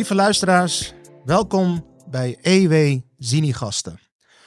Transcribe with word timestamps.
Lieve 0.00 0.14
luisteraars, 0.14 0.92
welkom 1.24 1.86
bij 2.08 2.38
EW 2.42 3.00
Zini-gasten. 3.18 4.00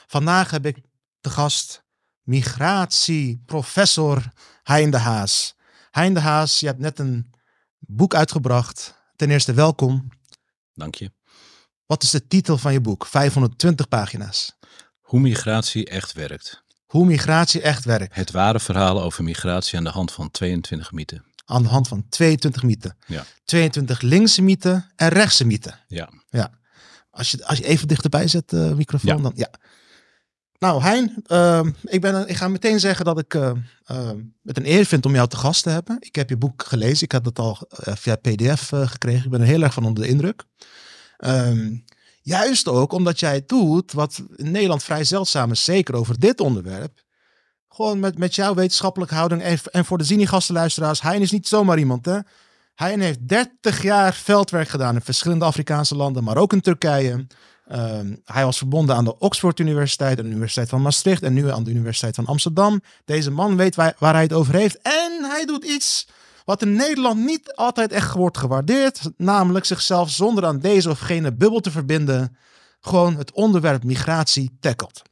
Vandaag 0.06 0.50
heb 0.50 0.66
ik 0.66 0.76
de 1.20 1.30
gast 1.30 1.84
migratieprofessor 2.22 4.22
Hein 4.62 4.90
de 4.90 4.98
Haas. 4.98 5.56
Hein 5.90 6.14
de 6.14 6.20
Haas, 6.20 6.60
je 6.60 6.66
hebt 6.66 6.78
net 6.78 6.98
een 6.98 7.30
boek 7.78 8.14
uitgebracht. 8.14 8.94
Ten 9.16 9.30
eerste 9.30 9.52
welkom. 9.52 10.08
Dank 10.72 10.94
je. 10.94 11.12
Wat 11.86 12.02
is 12.02 12.10
de 12.10 12.26
titel 12.26 12.58
van 12.58 12.72
je 12.72 12.80
boek? 12.80 13.06
520 13.06 13.88
pagina's. 13.88 14.58
Hoe 15.00 15.20
migratie 15.20 15.88
echt 15.88 16.12
werkt. 16.12 16.64
Hoe 16.86 17.06
migratie 17.06 17.60
echt 17.60 17.84
werkt. 17.84 18.14
Het 18.14 18.30
ware 18.30 18.60
verhaal 18.60 19.02
over 19.02 19.24
migratie 19.24 19.78
aan 19.78 19.84
de 19.84 19.90
hand 19.90 20.12
van 20.12 20.30
22 20.30 20.92
mythen. 20.92 21.24
Aan 21.44 21.62
de 21.62 21.68
hand 21.68 21.88
van 21.88 22.06
22 22.08 22.62
mythen. 22.62 22.96
Ja. 23.06 23.24
22 23.44 24.00
linkse 24.00 24.42
mythen 24.42 24.92
en 24.96 25.08
rechtse 25.08 25.44
mythen. 25.44 25.78
Ja. 25.88 26.08
Ja. 26.30 26.50
Als 27.10 27.30
je, 27.30 27.46
als 27.46 27.58
je 27.58 27.64
even 27.66 27.88
dichterbij 27.88 28.28
zet, 28.28 28.50
de 28.50 28.72
microfoon, 28.76 29.16
Ja. 29.16 29.22
dan 29.22 29.32
ja. 29.34 29.50
Nou, 30.58 30.82
Hein, 30.82 31.14
ehm, 31.26 31.70
ik, 31.82 32.00
ben, 32.00 32.28
ik 32.28 32.36
ga 32.36 32.48
meteen 32.48 32.80
zeggen 32.80 33.04
dat 33.04 33.18
ik 33.18 33.34
eh, 33.34 33.52
ehm, 33.84 34.18
het 34.44 34.56
een 34.56 34.66
eer 34.70 34.84
vind 34.84 35.06
om 35.06 35.14
jou 35.14 35.28
te 35.28 35.36
gast 35.36 35.62
te 35.62 35.70
hebben. 35.70 35.96
Ik 36.00 36.14
heb 36.14 36.28
je 36.28 36.36
boek 36.36 36.64
gelezen. 36.66 37.04
Ik 37.04 37.12
had 37.12 37.24
het 37.24 37.38
al 37.38 37.58
eh, 37.68 37.94
via 37.96 38.16
PDF 38.16 38.72
eh, 38.72 38.88
gekregen. 38.88 39.24
Ik 39.24 39.30
ben 39.30 39.40
er 39.40 39.46
heel 39.46 39.62
erg 39.62 39.74
van 39.74 39.84
onder 39.84 40.02
de 40.02 40.08
indruk. 40.08 40.44
Ehm, 41.16 41.76
juist 42.22 42.68
ook 42.68 42.92
omdat 42.92 43.20
jij 43.20 43.42
doet 43.46 43.92
wat 43.92 44.22
in 44.36 44.50
Nederland 44.50 44.82
vrij 44.82 45.04
zeldzaam 45.04 45.50
is, 45.50 45.64
zeker 45.64 45.94
over 45.94 46.18
dit 46.18 46.40
onderwerp. 46.40 47.03
Gewoon 47.74 47.98
met, 48.00 48.18
met 48.18 48.34
jouw 48.34 48.54
wetenschappelijke 48.54 49.14
houding. 49.14 49.42
En, 49.42 49.58
en 49.70 49.84
voor 49.84 49.98
de 49.98 50.04
Zini-gastenluisteraars, 50.04 51.00
Hein 51.00 51.20
is 51.20 51.30
niet 51.30 51.48
zomaar 51.48 51.78
iemand, 51.78 52.04
hè. 52.04 52.18
Hein 52.74 53.00
heeft 53.00 53.28
30 53.28 53.82
jaar 53.82 54.14
veldwerk 54.14 54.68
gedaan 54.68 54.94
in 54.94 55.00
verschillende 55.00 55.44
Afrikaanse 55.44 55.96
landen, 55.96 56.24
maar 56.24 56.36
ook 56.36 56.52
in 56.52 56.60
Turkije. 56.60 57.26
Ehm, 57.66 58.14
hij 58.24 58.44
was 58.44 58.58
verbonden 58.58 58.96
aan 58.96 59.04
de 59.04 59.18
Oxford 59.18 59.58
Universiteit, 59.58 60.18
aan 60.18 60.24
de 60.24 60.30
Universiteit 60.30 60.68
van 60.68 60.82
Maastricht 60.82 61.22
en 61.22 61.32
nu 61.32 61.50
aan 61.50 61.64
de 61.64 61.70
Universiteit 61.70 62.14
van 62.14 62.26
Amsterdam. 62.26 62.82
Deze 63.04 63.30
man 63.30 63.56
weet 63.56 63.74
waar, 63.74 63.94
hij 63.98 64.22
het 64.22 64.32
over 64.32 64.54
heeft. 64.54 64.78
En 64.82 65.24
hij 65.24 65.44
doet 65.44 65.64
iets 65.64 66.08
wat 66.44 66.62
in 66.62 66.72
Nederland 66.72 67.20
niet 67.20 67.52
altijd 67.54 67.92
echt 67.92 68.14
wordt 68.14 68.38
gewaardeerd. 68.38 69.00
Namelijk 69.16 69.64
zichzelf 69.64 70.10
zonder 70.10 70.44
aan 70.44 70.58
deze 70.58 70.90
of 70.90 70.98
gene 70.98 71.32
bubbel 71.32 71.60
te 71.60 71.70
verbinden, 71.70 72.36
gewoon 72.80 73.16
het 73.16 73.32
onderwerp 73.32 73.84
migratie 73.84 74.56
tackelt. 74.60 75.02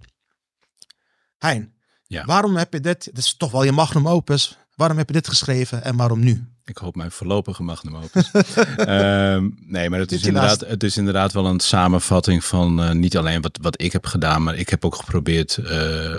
Hein, 1.39 1.75
Ja. 2.13 2.25
waarom 2.25 2.57
heb 2.57 2.73
je 2.73 2.81
dit, 2.81 3.05
dit 3.05 3.19
is 3.19 3.37
toch 3.37 3.51
wel 3.51 3.63
je 3.63 3.73
magnum 3.73 4.09
opus, 4.09 4.59
waarom 4.75 4.97
heb 4.97 5.07
je 5.07 5.13
dit 5.13 5.29
geschreven 5.29 5.85
en 5.85 5.97
waarom 5.97 6.21
nu? 6.21 6.47
Ik 6.65 6.77
hoop 6.77 6.97
mijn 6.97 7.11
voorlopige 7.11 7.63
magnum 7.63 7.97
opus. 7.97 8.31
Ehm, 8.77 9.49
nee, 9.67 9.91
maar 9.91 9.99
het 9.99 10.13
is, 10.13 10.23
inderdaad, 10.23 10.61
het 10.61 10.83
is 10.83 10.97
inderdaad 10.97 11.33
wel 11.33 11.47
een 11.47 11.61
samenvatting 11.61 12.45
van 12.45 12.83
eh, 12.83 12.91
niet 12.91 13.17
alleen 13.17 13.43
wat, 13.43 13.59
wat 13.63 13.83
ik 13.83 13.93
heb 13.93 14.07
gedaan, 14.07 14.43
maar 14.43 14.57
ik 14.57 14.69
heb 14.69 14.85
ook 14.85 14.95
geprobeerd 14.95 15.57
eh, 15.57 16.15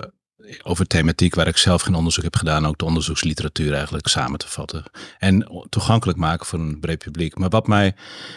over 0.64 0.88
thematiek 0.88 1.36
waar 1.36 1.48
ik 1.48 1.58
zelf 1.58 1.82
geen 1.82 1.96
onderzoek 1.96 2.24
heb 2.24 2.36
gedaan, 2.36 2.66
ook 2.66 2.78
de 2.78 2.86
onderzoeksliteratuur 2.86 3.74
eigenlijk 3.74 4.08
samen 4.08 4.40
te 4.40 4.48
vatten. 4.48 4.84
En 5.20 5.66
toegankelijk 5.70 6.18
maken 6.18 6.46
voor 6.46 6.60
een 6.60 6.80
breed 6.80 7.04
publiek. 7.04 7.38
Maar 7.38 7.50
wat 7.50 7.68
mij 7.68 7.96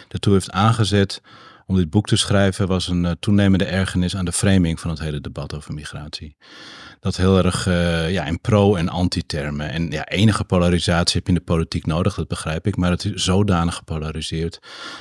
ertoe 0.09 0.33
heeft 0.33 0.51
aangezet 0.51 1.21
om 1.65 1.75
dit 1.75 1.89
boek 1.89 2.07
te 2.07 2.15
schrijven, 2.15 2.67
was 2.67 2.87
een 2.87 3.05
eh, 3.05 3.11
toenemende 3.19 3.65
ergernis 3.65 4.15
aan 4.15 4.25
de 4.25 4.31
framing 4.31 4.79
van 4.79 4.89
het 4.89 4.99
hele 4.99 5.21
debat 5.21 5.55
over 5.55 5.73
migratie. 5.73 6.37
Dat 7.07 7.15
heel 7.15 7.37
erg 7.37 7.67
eh, 7.67 8.11
ja, 8.11 8.25
in 8.25 8.41
pro- 8.41 8.75
en 8.75 8.89
anti-termen. 8.89 9.69
En 9.69 9.91
ja, 9.91 10.05
enige 10.05 10.43
polarisatie 10.43 11.15
heb 11.17 11.27
je 11.27 11.33
in 11.33 11.39
de 11.39 11.53
politiek 11.53 11.85
nodig, 11.85 12.15
dat 12.15 12.27
begrijp 12.27 12.67
ik. 12.67 12.75
Maar 12.75 12.91
het 12.91 13.05
is 13.05 13.23
zodanig 13.23 13.75
gepolariseerd 13.75 14.59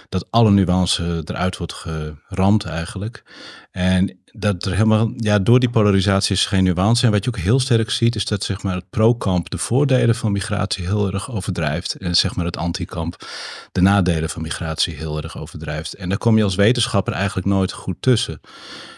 dat 0.09 0.27
alle 0.31 0.51
nuance 0.51 1.23
eruit 1.25 1.57
wordt 1.57 1.73
geramd 1.73 2.65
eigenlijk. 2.65 3.23
En 3.71 4.19
dat 4.39 4.65
er 4.65 4.73
helemaal, 4.73 5.13
ja, 5.17 5.39
door 5.39 5.61
die 5.61 5.71
polarisatie 5.71 6.35
is 6.35 6.47
geen 6.47 6.65
nuance. 6.65 7.07
En 7.07 7.13
wat 7.13 7.25
je 7.25 7.31
ook 7.31 7.39
heel 7.39 7.61
sterk 7.61 7.91
ziet, 7.91 8.15
is 8.17 8.25
dat 8.25 8.45
zeg 8.45 8.63
maar 8.63 8.75
het 8.75 8.91
pro-kamp 8.91 9.51
de 9.51 9.59
voordelen 9.59 10.15
van 10.15 10.33
migratie 10.33 10.87
heel 10.87 11.13
erg 11.13 11.31
overdrijft. 11.31 11.95
En 11.95 12.17
zeg 12.17 12.37
maar 12.37 12.45
het 12.45 12.57
anti-kamp 12.57 13.27
de 13.73 13.81
nadelen 13.81 14.31
van 14.31 14.43
migratie 14.43 14.95
heel 14.95 15.23
erg 15.23 15.39
overdrijft. 15.39 15.95
En 15.95 16.09
daar 16.09 16.19
kom 16.19 16.37
je 16.37 16.45
als 16.45 16.55
wetenschapper 16.55 17.13
eigenlijk 17.13 17.47
nooit 17.47 17.73
goed 17.73 17.97
tussen. 18.01 18.41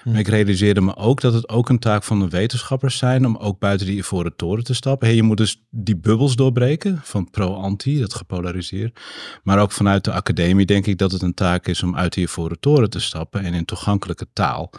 Maar 0.04 0.18
ik 0.18 0.28
realiseerde 0.28 0.80
me 0.80 0.96
ook 0.96 1.20
dat 1.20 1.32
het 1.32 1.48
ook 1.48 1.68
een 1.68 1.78
taak 1.78 2.02
van 2.02 2.20
de 2.20 2.28
wetenschappers 2.28 2.98
zijn 2.98 3.26
om 3.26 3.36
ook 3.36 3.58
buiten 3.58 3.86
die 3.86 3.96
ivoren 3.96 4.36
toren 4.36 4.64
te 4.64 4.74
stappen. 4.74 5.06
Hey, 5.06 5.16
je 5.16 5.22
moet 5.22 5.36
dus 5.36 5.62
die 5.70 5.96
bubbels 5.96 6.36
doorbreken 6.36 7.00
van 7.02 7.30
pro-anti, 7.30 8.00
dat 8.00 8.14
gepolariseerd. 8.14 9.00
Maar 9.42 9.60
ook 9.60 9.72
vanuit 9.72 10.04
de 10.04 10.12
academie 10.12 10.66
denk 10.66 10.86
ik 10.86 10.98
dat 10.98 11.12
het 11.12 11.22
een 11.22 11.34
taak 11.34 11.66
is 11.66 11.82
om 11.82 11.96
uit 11.96 12.12
die 12.12 12.24
ivoren 12.24 12.60
toren 12.60 12.90
te 12.90 13.00
stappen 13.00 13.44
en 13.44 13.54
in 13.54 13.64
toegankelijke 13.64 14.26
taal 14.32 14.70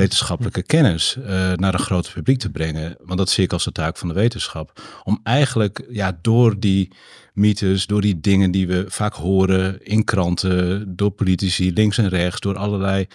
wetenschappelijke 0.00 0.62
kennis 0.62 1.16
eh, 1.16 1.52
naar 1.52 1.74
een 1.74 1.80
groot 1.80 2.12
publiek 2.12 2.38
te 2.38 2.50
brengen. 2.50 2.96
Want 3.04 3.18
dat 3.18 3.30
zie 3.30 3.44
ik 3.44 3.52
als 3.52 3.64
de 3.64 3.72
taak 3.72 3.96
van 3.96 4.08
de 4.08 4.14
wetenschap. 4.14 4.82
Om 5.04 5.20
eigenlijk 5.22 5.84
ja, 5.90 6.18
door 6.22 6.60
die 6.60 6.92
mythes, 7.32 7.86
door 7.86 8.00
die 8.00 8.20
dingen 8.20 8.50
die 8.50 8.66
we 8.66 8.84
vaak 8.88 9.14
horen 9.14 9.84
in 9.84 10.04
kranten, 10.04 10.96
door 10.96 11.10
politici 11.10 11.72
links 11.72 11.98
en 11.98 12.08
rechts, 12.08 12.40
door 12.40 12.56
allerlei 12.56 13.06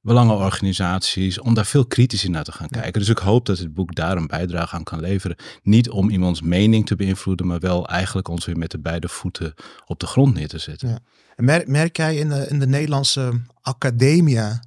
belangenorganisaties, 0.00 1.40
om 1.40 1.54
daar 1.54 1.66
veel 1.66 1.86
kritischer 1.86 2.30
naar 2.30 2.44
te 2.44 2.52
gaan 2.52 2.68
kijken. 2.68 3.00
Dus 3.00 3.08
ik 3.08 3.18
hoop 3.18 3.46
dat 3.46 3.58
het 3.58 3.74
boek 3.74 3.94
daar 3.94 4.16
een 4.16 4.26
bijdrage 4.26 4.76
aan 4.76 4.84
kan 4.84 5.00
leveren. 5.00 5.36
Niet 5.62 5.90
om 5.90 6.10
iemands 6.10 6.42
mening 6.42 6.86
te 6.86 6.96
beïnvloeden, 6.96 7.46
maar 7.46 7.60
wel 7.60 7.88
eigenlijk 7.88 8.28
ons 8.28 8.44
weer 8.44 8.58
met 8.58 8.70
de 8.70 8.78
beide 8.78 9.08
voeten 9.08 9.54
op 9.86 10.00
de 10.00 10.06
grond 10.06 10.34
neer 10.34 10.48
te 10.48 10.58
zetten. 10.58 10.88
Ja. 10.88 10.98
En 11.36 11.44
Merk, 11.44 11.68
merk 11.68 11.96
jij 11.96 12.16
in 12.16 12.28
de, 12.28 12.46
in 12.48 12.58
de 12.58 12.66
Nederlandse 12.66 13.40
academia, 13.62 14.62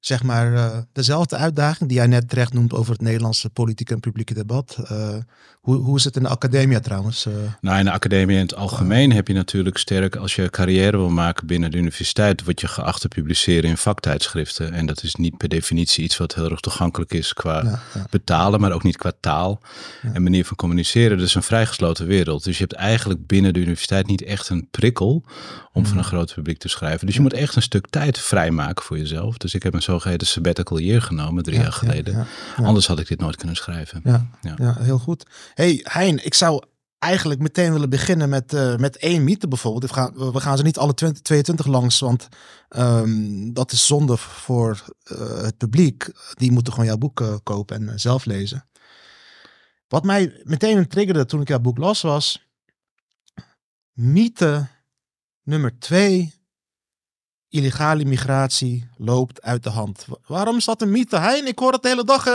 zeg 0.00 0.22
maar, 0.22 0.54
eh, 0.54 0.78
dezelfde 0.92 1.36
uitdaging 1.36 1.88
die 1.88 1.98
jij 1.98 2.06
net 2.06 2.28
terecht 2.28 2.52
noemt 2.52 2.72
over 2.72 2.92
het 2.92 3.00
Nederlandse 3.00 3.50
politieke 3.50 3.94
en 3.94 4.00
publieke 4.00 4.34
debat? 4.34 4.76
Eh, 4.84 5.16
hoe, 5.60 5.76
hoe 5.76 5.96
is 5.96 6.04
het 6.04 6.16
in 6.16 6.22
de 6.22 6.28
academia 6.28 6.80
trouwens? 6.80 7.26
eh? 7.26 7.32
Nou, 7.60 7.78
in 7.78 7.84
de 7.84 7.90
academie 7.90 8.36
in 8.36 8.42
het 8.42 8.54
algemeen 8.54 9.12
heb 9.12 9.28
je 9.28 9.34
natuurlijk 9.34 9.78
sterk, 9.78 10.16
als 10.16 10.34
je 10.34 10.50
carrière 10.50 10.96
wil 10.96 11.08
maken 11.10 11.46
binnen 11.46 11.70
de 11.70 11.76
universiteit, 11.76 12.44
word 12.44 12.60
je 12.60 12.68
geacht 12.68 13.00
te 13.00 13.08
publiceren 13.08 13.70
in 13.70 13.76
vaktijdschriften. 13.76 14.72
En 14.72 14.86
dat 14.86 15.02
is 15.02 15.14
niet 15.14 15.36
per 15.36 15.48
definitie 15.48 16.04
iets 16.04 16.16
wat 16.16 16.34
heel 16.34 16.50
erg 16.50 16.60
toegankelijk 16.60 17.12
is 17.12 17.32
qua 17.32 17.62
Ja, 17.62 17.82
ja. 17.94 18.06
betalen, 18.10 18.60
maar 18.60 18.72
ook 18.72 18.82
niet 18.82 18.96
qua 18.96 19.12
taal 19.20 19.60
en 20.12 20.22
manier 20.22 20.44
van 20.44 20.56
communiceren. 20.56 21.18
Dat 21.18 21.26
is 21.26 21.34
een 21.34 21.42
vrij 21.42 21.66
gesloten 21.66 22.06
wereld. 22.06 22.44
Dus 22.44 22.58
je 22.58 22.64
hebt 22.64 22.74
eigenlijk 22.74 23.26
binnen 23.26 23.52
de 23.52 23.60
universiteit 23.60 24.06
niet 24.06 24.22
echt 24.22 24.48
een 24.48 24.68
prikkel 24.70 25.24
om 25.72 25.86
voor 25.86 25.98
een 25.98 26.04
groot 26.04 26.34
publiek 26.34 26.58
te 26.58 26.68
schrijven. 26.68 27.06
Dus 27.06 27.14
je 27.14 27.20
moet 27.20 27.32
echt 27.32 27.56
een 27.56 27.62
stuk 27.62 27.86
tijd 27.88 28.18
vrijmaken 28.18 28.84
voor 28.84 28.98
jezelf. 28.98 29.36
Dus 29.36 29.54
ik 29.54 29.62
heb 29.62 29.74
een 29.74 29.82
zogeheten 29.90 30.26
sabbatical 30.26 30.78
year 30.78 31.02
genomen 31.02 31.42
drie 31.42 31.56
Ja, 31.56 31.62
jaar 31.62 31.72
geleden. 31.72 32.14
ja, 32.14 32.26
ja. 32.56 32.64
Anders 32.64 32.86
had 32.86 32.98
ik 32.98 33.08
dit 33.08 33.20
nooit 33.20 33.36
kunnen 33.36 33.56
schrijven. 33.56 34.00
Ja, 34.04 34.30
Ja. 34.40 34.76
heel 34.78 34.98
goed. 34.98 35.26
hey, 35.54 35.80
Hein, 35.82 36.24
ik 36.24 36.34
zou 36.34 36.62
eigenlijk 36.98 37.40
meteen 37.40 37.72
willen 37.72 37.90
beginnen 37.90 38.28
met, 38.28 38.54
eh, 38.54 38.76
met 38.76 38.96
één 38.96 39.24
mythe 39.24 39.48
bijvoorbeeld. 39.48 39.82
We 39.82 39.92
gaan, 39.96 40.32
we 40.32 40.40
gaan 40.40 40.56
ze 40.56 40.62
niet 40.62 40.78
alle 40.78 40.94
20, 40.94 41.22
22 41.22 41.66
langs, 41.66 41.98
want 42.00 42.28
ehm, 42.68 43.52
dat 43.52 43.72
is 43.72 43.86
zonde 43.86 44.16
voor 44.16 44.84
eh, 45.02 45.42
het 45.42 45.56
publiek. 45.56 46.10
Die 46.34 46.52
moeten 46.52 46.72
gewoon 46.72 46.88
jouw 46.88 46.98
boek 46.98 47.20
eh, 47.20 47.34
kopen 47.42 47.88
en 47.88 48.00
zelf 48.00 48.24
lezen. 48.24 48.64
Wat 49.88 50.04
mij 50.04 50.40
meteen 50.44 50.88
triggerde 50.88 51.26
toen 51.26 51.40
ik 51.40 51.48
jouw 51.48 51.58
boek 51.58 51.78
las 51.78 52.00
was... 52.02 52.48
Mythe 53.92 54.66
nummer 55.42 55.78
twee. 55.78 56.34
Illegale 57.50 58.04
migratie 58.04 58.88
loopt 58.96 59.42
uit 59.42 59.62
de 59.62 59.70
hand. 59.70 60.04
Wa- 60.08 60.16
Waarom 60.26 60.56
is 60.56 60.64
dat 60.64 60.82
een 60.82 60.90
mythe? 60.90 61.18
Hein, 61.18 61.46
ik 61.46 61.58
hoor 61.58 61.72
het 61.72 61.82
de 61.82 61.88
hele 61.88 62.04
dag 62.04 62.26
eh, 62.26 62.32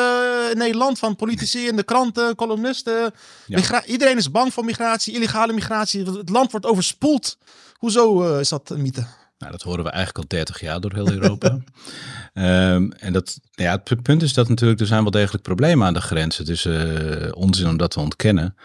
in 0.51 0.57
Nederland 0.57 0.99
van 0.99 1.15
politici 1.15 1.67
in 1.67 1.75
de 1.75 1.83
kranten, 1.83 2.35
columnisten. 2.35 3.13
Ja. 3.45 3.85
Iedereen 3.85 4.17
is 4.17 4.31
bang 4.31 4.53
voor 4.53 4.65
migratie, 4.65 5.13
illegale 5.13 5.53
migratie. 5.53 6.03
Het 6.05 6.29
land 6.29 6.51
wordt 6.51 6.65
overspoeld. 6.65 7.37
Hoezo 7.73 8.33
eh, 8.33 8.39
is 8.39 8.49
dat 8.49 8.69
een 8.69 8.81
mythe? 8.81 9.05
Nou, 9.37 9.51
dat 9.51 9.61
horen 9.61 9.83
we 9.83 9.89
eigenlijk 9.89 10.17
al 10.17 10.37
30 10.37 10.59
jaar 10.61 10.79
door 10.79 10.93
heel 10.93 11.11
Europa. 11.11 11.57
Ehm, 12.33 12.89
en 12.91 13.13
dat, 13.13 13.39
ja, 13.51 13.71
het 13.71 13.83
pu- 13.83 13.95
punt 14.01 14.21
is 14.21 14.33
dat 14.33 14.49
natuurlijk 14.49 14.79
er 14.79 14.87
zijn 14.87 15.01
wel 15.01 15.11
degelijk 15.11 15.43
problemen 15.43 15.87
aan 15.87 15.93
de 15.93 16.01
grens. 16.01 16.37
Het 16.37 16.49
is 16.49 16.65
eh, 16.65 17.31
onzin 17.33 17.67
om 17.67 17.77
dat 17.77 17.91
te 17.91 17.99
ontkennen. 17.99 18.55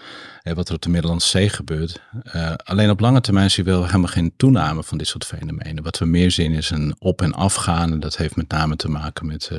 Eh, 0.43 0.55
wat 0.55 0.69
er 0.69 0.75
op 0.75 0.83
de 0.83 0.89
Middellandse 0.89 1.29
Zee 1.29 1.49
gebeurt. 1.49 2.01
Eh, 2.23 2.53
alleen 2.65 2.91
op 2.91 3.01
lange 3.01 3.21
termijn 3.21 3.51
zie 3.51 3.65
je 3.65 3.71
wel 3.71 3.85
helemaal 3.85 4.07
geen 4.07 4.33
toename 4.37 4.83
van 4.83 4.99
dit 4.99 5.07
soort 5.07 5.25
fenomenen. 5.25 5.83
Wat 5.83 5.99
we 5.99 6.05
meer 6.05 6.31
zien 6.31 6.53
is 6.53 6.71
een 6.71 6.95
op- 6.99 7.23
en 7.23 7.35
afgaan. 7.35 8.01
Dat 8.01 8.17
heeft 8.17 8.37
met 8.37 8.49
name 8.51 8.77
te 8.77 8.89
maken 8.89 9.27
met 9.27 9.49
eh, 9.53 9.59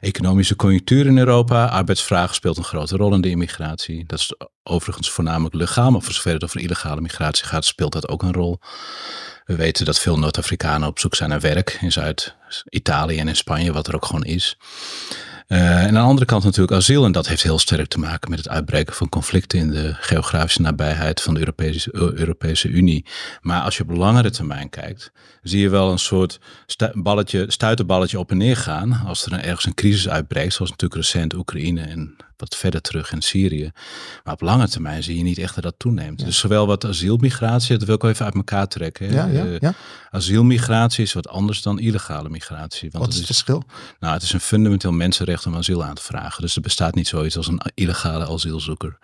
economische 0.00 0.56
conjunctuur 0.56 1.06
in 1.06 1.18
Europa. 1.18 1.66
Arbeidsvraag 1.66 2.34
speelt 2.34 2.56
een 2.56 2.64
grote 2.64 2.96
rol 2.96 3.14
in 3.14 3.20
de 3.20 3.30
immigratie. 3.30 4.04
Dat 4.06 4.18
is 4.18 4.34
overigens 4.62 5.10
voornamelijk 5.10 5.54
legaal, 5.54 5.90
maar 5.90 6.02
voor 6.02 6.12
zover 6.12 6.32
het 6.32 6.44
over 6.44 6.60
illegale 6.60 7.00
migratie 7.00 7.44
gaat, 7.44 7.64
speelt 7.64 7.92
dat 7.92 8.08
ook 8.08 8.22
een 8.22 8.32
rol. 8.32 8.58
We 9.44 9.56
weten 9.56 9.84
dat 9.84 9.98
veel 9.98 10.18
Noord-Afrikanen 10.18 10.88
op 10.88 10.98
zoek 10.98 11.14
zijn 11.14 11.28
naar 11.28 11.40
werk 11.40 11.78
in 11.80 11.92
Zuid-Italië 11.92 13.18
en 13.18 13.28
in 13.28 13.36
Spanje, 13.36 13.72
wat 13.72 13.86
er 13.86 13.94
ook 13.94 14.04
gewoon 14.04 14.24
is. 14.24 14.56
Uh, 15.48 15.82
en 15.82 15.86
aan 15.86 15.94
de 15.94 16.00
andere 16.00 16.26
kant 16.26 16.44
natuurlijk 16.44 16.76
asiel. 16.76 17.04
En 17.04 17.12
dat 17.12 17.28
heeft 17.28 17.42
heel 17.42 17.58
sterk 17.58 17.88
te 17.88 17.98
maken 17.98 18.30
met 18.30 18.38
het 18.38 18.48
uitbreken 18.48 18.94
van 18.94 19.08
conflicten 19.08 19.58
in 19.58 19.70
de 19.70 19.94
geografische 19.94 20.60
nabijheid 20.60 21.22
van 21.22 21.34
de 21.34 21.40
Europese, 21.40 21.88
Europese 21.92 22.68
Unie. 22.68 23.04
Maar 23.40 23.62
als 23.62 23.76
je 23.76 23.82
op 23.82 23.90
langere 23.90 24.30
termijn 24.30 24.70
kijkt, 24.70 25.12
zie 25.42 25.60
je 25.60 25.68
wel 25.68 25.90
een 25.90 25.98
soort 25.98 26.40
balletje, 26.92 27.44
stuiterballetje 27.48 28.18
op 28.18 28.30
en 28.30 28.36
neer 28.36 28.56
gaan. 28.56 29.02
Als 29.06 29.26
er 29.26 29.32
ergens 29.32 29.66
een 29.66 29.74
crisis 29.74 30.08
uitbreekt, 30.08 30.52
zoals 30.54 30.70
natuurlijk 30.70 31.00
recent 31.00 31.34
Oekraïne 31.34 31.80
en 31.80 32.16
wat 32.44 32.56
verder 32.56 32.80
terug 32.80 33.12
in 33.12 33.22
Syrië. 33.22 33.70
Maar 34.24 34.34
op 34.34 34.40
lange 34.40 34.68
termijn 34.68 35.02
zie 35.02 35.16
je 35.16 35.22
niet 35.22 35.38
echt 35.38 35.54
dat 35.54 35.64
dat 35.64 35.74
toeneemt. 35.76 36.24
Dus 36.24 36.38
zowel 36.38 36.66
wat 36.66 36.84
asielmigratie, 36.84 37.78
dat 37.78 37.86
wil 37.86 37.94
ik 37.94 38.02
even 38.02 38.24
uit 38.24 38.34
elkaar 38.34 38.68
trekken. 38.68 39.12
Ja, 39.12 39.26
ja, 39.26 39.44
uh, 39.44 39.58
ja. 39.58 39.74
Asielmigratie 40.10 41.04
is 41.04 41.12
wat 41.12 41.28
anders 41.28 41.62
dan 41.62 41.78
illegale 41.78 42.28
migratie. 42.28 42.90
Want 42.90 43.04
wat 43.04 43.12
is 43.12 43.18
het 43.18 43.26
verschil? 43.26 43.62
Nou, 44.00 44.14
het 44.14 44.22
is 44.22 44.32
een 44.32 44.40
fundamenteel 44.40 44.92
mensenrecht 44.92 45.46
om 45.46 45.54
asiel 45.56 45.84
aan 45.84 45.94
te 45.94 46.02
vragen. 46.02 46.42
Dus 46.42 46.56
er 46.56 46.62
bestaat 46.62 46.94
niet 46.94 47.08
zoiets 47.08 47.36
als 47.36 47.46
een 47.46 47.60
illegale 47.74 48.28
asielzoeker. 48.28 48.98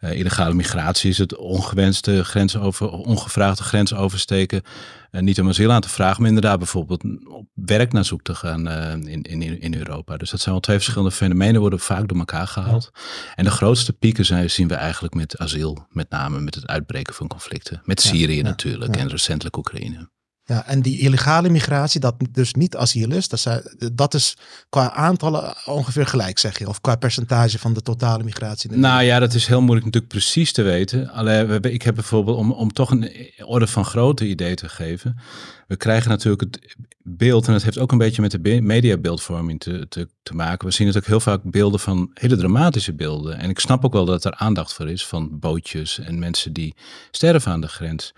Uh, 0.00 0.18
illegale 0.18 0.54
migratie 0.54 1.10
is 1.10 1.18
het 1.18 1.36
ongewenste 1.36 2.24
grens 2.24 2.56
over, 2.56 2.90
ongevraagde 2.90 3.62
grens 3.62 3.94
oversteken. 3.94 4.62
Uh, 5.10 5.20
niet 5.20 5.40
om 5.40 5.48
asiel 5.48 5.72
aan 5.72 5.80
te 5.80 5.88
vragen, 5.88 6.20
maar 6.20 6.28
inderdaad 6.28 6.58
bijvoorbeeld 6.58 7.04
op 7.28 7.46
werk 7.54 7.92
naar 7.92 8.04
zoek 8.04 8.22
te 8.22 8.34
gaan 8.34 8.68
uh, 8.68 8.92
in, 8.92 9.22
in, 9.22 9.60
in 9.60 9.74
Europa. 9.74 10.16
Dus 10.16 10.30
dat 10.30 10.40
zijn 10.40 10.54
wel 10.54 10.62
twee 10.62 10.76
verschillende 10.76 11.10
fenomenen, 11.10 11.60
worden 11.60 11.80
vaak 11.80 12.08
door 12.08 12.18
elkaar 12.18 12.46
gehaald. 12.46 12.90
Ja. 12.92 13.00
En 13.34 13.44
de 13.44 13.50
grootste 13.50 13.92
pieken 13.92 14.24
zijn, 14.24 14.50
zien 14.50 14.68
we 14.68 14.74
eigenlijk 14.74 15.14
met 15.14 15.38
asiel, 15.38 15.86
met 15.90 16.10
name 16.10 16.40
met 16.40 16.54
het 16.54 16.66
uitbreken 16.66 17.14
van 17.14 17.26
conflicten. 17.26 17.82
Met 17.84 18.00
Syrië 18.00 18.36
ja, 18.36 18.42
natuurlijk 18.42 18.96
en 18.96 19.08
recentelijk 19.08 19.56
Oekraïne. 19.56 20.08
Ja, 20.48 20.66
en 20.66 20.82
die 20.82 20.98
illegale 20.98 21.48
migratie, 21.48 22.00
dat 22.00 22.14
dus 22.30 22.54
niet 22.54 22.76
asiel 22.76 23.12
is, 23.12 23.28
dat, 23.28 23.40
zijn, 23.40 23.62
dat 23.92 24.14
is 24.14 24.36
qua 24.68 24.92
aantallen 24.92 25.54
ongeveer 25.64 26.06
gelijk, 26.06 26.38
zeg 26.38 26.58
je? 26.58 26.68
Of 26.68 26.80
qua 26.80 26.96
percentage 26.96 27.58
van 27.58 27.72
de 27.72 27.82
totale 27.82 28.24
migratie? 28.24 28.70
Nou 28.70 29.02
ja, 29.02 29.18
dat 29.18 29.34
is 29.34 29.46
heel 29.46 29.60
moeilijk 29.60 29.84
natuurlijk 29.84 30.12
precies 30.12 30.52
te 30.52 30.62
weten. 30.62 31.10
Alleen, 31.10 31.62
ik 31.62 31.82
heb 31.82 31.94
bijvoorbeeld, 31.94 32.36
om, 32.36 32.52
om 32.52 32.72
toch 32.72 32.90
een 32.90 33.12
orde 33.44 33.66
van 33.66 33.84
grootte 33.84 34.26
idee 34.26 34.54
te 34.54 34.68
geven. 34.68 35.18
We 35.66 35.76
krijgen 35.76 36.10
natuurlijk 36.10 36.40
het 36.40 36.76
beeld, 37.02 37.46
en 37.46 37.52
het 37.52 37.62
heeft 37.62 37.78
ook 37.78 37.92
een 37.92 37.98
beetje 37.98 38.22
met 38.22 38.30
de 38.30 38.60
mediabeeldvorming 38.60 39.60
te, 39.60 39.86
te, 39.88 40.08
te 40.22 40.34
maken. 40.34 40.68
We 40.68 40.74
zien 40.74 40.86
natuurlijk 40.86 41.12
heel 41.12 41.32
vaak 41.32 41.40
beelden 41.42 41.80
van 41.80 42.10
hele 42.14 42.36
dramatische 42.36 42.94
beelden. 42.94 43.38
En 43.38 43.50
ik 43.50 43.58
snap 43.58 43.84
ook 43.84 43.92
wel 43.92 44.04
dat 44.04 44.24
er 44.24 44.34
aandacht 44.34 44.72
voor 44.72 44.90
is 44.90 45.06
van 45.06 45.38
bootjes 45.38 45.98
en 45.98 46.18
mensen 46.18 46.52
die 46.52 46.74
sterven 47.10 47.52
aan 47.52 47.60
de 47.60 47.68
grens. 47.68 48.14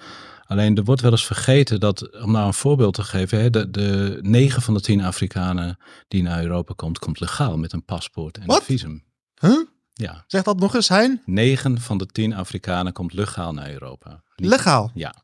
Alleen 0.50 0.76
er 0.76 0.84
wordt 0.84 1.00
wel 1.00 1.10
eens 1.10 1.26
vergeten 1.26 1.80
dat, 1.80 2.20
om 2.22 2.32
nou 2.32 2.46
een 2.46 2.54
voorbeeld 2.54 2.94
te 2.94 3.02
geven, 3.02 3.40
hè, 3.40 3.50
de, 3.50 3.70
de 3.70 4.18
9 4.22 4.62
van 4.62 4.74
de 4.74 4.80
10 4.80 5.00
Afrikanen 5.00 5.78
die 6.08 6.22
naar 6.22 6.42
Europa 6.42 6.74
komt, 6.76 6.98
komt 6.98 7.20
legaal 7.20 7.58
met 7.58 7.72
een 7.72 7.84
paspoort 7.84 8.38
en 8.38 8.46
Wat? 8.46 8.58
een 8.58 8.64
visum. 8.64 9.04
Huh? 9.40 9.66
Ja. 9.92 10.24
Zeg 10.26 10.42
dat 10.42 10.58
nog 10.58 10.74
eens, 10.74 10.88
Hein? 10.88 11.22
9 11.24 11.80
van 11.80 11.98
de 11.98 12.06
10 12.06 12.34
Afrikanen 12.34 12.92
komt 12.92 13.12
legaal 13.12 13.52
naar 13.52 13.70
Europa. 13.70 14.22
Legaal. 14.34 14.90
Ja. 14.94 15.14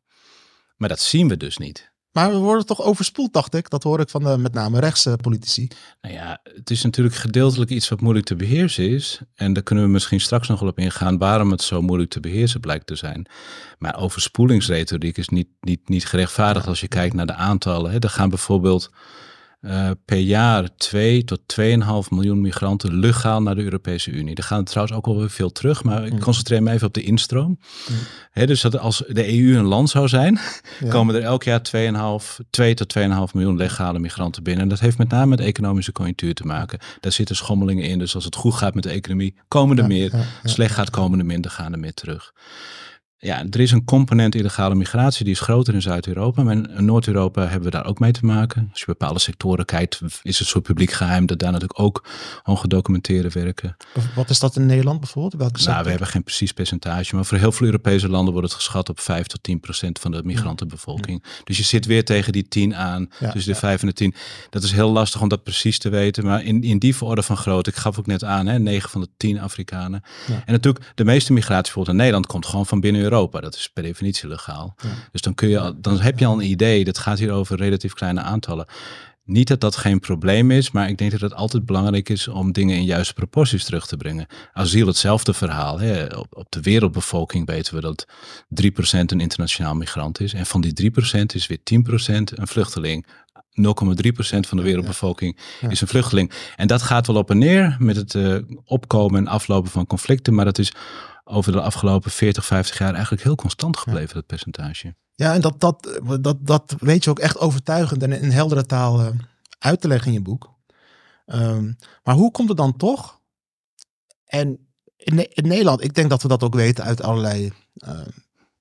Maar 0.76 0.88
dat 0.88 1.00
zien 1.00 1.29
we 1.29 1.37
dus 1.37 1.56
niet. 1.56 1.93
Maar 2.16 2.30
we 2.30 2.36
worden 2.36 2.66
toch 2.66 2.82
overspoeld, 2.82 3.32
dacht 3.32 3.54
ik. 3.54 3.70
Dat 3.70 3.82
hoor 3.82 4.00
ik 4.00 4.08
van 4.08 4.22
de 4.22 4.38
met 4.38 4.52
name 4.52 4.80
rechtse 4.80 5.18
politici. 5.22 5.68
Nou 6.00 6.14
ja, 6.14 6.40
het 6.42 6.70
is 6.70 6.82
natuurlijk 6.82 7.16
gedeeltelijk 7.16 7.70
iets 7.70 7.88
wat 7.88 8.00
moeilijk 8.00 8.26
te 8.26 8.36
beheersen 8.36 8.88
is. 8.88 9.20
En 9.34 9.52
daar 9.52 9.62
kunnen 9.62 9.84
we 9.84 9.90
misschien 9.90 10.20
straks 10.20 10.48
nog 10.48 10.60
wel 10.60 10.68
op 10.68 10.78
ingaan 10.78 11.18
waarom 11.18 11.50
het 11.50 11.62
zo 11.62 11.82
moeilijk 11.82 12.10
te 12.10 12.20
beheersen 12.20 12.60
blijkt 12.60 12.86
te 12.86 12.96
zijn. 12.96 13.26
Maar 13.78 13.96
overspoelingsretoriek 13.98 15.16
is 15.16 15.28
niet, 15.28 15.48
niet, 15.60 15.88
niet 15.88 16.06
gerechtvaardigd 16.06 16.66
als 16.66 16.80
je 16.80 16.88
kijkt 16.88 17.14
naar 17.14 17.26
de 17.26 17.34
aantallen. 17.34 18.00
Er 18.00 18.10
gaan 18.10 18.28
bijvoorbeeld 18.28 18.90
eh, 19.61 19.91
per 20.05 20.19
jaar 20.19 20.69
2 20.76 21.25
tot 21.25 21.41
2,5 21.47 22.11
miljoen 22.11 22.41
migranten 22.41 22.94
legaal 22.99 23.43
naar 23.43 23.55
de 23.55 23.62
Europese 23.62 24.11
Unie. 24.11 24.35
Er 24.35 24.43
gaan 24.43 24.64
trouwens 24.64 24.97
ook 24.97 25.06
wel 25.06 25.19
weer 25.19 25.31
veel 25.31 25.53
terug, 25.53 25.85
maar 25.85 26.06
ik 26.06 26.12
Mm. 26.12 26.19
concentreer 26.20 26.62
me 26.62 26.70
even 26.73 26.87
op 26.87 26.94
de 26.94 27.03
instroom. 27.03 27.58
Mm. 28.35 28.47
Dus 28.47 28.61
dat 28.61 28.79
als 28.79 29.03
de 29.08 29.29
EU 29.38 29.56
een 29.56 29.64
land 29.64 29.91
zou 29.91 30.08
zijn, 30.08 30.38
Ja. 30.81 30.88
komen 30.91 31.14
er 31.14 31.23
elk 31.23 31.43
jaar 31.43 31.62
2,5, 31.62 32.38
2 32.50 32.75
tot 32.75 32.88
2,5 32.88 33.35
miljoen 33.35 33.56
legale 33.56 33.99
migranten 33.99 34.43
binnen. 34.43 34.62
En 34.62 34.69
dat 34.69 34.81
heeft 34.81 34.99
met 34.99 35.08
name 35.08 35.26
met 35.26 35.41
economische 35.41 35.93
conjunctuur 35.93 36.35
te 36.35 36.47
maken. 36.47 36.79
Daar 37.00 37.12
zitten 37.12 37.37
schommelingen 37.37 37.85
in. 37.85 37.99
Dus 37.99 38.14
als 38.14 38.25
het 38.25 38.35
goed 38.37 38.55
gaat 38.55 38.75
met 38.75 38.82
de 38.82 38.91
economie, 38.91 39.35
komen 39.49 39.76
er 39.76 39.82
Ja, 39.82 39.88
meer. 39.88 40.11
ja. 40.17 40.25
Slecht 40.44 40.75
gaat, 40.75 40.91
komen 40.91 41.19
er 41.19 41.26
minder, 41.26 41.50
gaan 41.50 41.73
er 41.73 41.79
meer 41.79 41.94
terug. 41.94 42.32
Ja, 43.18 43.44
er 43.50 43.60
is 43.60 43.70
een 43.70 43.84
component 43.84 44.34
illegale 44.34 44.74
migratie 44.74 45.24
die 45.24 45.34
is 45.34 45.40
groter 45.40 45.74
in 45.74 45.82
Zuid-Europa. 45.82 46.42
Maar 46.42 46.54
in 46.54 46.84
Noord-Europa 46.84 47.42
hebben 47.42 47.62
we 47.62 47.70
daar 47.70 47.86
ook 47.86 47.98
mee 47.98 48.12
te 48.12 48.24
maken. 48.24 48.68
Als 48.70 48.80
je 48.80 48.86
bepaalde 48.86 49.18
sectoren 49.18 49.64
kijkt, 49.64 50.00
is 50.22 50.38
het 50.38 50.48
soort 50.48 50.64
publiek 50.64 50.90
geheim 50.90 51.26
dat 51.26 51.38
daar 51.38 51.52
natuurlijk 51.52 51.80
ook 51.80 52.04
ongedocumenteerde 52.44 53.28
werken. 53.28 53.76
Wat 54.14 54.30
is 54.30 54.38
dat 54.38 54.56
in 54.56 54.66
Nederland 54.66 55.00
bijvoorbeeld? 55.00 55.42
Welke 55.42 55.68
Nou, 55.68 55.84
we 55.84 55.90
hebben 55.90 56.08
geen 56.08 56.22
precies 56.22 56.52
percentage, 56.52 57.14
maar 57.14 57.24
voor 57.24 57.38
heel 57.38 57.52
veel 57.52 57.66
Europese 57.66 58.08
landen 58.08 58.32
wordt 58.32 58.48
het 58.48 58.58
geschat 58.58 58.88
op 58.88 59.00
5 59.00 59.26
tot 59.26 59.42
10 59.42 59.60
procent 59.60 59.98
van 59.98 60.10
de 60.10 60.22
migrantenbevolking. 60.24 61.24
Dus 61.44 61.56
je 61.56 61.64
zit 61.64 61.86
weer 61.86 62.04
tegen 62.04 62.32
die 62.32 62.48
10 62.48 62.74
aan, 62.74 63.10
Ja, 63.19 63.30
tussen 63.30 63.52
de 63.52 63.58
ja. 63.60 63.66
5 63.66 63.80
en 63.80 63.86
de 63.86 63.92
10. 63.94 64.14
Dat 64.50 64.62
is 64.62 64.72
heel 64.72 64.90
lastig 64.90 65.20
om 65.20 65.28
dat 65.28 65.42
precies 65.42 65.78
te 65.78 65.88
weten, 65.88 66.24
maar 66.24 66.44
in, 66.44 66.62
in 66.62 66.78
die 66.78 66.94
orde 67.00 67.22
van 67.22 67.36
grootte, 67.36 67.70
ik 67.70 67.76
gaf 67.76 67.98
ook 67.98 68.06
net 68.06 68.24
aan, 68.24 68.46
hè, 68.46 68.58
9 68.58 68.90
van 68.90 69.00
de 69.00 69.08
10 69.16 69.40
Afrikanen. 69.40 70.02
En 70.26 70.52
natuurlijk, 70.52 70.92
de 70.94 71.04
meeste 71.04 71.32
migratie 71.32 71.62
bijvoorbeeld 71.62 71.96
in 71.96 71.96
Nederland 71.96 72.26
komt 72.26 72.46
gewoon 72.46 72.66
van 72.66 72.80
binnen 72.80 73.00
Europa. 73.11 73.41
Dat 73.41 73.55
is 73.55 73.69
per 73.69 73.82
definitie 73.82 74.29
legaal. 74.29 74.75
Ja. 74.82 74.88
Dus 75.12 75.20
dan, 75.20 75.35
kun 75.35 75.49
je, 75.49 75.58
al- 75.61 75.81
dan 75.81 76.00
heb 76.00 76.19
je 76.19 76.26
al 76.26 76.41
een 76.41 76.50
idee, 76.50 76.85
dat 76.85 76.99
gaat 76.99 77.19
hier 77.19 77.32
over 77.32 77.56
relatief 77.56 77.93
kleine 77.93 78.20
aantallen. 78.20 78.67
Niet 79.25 79.49
dat 79.49 79.61
dat 79.61 79.76
geen 79.76 80.00
probleem 80.00 80.50
is, 80.50 80.70
maar 80.70 80.88
ik 80.88 80.99
denk 80.99 81.11
dat 81.11 81.20
het 81.20 81.35
altijd 81.35 81.67
belangrijk 81.67 82.08
is 82.08 82.29
om 82.29 82.53
dingen 82.53 82.76
in 82.76 82.85
juiste 82.85 83.14
proporties 83.14 83.64
terug 83.64 83.87
te 83.87 83.97
brengen. 83.97 84.26
Asiel 84.53 84.87
hetzelfde 84.87 85.35
verhaal. 85.35 85.81
Hè. 85.81 86.17
Op, 86.17 86.26
op 86.37 86.47
de 86.53 86.61
wereldbevolking 86.61 87.47
weten 87.47 87.75
we 87.75 87.81
dat 87.81 88.06
3% 88.62 88.70
een 88.91 89.20
internationaal 89.20 89.75
migrant 89.75 90.20
is. 90.20 90.32
En 90.35 90.47
van 90.47 90.61
die 90.61 90.93
3% 90.93 91.20
is 91.35 91.47
weer 91.47 91.58
10% 91.58 92.23
een 92.35 92.47
vluchteling. 92.47 93.06
0,3% 93.62 94.38
van 94.41 94.56
de 94.56 94.62
wereldbevolking 94.62 95.38
Ja. 95.61 95.69
is 95.70 95.81
een 95.81 95.88
vluchteling. 95.88 96.32
En 96.56 96.67
dat 96.67 96.82
gaat 96.82 97.06
wel 97.06 97.17
op 97.17 97.31
en 97.31 97.38
neer 97.38 97.76
met 97.79 97.97
het 97.97 98.14
eh, 98.14 98.37
opkomen 98.64 99.19
en 99.20 99.26
aflopen 99.26 99.70
van 99.70 99.87
conflicten. 99.87 100.35
Maar 100.35 100.44
dat 100.44 100.58
is 100.58 100.73
over 101.28 101.52
de 101.52 101.61
afgelopen 101.61 102.11
40, 102.11 102.46
50 102.46 102.78
jaar 102.78 102.93
eigenlijk 102.94 103.23
heel 103.23 103.34
constant 103.34 103.76
gebleven, 103.76 104.14
dat 104.14 104.26
percentage. 104.26 104.94
Ja, 105.14 105.34
en 105.34 105.40
dat, 105.40 105.61
dat, 105.61 106.00
dat, 106.20 106.46
dat 106.46 106.75
weet 106.78 107.05
je 107.05 107.11
ook 107.11 107.19
echt 107.19 107.38
overtuigend 107.38 108.02
en 108.02 108.12
in 108.12 108.31
heldere 108.31 108.67
taal 108.67 109.00
eh, 109.00 109.08
uit 109.58 109.81
te 109.81 109.88
leggen 109.88 110.06
in 110.06 110.12
je 110.12 110.23
boek. 110.23 110.55
Ehm, 111.26 111.73
maar 112.02 112.14
hoe 112.14 112.31
komt 112.31 112.49
het 112.49 112.56
dan 112.56 112.76
toch? 112.76 113.20
En 114.24 114.67
in, 114.96 115.34
in 115.34 115.48
Nederland, 115.48 115.84
ik 115.84 115.94
denk 115.94 116.10
dat 116.10 116.22
we 116.22 116.29
dat 116.29 116.43
ook 116.43 116.55
weten 116.55 116.84
uit 116.84 117.03
allerlei 117.03 117.53
eh, 117.74 118.00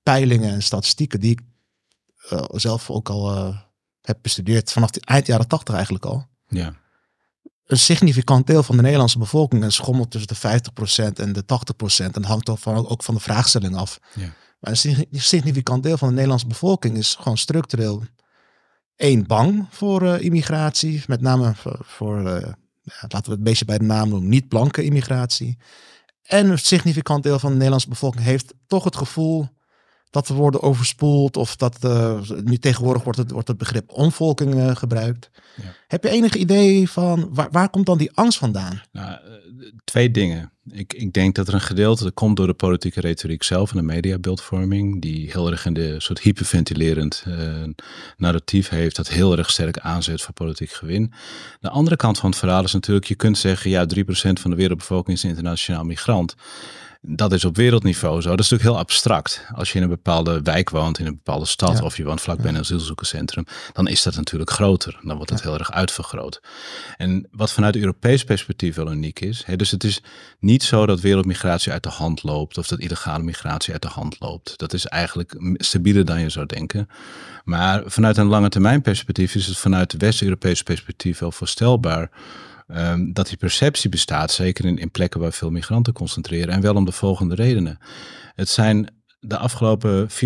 peilingen 0.02 0.52
en 0.52 0.62
statistieken 0.62 1.20
die 1.20 1.30
ik 1.30 1.40
eh, 2.28 2.44
zelf 2.50 2.90
ook 2.90 3.08
al 3.08 3.34
eh, 3.34 3.58
heb 4.00 4.18
bestudeerd 4.22 4.72
vanaf 4.72 4.90
de 4.90 5.00
eind 5.00 5.26
jaren 5.26 5.48
tachtig 5.48 5.74
eigenlijk 5.74 6.04
al. 6.04 6.26
Ja. 6.48 6.74
Een 7.66 7.78
significant 7.78 8.46
deel 8.46 8.62
van 8.62 8.76
de 8.76 8.82
Nederlandse 8.82 9.18
bevolking 9.18 9.72
schommelt 9.72 10.10
tussen 10.10 10.28
de 10.28 10.60
50% 11.10 11.12
en 11.12 11.32
de 11.32 11.42
80%. 11.42 12.04
En 12.04 12.12
dat 12.12 12.24
hangt 12.24 12.48
ook 12.48 12.58
van, 12.58 12.88
ook 12.88 13.02
van 13.02 13.14
de 13.14 13.20
vraagstelling 13.20 13.76
af. 13.76 13.98
Ja. 14.14 14.32
Maar 14.60 14.70
een 14.70 14.76
signi- 14.76 15.06
significant 15.12 15.82
deel 15.82 15.98
van 15.98 16.08
de 16.08 16.14
Nederlandse 16.14 16.46
bevolking 16.46 16.96
is 16.96 17.14
gewoon 17.14 17.38
structureel 17.38 18.02
één 18.96 19.26
bang 19.26 19.66
voor 19.70 20.02
eh, 20.02 20.24
immigratie. 20.24 21.02
Met 21.06 21.20
name 21.20 21.54
voor, 21.54 21.78
voor 21.82 22.18
eh, 22.26 22.52
ja, 22.82 23.00
laten 23.00 23.08
we 23.10 23.16
het 23.16 23.28
een 23.28 23.42
beetje 23.42 23.64
bij 23.64 23.78
de 23.78 23.84
naam 23.84 24.08
noemen, 24.08 24.28
niet 24.28 24.48
blanke 24.48 24.82
immigratie. 24.82 25.58
En 26.22 26.50
een 26.50 26.58
significant 26.58 27.22
deel 27.22 27.38
van 27.38 27.48
de 27.48 27.54
Nederlandse 27.54 27.88
bevolking 27.88 28.24
heeft 28.24 28.54
toch 28.66 28.84
het 28.84 28.96
gevoel 28.96 29.48
dat 30.16 30.28
we 30.28 30.34
worden 30.34 30.62
overspoeld. 30.62 31.36
Of 31.36 31.56
dat 31.56 31.84
eh, 31.84 32.20
nu 32.44 32.56
tegenwoordig 32.58 33.02
wordt 33.02 33.18
het, 33.18 33.30
wordt 33.30 33.48
het 33.48 33.58
begrip 33.58 33.90
omvolking 33.92 34.54
eh, 34.54 34.76
gebruikt. 34.76 35.30
Ja. 35.56 35.74
Heb 35.86 36.02
je 36.02 36.10
enig 36.10 36.34
idee 36.34 36.90
van 36.90 37.28
waar, 37.32 37.48
waar 37.50 37.68
komt 37.68 37.86
dan 37.86 37.98
die 37.98 38.12
angst 38.14 38.38
vandaan? 38.38 38.82
Nou, 38.92 39.10
eh, 39.10 39.18
twee 39.84 40.10
dingen. 40.10 40.52
Ik, 40.70 40.92
ik 40.92 41.12
denk 41.12 41.34
dat 41.34 41.48
er 41.48 41.54
een 41.54 41.60
gedeelte, 41.60 42.04
dat 42.04 42.14
komt 42.14 42.36
door 42.36 42.46
de 42.46 42.54
politieke 42.54 43.00
retoriek 43.00 43.42
zelf 43.42 43.70
en 43.70 43.76
de 43.76 43.82
mediabeeldvorming, 43.82 45.02
die 45.02 45.30
heel 45.30 45.50
erg 45.50 45.66
in 45.66 45.74
de 45.74 46.00
soort 46.00 46.20
hyperventilerend 46.20 47.24
narratief 48.16 48.68
heeft, 48.68 48.96
dat 48.96 49.08
heel 49.08 49.36
erg 49.36 49.50
sterk 49.50 49.78
aanzet 49.78 50.22
voor 50.22 50.34
politiek 50.34 50.70
gewin. 50.70 51.12
De 51.60 51.70
andere 51.70 51.96
kant 51.96 52.18
van 52.18 52.30
het 52.30 52.38
verhaal 52.38 52.64
is 52.64 52.72
natuurlijk, 52.72 53.06
je 53.06 53.14
kunt 53.14 53.38
zeggen, 53.38 53.70
ja, 53.70 53.86
3% 53.94 54.40
van 54.40 54.50
de 54.50 54.56
wereldbevolking 54.56 55.16
is 55.16 55.22
een 55.22 55.28
internationaal 55.28 55.84
migrant. 55.84 56.34
Dat 57.00 57.32
is 57.32 57.44
op 57.44 57.56
wereldniveau 57.56 58.20
zo. 58.22 58.28
Dat 58.30 58.40
is 58.40 58.50
natuurlijk 58.50 58.76
heel 58.76 58.84
abstract. 58.86 59.46
Als 59.54 59.70
je 59.72 59.76
in 59.76 59.82
een 59.82 59.88
bepaalde 59.88 60.42
wijk 60.42 60.70
woont, 60.70 60.98
in 60.98 61.06
een 61.06 61.14
bepaalde 61.14 61.46
stad, 61.46 61.78
Ja. 61.78 61.84
of 61.84 61.96
je 61.96 62.04
woont 62.04 62.20
vlakbij 62.20 62.50
een 62.50 62.58
asielzoekerscentrum, 62.58 63.44
dan 63.72 63.88
is 63.88 64.02
dat 64.02 64.16
natuurlijk 64.16 64.50
groter. 64.50 64.98
Dan 65.02 65.16
wordt 65.16 65.30
het 65.30 65.42
heel 65.42 65.58
erg 65.58 65.72
uitvergroot. 65.72 66.40
En 66.96 67.28
wat 67.30 67.52
vanuit 67.52 67.76
Europees 67.76 68.24
perspectief 68.24 68.74
wel 68.74 68.92
uniek 68.92 69.20
is. 69.20 69.42
Hè, 69.46 69.56
dus 69.56 69.70
het 69.70 69.84
is 69.84 70.02
niet 70.38 70.62
zo 70.62 70.86
dat 70.86 71.00
wereldmigratie 71.00 71.72
uit 71.72 71.82
de 71.82 71.88
hand 71.88 72.22
loopt 72.22 72.58
of 72.58 72.66
dat 72.66 72.78
illegale 72.78 73.22
migratie 73.22 73.72
uit 73.72 73.82
de 73.82 73.88
hand 73.88 74.16
loopt. 74.20 74.58
Dat 74.58 74.72
is 74.72 74.86
eigenlijk 74.86 75.36
stabieler 75.54 76.04
dan 76.04 76.20
je 76.20 76.28
zou 76.30 76.46
denken. 76.46 76.88
Maar 77.44 77.82
vanuit 77.86 78.16
een 78.16 78.26
lange 78.26 78.48
termijn 78.48 78.82
perspectief 78.82 79.34
is 79.34 79.46
het 79.46 79.56
vanuit 79.58 79.94
West-Europees 79.98 80.62
perspectief 80.62 81.18
wel 81.18 81.32
voorstelbaar 81.32 82.10
ehm, 82.66 83.12
dat 83.12 83.28
die 83.28 83.36
perceptie 83.36 83.90
bestaat, 83.90 84.30
zeker 84.30 84.64
in, 84.64 84.78
in 84.78 84.90
plekken 84.90 85.20
waar 85.20 85.32
veel 85.32 85.50
migranten 85.50 85.92
concentreren. 85.92 86.54
En 86.54 86.60
wel 86.60 86.74
om 86.74 86.84
de 86.84 86.92
volgende 86.92 87.34
redenen. 87.34 87.78
Het 88.34 88.48
zijn 88.48 88.94
de 89.20 89.38
afgelopen 89.38 90.08
4,5 90.10 90.16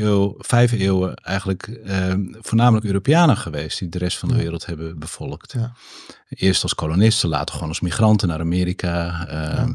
eeuw, 0.00 0.34
5 0.38 0.72
eeuwen 0.72 1.14
eigenlijk 1.14 1.66
ehm, 1.66 2.24
voornamelijk 2.40 2.86
Europeanen 2.86 3.36
geweest 3.36 3.78
die 3.78 3.88
de 3.88 3.98
rest 3.98 4.18
van 4.18 4.28
de 4.28 4.36
wereld 4.36 4.66
hebben 4.66 4.98
bevolkt. 4.98 5.52
Ja. 5.52 5.72
Eerst 6.28 6.62
als 6.62 6.74
kolonisten, 6.74 7.28
later 7.28 7.54
gewoon 7.54 7.68
als 7.68 7.80
migranten 7.80 8.28
naar 8.28 8.40
Amerika, 8.40 9.26
ehm, 9.28 9.72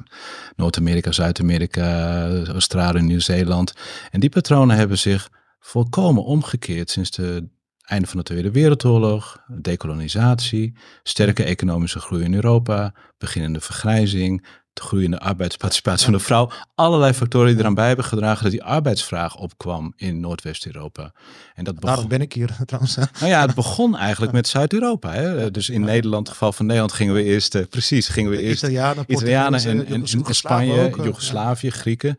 Noord-Amerika, 0.55 1.11
Zuid-Amerika, 1.11 2.29
Australië, 2.45 3.01
Nieuw-Zeeland. 3.01 3.73
En 4.11 4.19
die 4.19 4.29
patronen 4.29 4.75
hebben 4.75 4.97
zich 4.97 5.29
volkomen 5.59 6.23
omgekeerd 6.23 6.89
sinds 6.89 7.11
de 7.11 7.49
einde 7.85 8.07
van 8.07 8.17
de 8.17 8.23
Tweede 8.23 8.51
Wereldoorlog, 8.51 9.43
dekolonisatie, 9.47 10.73
sterke 11.03 11.43
economische 11.43 11.99
groei 11.99 12.23
in 12.23 12.33
Europa, 12.33 12.93
beginnende 13.17 13.61
vergrijzing, 13.61 14.45
de 14.73 14.81
groeiende 14.81 15.19
arbeidsparticipatie 15.19 16.03
van 16.03 16.13
de 16.13 16.19
vrouw. 16.19 16.51
Allerlei 16.75 17.13
factoren 17.13 17.47
die 17.47 17.59
eraan 17.59 17.73
bij 17.73 17.87
hebben 17.87 18.05
gedragen 18.05 18.43
dat 18.43 18.51
die 18.51 18.63
arbeidsvraag 18.63 19.35
opkwam 19.35 19.93
in 19.95 20.19
Noordwest-Europa. 20.19 21.11
En 21.53 21.63
dat 21.63 21.73
begon, 21.73 21.89
Daarom 21.89 22.07
ben 22.07 22.21
ik 22.21 22.33
hier 22.33 22.55
trouwens. 22.65 22.95
hè. 22.95 23.03
nou 23.19 23.31
ja, 23.31 23.41
het 23.41 23.55
begon 23.55 23.97
eigenlijk 23.97 24.31
met 24.31 24.47
Zuid-Europa. 24.47 25.11
Hè? 25.11 25.51
Dus 25.51 25.69
in 25.69 25.81
Nederland, 25.81 26.27
het 26.27 26.37
geval 26.37 26.53
van 26.53 26.65
Nederland, 26.65 26.93
gingen 26.93 27.13
we 27.13 27.23
eerst, 27.23 27.55
eh, 27.55 27.65
precies, 27.69 28.07
gingen 28.07 28.31
we 28.31 28.41
eerst 28.41 28.63
Italianen, 28.63 29.65
en, 29.65 29.85
en, 29.87 30.07
Spanje, 30.35 30.81
ook, 30.81 30.97
eh, 30.97 31.03
Joegoslavië, 31.03 31.69
Grieken. 31.69 32.17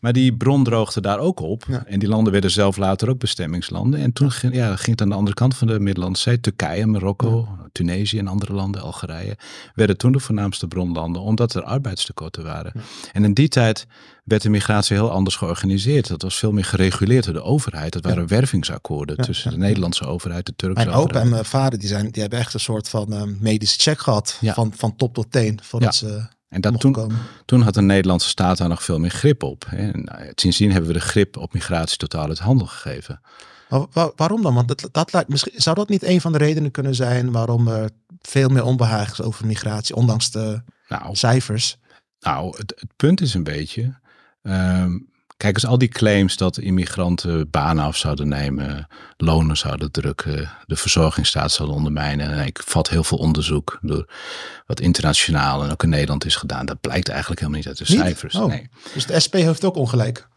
Maar 0.00 0.12
die 0.12 0.36
bron 0.36 0.64
droogde 0.64 1.00
daar 1.00 1.18
ook 1.18 1.40
op. 1.40 1.64
Ja. 1.68 1.84
En 1.86 1.98
die 1.98 2.08
landen 2.08 2.32
werden 2.32 2.50
zelf 2.50 2.76
later 2.76 3.08
ook 3.08 3.18
bestemmingslanden. 3.18 4.00
En 4.00 4.12
toen 4.12 4.30
ging, 4.30 4.54
ja, 4.54 4.76
ging 4.76 4.90
het 4.90 5.00
aan 5.00 5.08
de 5.08 5.14
andere 5.14 5.36
kant 5.36 5.56
van 5.56 5.66
de 5.66 5.80
Middellandse 5.80 6.22
Zee. 6.22 6.40
Turkije, 6.40 6.86
Marokko, 6.86 7.48
Tunesië 7.72 8.18
en 8.18 8.28
andere 8.28 8.52
landen, 8.52 8.82
Algerije. 8.82 9.36
Werden 9.74 9.96
toen 9.96 10.12
de 10.12 10.20
voornaamste 10.20 10.68
bronlanden, 10.68 11.22
omdat 11.22 11.54
er 11.54 11.62
arbeidstekorten 11.98 12.44
waren. 12.44 12.72
En 13.12 13.24
in 13.24 13.34
die 13.34 13.48
tijd 13.48 13.86
werd 14.24 14.42
de 14.42 14.48
migratie 14.48 14.96
heel 14.96 15.10
anders 15.10 15.36
georganiseerd. 15.36 16.08
Dat 16.08 16.22
was 16.22 16.36
veel 16.38 16.52
meer 16.52 16.64
gereguleerd 16.64 17.24
door 17.24 17.34
de 17.34 17.42
overheid. 17.42 17.92
Dat 17.92 18.04
waren 18.04 18.26
wervingsakkoorden 18.28 19.16
tussen 19.16 19.50
de 19.50 19.56
Nederlandse 19.56 20.04
overheid, 20.06 20.46
de 20.46 20.52
Turkse 20.56 20.84
Mijn 20.84 20.88
opa 20.96 20.98
overheid. 21.02 21.24
en 21.24 21.30
mijn 21.30 21.44
vader 21.44 21.78
die 21.78 21.88
zijn, 21.88 22.10
die 22.10 22.20
hebben 22.22 22.38
echt 22.38 22.54
een 22.54 22.60
soort 22.60 22.88
van 22.88 23.12
eh, 23.12 23.22
medische 23.38 23.78
check 23.80 23.98
gehad. 24.00 24.38
Van, 24.42 24.72
van 24.76 24.96
top 24.96 25.14
tot 25.14 25.30
teen. 25.30 25.60
Voordat 25.62 25.98
Ja. 25.98 26.08
ze 26.08 26.26
En 26.48 26.60
dat 26.60 26.80
toen, 26.80 26.92
komen. 26.92 27.16
Toen 27.44 27.62
had 27.62 27.74
de 27.74 27.82
Nederlandse 27.82 28.28
staat 28.28 28.58
daar 28.58 28.68
nog 28.68 28.82
veel 28.82 28.98
meer 28.98 29.10
grip 29.10 29.42
op. 29.42 29.64
En, 29.70 30.00
nou 30.04 30.32
sindsdien 30.34 30.70
hebben 30.70 30.88
we 30.88 30.98
de 30.98 31.04
grip 31.04 31.36
op 31.36 31.52
migratie 31.52 31.96
totaal 31.96 32.28
uit 32.28 32.38
handen 32.38 32.68
gegeven. 32.68 33.20
Maar 33.68 33.86
wa- 33.92 34.12
waarom 34.16 34.42
dan? 34.42 34.54
Want 34.54 34.68
dat, 34.68 34.88
dat 34.92 35.12
lijkt, 35.12 35.28
misschien, 35.28 35.52
zou 35.56 35.76
dat 35.76 35.88
niet 35.88 36.02
een 36.02 36.20
van 36.20 36.32
de 36.32 36.38
redenen 36.38 36.70
kunnen 36.70 36.94
zijn 36.94 37.32
waarom 37.32 37.68
er 37.68 37.90
veel 38.20 38.48
meer 38.48 38.64
onbehagen 38.64 39.12
is 39.12 39.22
over 39.22 39.46
migratie, 39.46 39.94
ondanks 39.96 40.30
de 40.30 40.62
Nou, 40.88 41.14
cijfers? 41.16 41.76
Nou 42.24 42.56
het, 42.56 42.74
het 42.78 42.90
punt 42.96 43.20
is 43.20 43.34
een 43.34 43.44
beetje. 43.44 43.94
ehm, 44.42 44.98
kijk 45.36 45.54
eens, 45.54 45.66
al 45.66 45.78
die 45.78 45.88
claims 45.88 46.36
dat 46.36 46.58
immigranten 46.58 47.50
banen 47.50 47.84
af 47.84 47.96
zouden 47.96 48.28
nemen, 48.28 48.86
lonen 49.16 49.56
zouden 49.56 49.90
drukken, 49.90 50.50
de 50.66 50.76
verzorgingsstaat 50.76 51.52
zouden 51.52 51.76
ondermijnen. 51.76 52.30
En 52.30 52.46
ik 52.46 52.62
vat 52.64 52.88
heel 52.88 53.04
veel 53.04 53.18
onderzoek 53.18 53.78
door 53.82 54.08
wat 54.66 54.80
internationaal 54.80 55.64
en 55.64 55.70
ook 55.70 55.82
in 55.82 55.88
Nederland 55.88 56.24
is 56.24 56.36
gedaan. 56.36 56.66
Dat 56.66 56.80
blijkt 56.80 57.08
eigenlijk 57.08 57.40
helemaal 57.40 57.60
niet 57.60 57.68
uit 57.68 57.78
de 57.78 57.84
Niet? 57.88 57.98
cijfers. 58.00 58.34
Oh. 58.34 58.46
Nee. 58.46 58.68
Dus 58.94 59.06
de 59.06 59.20
SP 59.24 59.34
heeft 59.34 59.64
ook 59.64 59.76
ongelijk. 59.76 60.28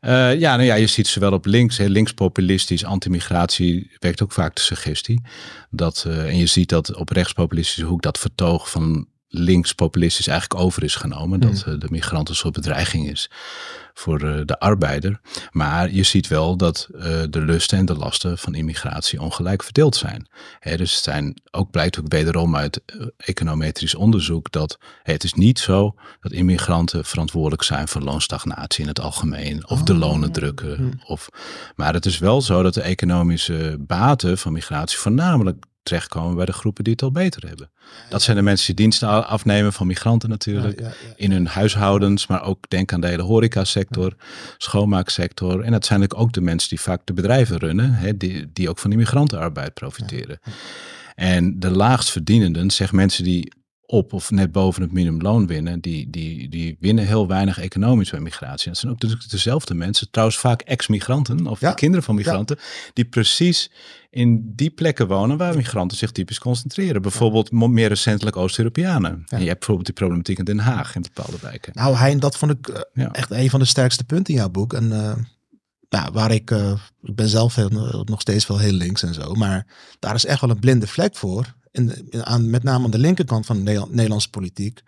Eh, 0.00 0.38
ja, 0.38 0.54
nou 0.56 0.66
ja, 0.66 0.74
je 0.74 0.86
ziet 0.86 1.06
zowel 1.06 1.32
op 1.32 1.44
links, 1.46 1.76
hè, 1.76 1.84
linkspopulistisch, 1.86 2.84
anti-migratie 2.84 3.96
werkt 3.98 4.22
ook 4.22 4.32
vaak 4.32 4.54
de 4.54 4.60
suggestie. 4.60 5.22
Dat, 5.70 6.04
eh, 6.06 6.26
en 6.26 6.36
je 6.36 6.46
ziet 6.46 6.68
dat 6.68 6.94
op 6.94 7.08
rechtspopulistische 7.10 7.84
hoek 7.84 8.02
dat 8.02 8.18
vertoog 8.18 8.70
van 8.70 9.06
linkspopulistisch 9.28 10.26
eigenlijk 10.26 10.60
over 10.60 10.82
is 10.82 10.94
genomen. 10.94 11.40
Dat 11.40 11.64
eh, 11.66 11.74
de 11.78 11.86
migrant 11.90 12.28
een 12.28 12.34
soort 12.34 12.54
bedreiging 12.54 13.10
is 13.10 13.30
voor 13.94 14.20
eh, 14.20 14.40
de 14.44 14.58
arbeider. 14.58 15.20
Maar 15.50 15.90
je 15.90 16.02
ziet 16.02 16.28
wel 16.28 16.56
dat 16.56 16.88
eh, 16.94 17.02
de 17.30 17.40
lusten 17.40 17.78
en 17.78 17.84
de 17.84 17.94
lasten 17.94 18.38
van 18.38 18.54
immigratie 18.54 19.20
ongelijk 19.20 19.62
verdeeld 19.62 19.96
zijn. 19.96 20.28
Hè, 20.60 20.76
dus 20.76 20.94
het 20.94 21.04
zijn, 21.04 21.42
ook 21.50 21.70
blijkt 21.70 21.98
ook 21.98 22.08
wederom 22.08 22.56
uit 22.56 22.82
econometrisch 23.16 23.94
onderzoek 23.94 24.52
dat 24.52 24.78
het 25.02 25.24
is 25.24 25.34
niet 25.34 25.58
zo 25.58 25.94
dat 26.20 26.32
immigranten 26.32 27.04
verantwoordelijk 27.04 27.62
zijn 27.62 27.88
voor 27.88 28.00
loonstagnatie 28.00 28.82
in 28.82 28.88
het 28.88 29.00
algemeen. 29.00 29.68
Of 29.68 29.82
de 29.82 29.94
lonen 29.94 30.32
drukken. 30.32 31.00
Of, 31.06 31.28
maar 31.76 31.94
het 31.94 32.06
is 32.06 32.18
wel 32.18 32.42
zo 32.42 32.62
dat 32.62 32.74
de 32.74 32.82
economische 32.82 33.76
baten 33.80 34.38
van 34.38 34.52
migratie 34.52 34.98
voornamelijk 34.98 35.64
terechtkomen 35.88 36.36
bij 36.36 36.44
de 36.44 36.52
groepen 36.52 36.84
die 36.84 36.92
het 36.92 37.02
al 37.02 37.12
beter 37.12 37.48
hebben. 37.48 37.70
Dat 38.08 38.22
zijn 38.22 38.36
de 38.36 38.42
mensen 38.42 38.66
die 38.66 38.74
diensten 38.74 39.26
afnemen 39.26 39.72
van 39.72 39.86
migranten 39.86 40.28
natuurlijk. 40.28 40.80
In 41.16 41.32
hun 41.32 41.46
huishoudens, 41.46 42.26
maar 42.26 42.42
ook 42.42 42.68
denk 42.68 42.92
aan 42.92 43.00
de 43.00 43.06
hele 43.06 43.22
horecasector, 43.22 44.14
schoonmaaksector. 44.58 45.60
En 45.60 45.72
dat 45.72 45.86
zijn 45.86 46.00
natuurlijk 46.00 46.28
ook 46.28 46.32
de 46.32 46.40
mensen 46.40 46.68
die 46.68 46.80
vaak 46.80 47.00
de 47.04 47.12
bedrijven 47.12 47.58
runnen, 47.58 47.92
hè, 47.92 48.16
die, 48.16 48.50
die 48.52 48.68
ook 48.68 48.78
van 48.78 48.90
die 48.90 48.98
migrantenarbeid 48.98 49.74
profiteren. 49.74 50.40
En 51.14 51.60
de 51.60 51.70
laagst 51.70 52.10
verdienenden, 52.10 52.70
zeg 52.70 52.92
mensen 52.92 53.24
die 53.24 53.52
op 53.90 54.12
of 54.12 54.30
net 54.30 54.52
boven 54.52 54.82
het 54.82 54.92
minimumloon 54.92 55.46
winnen, 55.46 55.80
die, 55.80 56.10
die, 56.10 56.48
die 56.48 56.76
winnen 56.80 57.06
heel 57.06 57.26
weinig 57.26 57.58
economisch 57.58 58.10
bij 58.10 58.20
migratie. 58.20 58.68
Dat 58.68 58.78
zijn 58.78 58.92
ook 58.92 59.00
natuurlijk 59.02 59.30
dezelfde 59.30 59.74
mensen, 59.74 60.10
trouwens 60.10 60.38
vaak 60.38 60.60
ex-migranten 60.60 61.46
of 61.46 61.60
Ja. 61.60 61.72
kinderen 61.72 62.04
van 62.04 62.14
migranten, 62.14 62.58
die 62.92 63.04
precies 63.04 63.70
in 64.10 64.52
die 64.54 64.70
plekken 64.70 65.06
wonen 65.06 65.36
waar 65.36 65.56
migranten 65.56 65.96
zich 65.98 66.10
typisch 66.12 66.38
concentreren. 66.38 67.02
Bijvoorbeeld 67.02 67.50
meer 67.52 67.88
recentelijk 67.88 68.36
Oost-Europeanen. 68.36 69.24
En 69.28 69.40
je 69.40 69.46
hebt 69.46 69.58
bijvoorbeeld 69.58 69.86
die 69.86 69.94
problematiek 69.94 70.38
in 70.38 70.44
Den 70.44 70.58
Haag 70.58 70.94
in 70.94 71.02
bepaalde 71.02 71.38
wijken. 71.40 71.72
Nou, 71.74 71.96
Hein, 71.96 72.20
dat 72.20 72.36
vond 72.36 72.52
ik 72.52 72.68
eh, 72.68 73.06
echt 73.12 73.30
een 73.30 73.50
van 73.50 73.60
de 73.60 73.66
sterkste 73.66 74.04
punten 74.04 74.34
in 74.34 74.40
jouw 74.40 74.50
boek. 74.50 74.72
En 74.72 74.92
ja, 75.88 76.10
waar 76.12 76.30
ik, 76.30 76.50
eh, 76.50 76.72
ik 77.02 77.14
ben 77.14 77.28
zelf 77.28 77.54
heel, 77.54 78.02
nog 78.04 78.20
steeds 78.20 78.46
wel 78.46 78.58
heel 78.58 78.72
links 78.72 79.02
en 79.02 79.14
zo, 79.14 79.34
maar 79.34 79.66
daar 79.98 80.14
is 80.14 80.24
echt 80.24 80.40
wel 80.40 80.50
een 80.50 80.58
blinde 80.60 80.86
vlek 80.86 81.16
voor. 81.16 81.54
In, 81.70 82.08
aan, 82.24 82.50
met 82.50 82.62
name 82.62 82.84
aan 82.84 82.90
de 82.90 82.98
linkerkant 82.98 83.46
van 83.46 83.56
de 83.56 83.62
Nederland- 83.62 83.94
Nederlandse 83.94 84.30
politiek. 84.30 84.82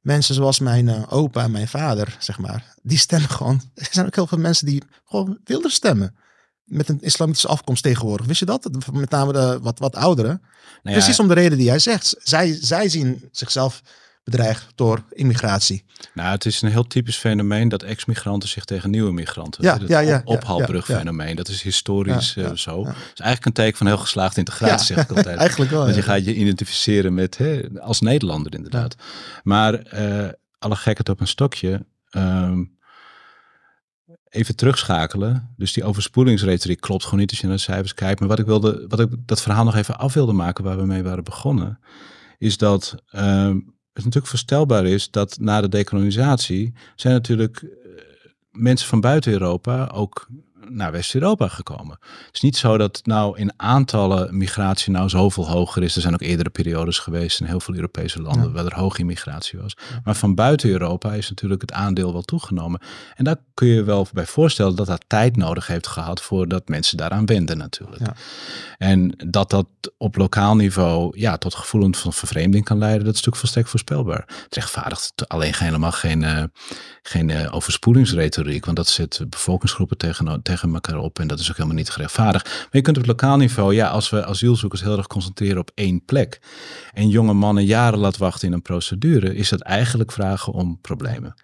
Mensen 0.00 0.34
zoals 0.34 0.58
mijn 0.58 0.88
eh, 0.88 1.12
opa 1.12 1.42
en 1.42 1.50
mijn 1.50 1.68
vader, 1.68 2.16
zeg 2.18 2.38
maar, 2.38 2.74
die 2.82 2.98
stemmen 2.98 3.28
gewoon. 3.30 3.62
Er 3.74 3.88
zijn 3.90 4.06
ook 4.06 4.14
heel 4.14 4.26
veel 4.26 4.38
mensen 4.38 4.66
die 4.66 4.82
gewoon 5.04 5.38
wilden 5.44 5.70
stemmen. 5.70 6.16
Met 6.64 6.88
een 6.88 7.00
islamitische 7.00 7.48
afkomst 7.48 7.82
tegenwoordig. 7.82 8.26
Wist 8.26 8.38
je 8.40 8.46
dat? 8.46 8.68
Met 8.92 9.10
name 9.10 9.32
de 9.32 9.58
wat, 9.62 9.78
wat 9.78 9.96
ouderen. 9.96 10.40
Nou 10.82 10.96
ja, 10.96 11.02
Precies 11.02 11.20
om 11.20 11.28
de 11.28 11.34
reden 11.34 11.58
die 11.58 11.66
jij 11.66 11.78
zegt. 11.78 12.14
Zij, 12.22 12.58
zij 12.60 12.88
zien 12.88 13.28
zichzelf 13.32 13.82
bedreigd 14.30 14.66
door 14.74 15.02
immigratie. 15.10 15.84
Nou, 16.14 16.30
het 16.30 16.44
is 16.44 16.62
een 16.62 16.70
heel 16.70 16.86
typisch 16.86 17.16
fenomeen 17.16 17.68
dat 17.68 17.82
ex-migranten 17.82 18.48
zich 18.48 18.64
tegen 18.64 18.90
nieuwe 18.90 19.12
migranten. 19.12 19.64
Ja, 19.64 19.78
ja, 19.86 19.98
ja, 19.98 20.22
op- 20.24 20.42
ophaalbrugfenomeen. 20.42 21.36
Dat 21.36 21.48
is 21.48 21.62
historisch 21.62 22.36
eh, 22.36 22.52
zo. 22.52 22.86
Het 22.86 22.94
is 23.14 23.20
eigenlijk 23.20 23.44
een 23.46 23.52
teken 23.52 23.76
van 23.78 23.86
heel 23.86 23.96
geslaagde 23.98 24.38
integratie, 24.38 24.86
zeg 24.94 25.04
ik 25.04 25.16
altijd. 25.16 25.36
Eigenlijk 25.46 25.70
wel. 25.70 25.82
Want 25.82 25.94
je 25.94 26.02
gaat 26.02 26.24
je 26.24 26.34
identificeren 26.34 27.14
met, 27.14 27.36
hè, 27.38 27.62
als 27.80 28.00
Nederlander 28.00 28.54
inderdaad. 28.54 28.96
Maar 29.42 29.74
eh, 29.74 30.28
alle 30.58 30.76
gekheid 30.76 31.08
op 31.08 31.20
een 31.20 31.26
stokje. 31.26 31.86
ehm, 32.10 32.64
even 34.28 34.56
terugschakelen. 34.56 35.54
Dus 35.56 35.72
die 35.72 35.84
overspoelingsretoriek 35.84 36.80
klopt 36.80 37.04
gewoon 37.04 37.18
niet 37.20 37.30
als 37.30 37.40
je 37.40 37.46
naar 37.46 37.56
de 37.56 37.62
cijfers 37.62 37.94
kijkt. 37.94 38.20
Maar 38.20 38.28
wat 38.28 38.38
ik 38.38 38.46
wilde, 38.46 38.84
wat 38.88 39.00
ik 39.00 39.08
dat 39.26 39.42
verhaal 39.42 39.64
nog 39.64 39.74
even 39.76 39.98
af 39.98 40.14
wilde 40.14 40.32
maken 40.32 40.64
waar 40.64 40.76
we 40.76 40.86
mee 40.86 41.02
waren 41.02 41.24
begonnen, 41.24 41.78
is 42.38 42.56
dat 42.58 42.94
ehm, 43.10 43.58
het 43.96 44.04
natuurlijk 44.04 44.26
voorstelbaar 44.26 44.86
is 44.86 45.10
dat 45.10 45.38
na 45.40 45.60
de 45.60 45.68
dekolonisatie 45.68 46.72
zijn 46.94 47.14
natuurlijk 47.14 47.62
eh, 47.62 47.68
mensen 48.50 48.88
van 48.88 49.00
buiten 49.00 49.32
Europa 49.32 49.86
ook 49.86 50.28
naar 50.68 50.92
West-Europa 50.92 51.48
gekomen. 51.48 51.98
Het 52.00 52.34
is 52.34 52.40
niet 52.40 52.56
zo 52.56 52.76
dat 52.78 53.00
nou 53.04 53.38
in 53.38 53.52
aantallen 53.56 54.36
migratie 54.38 54.92
nou 54.92 55.08
zoveel 55.08 55.48
hoger 55.48 55.82
is. 55.82 55.94
Er 55.96 56.02
zijn 56.02 56.14
ook 56.14 56.20
eerdere 56.20 56.50
periodes 56.50 56.98
geweest 56.98 57.40
in 57.40 57.46
heel 57.46 57.60
veel 57.60 57.74
Europese 57.74 58.22
landen 58.22 58.46
Ja. 58.46 58.50
waar 58.52 58.64
er 58.64 58.74
hoge 58.74 58.98
immigratie 58.98 59.58
was. 59.58 59.76
Maar 60.04 60.14
van 60.14 60.34
buiten 60.34 60.70
Europa 60.70 61.12
is 61.12 61.28
natuurlijk 61.28 61.60
het 61.60 61.72
aandeel 61.72 62.12
wel 62.12 62.22
toegenomen. 62.22 62.80
En 63.14 63.24
daar 63.24 63.36
kun 63.54 63.68
je 63.68 63.82
wel 63.82 64.06
bij 64.12 64.26
voorstellen 64.26 64.76
dat 64.76 64.86
dat 64.86 65.04
tijd 65.06 65.36
nodig 65.36 65.66
heeft 65.66 65.86
gehad 65.86 66.20
voordat 66.22 66.68
mensen 66.68 66.96
daaraan 66.96 67.26
wenden 67.26 67.58
natuurlijk. 67.58 68.00
Ja. 68.06 68.14
En 68.78 69.14
dat 69.26 69.50
dat 69.50 69.66
op 69.98 70.16
lokaal 70.16 70.56
niveau 70.56 71.18
ja, 71.18 71.36
tot 71.36 71.54
gevoelens 71.54 71.98
van 71.98 72.12
vervreemding 72.12 72.64
kan 72.64 72.78
leiden, 72.78 72.98
dat 73.04 73.08
is 73.08 73.14
natuurlijk 73.14 73.36
volstrekt 73.38 73.68
voorspelbaar. 73.68 74.24
Het 74.44 74.54
rechtvaardigt 74.54 75.12
alleen 75.28 75.52
geen- 75.54 75.64
helemaal 75.66 75.92
geen, 75.92 76.24
eh, 76.24 76.42
geen 77.02 77.30
eh, 77.30 77.54
overspoelingsretoriek, 77.54 78.64
want 78.64 78.76
dat 78.76 78.86
zet 78.88 79.20
bevolkingsgroepen 79.28 79.96
tegen, 79.96 80.42
tegen 80.42 80.55
elkaar 80.62 80.98
op 80.98 81.18
en 81.18 81.26
dat 81.26 81.38
is 81.38 81.50
ook 81.50 81.56
helemaal 81.56 81.76
niet 81.76 81.90
gerechtvaardigd. 81.90 82.44
Maar 82.44 82.68
je 82.70 82.80
kunt 82.80 82.98
op 82.98 83.06
lokaal 83.06 83.36
niveau, 83.36 83.74
ja, 83.74 83.88
als 83.88 84.10
we 84.10 84.24
asielzoekers 84.24 84.80
heel 84.80 84.96
erg 84.96 85.06
concentreren 85.06 85.58
op 85.58 85.70
één 85.74 86.04
plek 86.04 86.40
en 86.92 87.08
jonge 87.08 87.32
mannen 87.32 87.64
jaren 87.64 87.98
laten 87.98 88.20
wachten 88.20 88.48
in 88.48 88.54
een 88.54 88.62
procedure, 88.62 89.34
is 89.34 89.48
dat 89.48 89.60
eigenlijk 89.60 90.12
vragen 90.12 90.52
om 90.52 90.80
problemen. 90.80 91.34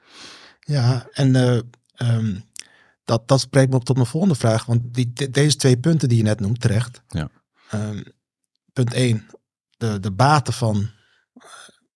Ja, 0.60 1.08
en 1.12 1.36
eh, 1.36 1.60
ehm, 1.94 2.36
dat, 3.04 3.28
dat 3.28 3.40
spreekt 3.40 3.70
me 3.70 3.76
op 3.76 3.84
tot 3.84 3.96
mijn 3.96 4.08
volgende 4.08 4.34
vraag. 4.34 4.64
Want 4.64 4.80
die, 4.94 5.12
de- 5.12 5.30
deze 5.30 5.56
twee 5.56 5.78
punten 5.78 6.08
die 6.08 6.18
je 6.18 6.24
net 6.24 6.40
noemt, 6.40 6.60
terecht. 6.60 7.02
Ja. 7.08 7.28
Ehm, 7.70 8.02
punt 8.72 8.92
1, 8.92 9.26
de, 9.76 10.00
de 10.00 10.12
baten 10.12 10.52
van 10.52 10.90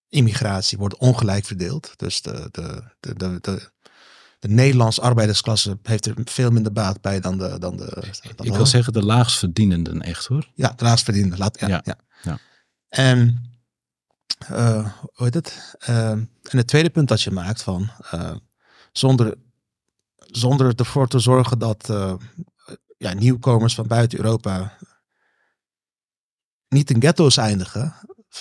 immigratie 0.09 0.79
wordt 0.79 0.97
ongelijk 0.97 1.45
verdeeld. 1.45 1.93
Dus 1.97 2.23
de, 2.23 2.49
de, 2.51 2.83
de, 3.01 3.39
de, 3.41 3.71
de, 4.47 4.55
de 4.55 4.63
Nederlandse 4.63 5.01
arbeidersklasse 5.01 5.79
heeft 5.83 6.07
er 6.07 6.15
veel 6.25 6.51
minder 6.51 6.73
baat 6.73 7.01
bij 7.01 7.21
dan 7.21 7.39
de. 7.39 7.59
Dan 7.59 7.77
de 7.77 8.13
dan 8.37 8.47
Ik 8.47 8.55
wil 8.55 8.67
zeggen 8.67 8.93
de 8.93 9.05
laagstverdienenden 9.05 10.03
echt 10.03 10.27
hoor. 10.27 10.51
Ja, 10.55 10.73
de 10.77 10.85
laatst 10.85 11.05
verdiende. 11.05 11.37
Laat, 11.37 11.61
ja, 11.61 11.69
ja. 11.69 11.81
Ja, 11.85 11.99
ja. 12.23 12.39
En 12.89 13.51
eh, 14.49 14.93
hoe 15.03 15.25
heet 15.25 15.35
het? 15.35 15.77
Eh, 15.79 16.11
en 16.11 16.31
het 16.43 16.67
tweede 16.67 16.91
punt 16.91 17.09
dat 17.09 17.23
je 17.23 17.31
maakt 17.31 17.63
van 17.63 17.91
eh, 18.11 18.37
zonder, 18.93 19.35
zonder 20.17 20.75
ervoor 20.75 21.09
te 21.09 21.19
zorgen 21.19 21.59
dat 21.59 21.91
eh, 21.91 22.15
ja, 22.99 23.13
nieuwkomers 23.13 23.75
van 23.75 23.87
buiten 23.87 24.19
Europa 24.19 24.79
niet 26.69 26.91
in 26.91 27.01
ghetto's 27.01 27.37
eindigen, 27.37 27.95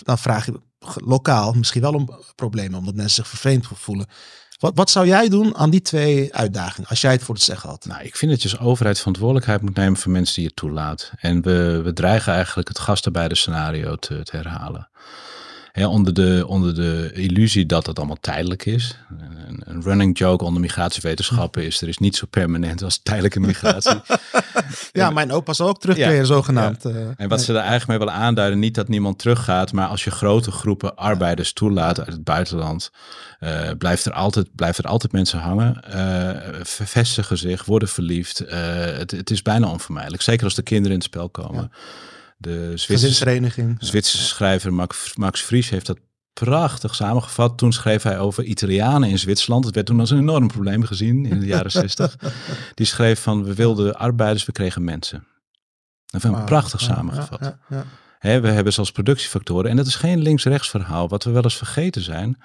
dan 0.03 0.17
vraag 0.17 0.45
je 0.45 0.62
lokaal 0.95 1.53
misschien 1.53 1.81
wel 1.81 1.93
om 1.93 2.09
problemen, 2.35 2.79
omdat 2.79 2.95
mensen 2.95 3.15
zich 3.15 3.27
vervreemd 3.27 3.67
voelen. 3.67 4.07
Wat, 4.65 4.75
wat 4.75 4.89
zou 4.89 5.07
jij 5.07 5.29
doen 5.29 5.55
aan 5.55 5.69
die 5.69 5.81
twee 5.81 6.36
uitdagingen, 6.36 6.89
als 6.89 7.01
jij 7.01 7.12
het 7.12 7.24
voor 7.24 7.36
het 7.36 7.43
zeggen 7.43 7.69
had? 7.69 7.86
Nou, 7.86 8.03
ik 8.03 8.15
vind 8.15 8.31
dat 8.31 8.41
je 8.41 8.50
als 8.50 8.60
overheid 8.60 8.98
verantwoordelijkheid 8.98 9.62
moet 9.62 9.75
nemen 9.75 9.98
voor 9.98 10.12
mensen 10.12 10.36
die 10.36 10.43
je 10.43 10.53
toelaat. 10.53 11.12
En 11.19 11.41
we, 11.41 11.81
we 11.84 11.93
dreigen 11.93 12.34
eigenlijk 12.34 12.67
het 12.67 12.79
gastenbeide 12.79 13.36
scenario 13.36 13.95
te, 13.95 14.24
te 14.24 14.36
herhalen. 14.36 14.89
Ja, 15.75 15.88
onder, 15.89 16.13
de, 16.13 16.44
onder 16.48 16.75
de 16.75 17.12
illusie 17.13 17.65
dat 17.65 17.86
het 17.86 17.98
allemaal 17.98 18.17
tijdelijk 18.22 18.65
is. 18.65 18.98
Een, 19.48 19.62
een 19.65 19.82
running 19.82 20.17
joke 20.17 20.44
onder 20.44 20.62
migratiewetenschappen 20.62 21.63
is, 21.65 21.82
er 21.82 21.88
is 21.88 21.98
niet 21.98 22.15
zo 22.15 22.25
permanent 22.29 22.84
als 22.84 23.00
tijdelijke 23.03 23.39
migratie. 23.39 24.01
ja, 24.91 25.10
mijn 25.10 25.32
opa 25.32 25.53
zal 25.53 25.67
ook 25.67 25.79
terugkeren, 25.79 26.15
Ja, 26.15 26.24
zogenaamd. 26.24 26.86
eh. 26.86 26.96
En 27.17 27.29
wat 27.29 27.41
ze 27.41 27.51
er 27.51 27.60
eigenlijk 27.60 27.88
mee 27.88 27.98
willen 27.98 28.13
aanduiden, 28.13 28.60
niet 28.60 28.75
dat 28.75 28.88
niemand 28.88 29.20
teruggaat, 29.20 29.72
maar 29.72 29.88
als 29.88 30.03
je 30.03 30.12
grote 30.12 30.51
groepen 30.51 30.96
arbeiders 30.96 31.53
toelaat 31.53 32.00
uit 32.00 32.08
het 32.12 32.24
buitenland, 32.24 32.91
eh, 33.39 33.70
blijft, 33.77 34.05
er 34.05 34.13
altijd, 34.13 34.55
blijft 34.55 34.77
er 34.77 34.86
altijd 34.86 35.12
mensen 35.12 35.39
hangen, 35.39 35.84
eh, 35.84 36.60
vervestigen 36.63 37.38
zich, 37.38 37.65
worden 37.65 37.88
verliefd. 37.89 38.39
Eh, 38.39 38.60
het, 38.98 39.12
het 39.12 39.29
is 39.32 39.41
bijna 39.41 39.67
onvermijdelijk, 39.67 40.24
zeker 40.24 40.44
als 40.44 40.55
de 40.55 40.62
kinderen 40.63 40.91
in 40.91 40.98
het 40.98 41.08
spel 41.08 41.29
komen. 41.29 41.72
De 42.45 43.85
Zwitserse, 43.85 44.27
schrijver 44.27 44.73
Max, 44.73 45.15
Max 45.15 45.41
Frisch 45.41 45.69
heeft 45.69 45.85
dat 45.85 45.99
prachtig 46.33 46.95
samengevat. 46.95 47.57
Toen 47.57 47.73
schreef 47.73 48.03
hij 48.03 48.19
over 48.19 48.43
Italianen 48.43 49.09
in 49.09 49.19
Zwitserland. 49.19 49.65
Het 49.65 49.75
werd 49.75 49.87
toen 49.87 49.99
als 49.99 50.09
een 50.09 50.17
enorm 50.17 50.47
probleem 50.47 50.83
gezien 50.83 51.25
in 51.25 51.39
de 51.39 51.45
jaren 51.45 51.71
zestig. 51.81 52.17
Die 52.73 52.85
schreef 52.85 53.21
van, 53.21 53.43
we 53.43 53.53
wilden 53.53 53.95
arbeiders, 53.95 54.45
we 54.45 54.51
kregen 54.51 54.83
mensen. 54.83 55.27
Dat 56.05 56.21
vind 56.21 56.37
ik 56.37 56.45
prachtig 56.45 56.81
samengevat. 56.81 57.39
ja, 57.39 57.59
ja, 57.69 57.75
ja. 57.77 57.85
Hè, 58.19 58.39
we 58.39 58.47
hebben 58.47 58.73
zelfs 58.73 58.91
productiefactoren. 58.91 59.69
En 59.69 59.75
dat 59.75 59.85
is 59.85 59.95
geen 59.95 60.21
links-rechts 60.21 60.69
verhaal. 60.69 61.09
Wat 61.09 61.23
we 61.23 61.31
wel 61.31 61.43
eens 61.43 61.57
vergeten 61.57 62.01
zijn. 62.01 62.37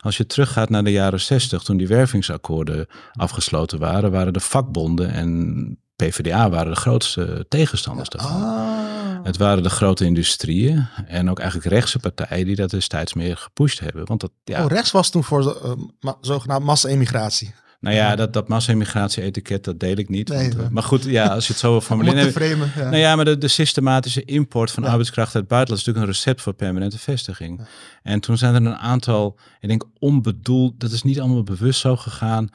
Als 0.00 0.16
je 0.16 0.26
teruggaat 0.26 0.68
naar 0.68 0.84
de 0.84 0.90
jaren 0.90 1.20
60, 1.20 1.62
toen 1.62 1.76
die 1.76 1.88
wervingsakkoorden 1.88 2.86
afgesloten 3.12 3.78
waren, 3.78 4.10
waren 4.10 4.32
de 4.32 4.40
vakbonden 4.40 5.10
en 5.10 5.78
PvdA 5.96 6.50
waren 6.50 6.72
de 6.72 6.78
grootste 6.80 7.46
tegenstanders 7.48 8.08
daarvan. 8.08 8.42
Ah. 8.42 9.24
Het 9.24 9.36
waren 9.36 9.62
de 9.62 9.70
grote 9.70 10.04
industrieën 10.04 10.86
en 11.06 11.30
ook 11.30 11.38
eigenlijk 11.38 11.70
rechtse 11.70 11.98
partijen 11.98 12.46
die 12.46 12.56
dat 12.56 12.70
destijds 12.70 13.14
meer 13.14 13.36
gepusht 13.36 13.80
hebben. 13.80 14.06
Want 14.06 14.20
dat, 14.20 14.30
ja, 14.44 14.64
Oh, 14.64 14.70
rechts 14.70 14.90
was 14.90 15.10
toen 15.10 15.24
voor 15.24 15.56
ma- 16.00 16.16
zogenaamd 16.20 16.64
massa-immigratie. 16.64 17.54
Nou 17.82 17.96
ja, 17.96 18.16
dat, 18.16 18.32
dat 18.32 18.48
massa-immigratie-etiket, 18.48 19.64
dat 19.64 19.80
deel 19.80 19.96
ik 19.96 20.08
niet. 20.08 20.28
Nee, 20.28 20.48
want, 20.48 20.62
eh, 20.62 20.68
maar 20.68 20.82
goed, 20.82 21.04
ja, 21.04 21.26
als 21.26 21.46
je 21.46 21.52
het 21.52 21.60
zo 21.60 21.78
te 21.78 21.84
framen. 21.84 22.72
Ja. 22.76 22.82
Nou 22.82 22.96
ja, 22.96 23.16
maar 23.16 23.24
de, 23.24 23.38
de 23.38 23.48
systematische 23.48 24.24
import 24.24 24.70
van 24.70 24.82
Ja. 24.82 24.88
arbeidskracht 24.88 25.34
uit 25.34 25.42
het 25.42 25.48
buitenland 25.48 25.80
is 25.80 25.86
natuurlijk 25.86 26.14
een 26.14 26.20
recept 26.20 26.42
voor 26.42 26.52
permanente 26.52 26.98
vestiging. 26.98 27.60
En 28.02 28.20
toen 28.20 28.38
zijn 28.38 28.54
er 28.54 28.60
een 28.60 28.76
aantal, 28.76 29.38
ik 29.60 29.68
denk 29.68 29.84
onbedoeld, 29.98 30.80
dat 30.80 30.92
is 30.92 31.02
niet 31.02 31.20
allemaal 31.20 31.42
bewust 31.42 31.80
zo 31.80 31.96
gegaan, 31.96 32.48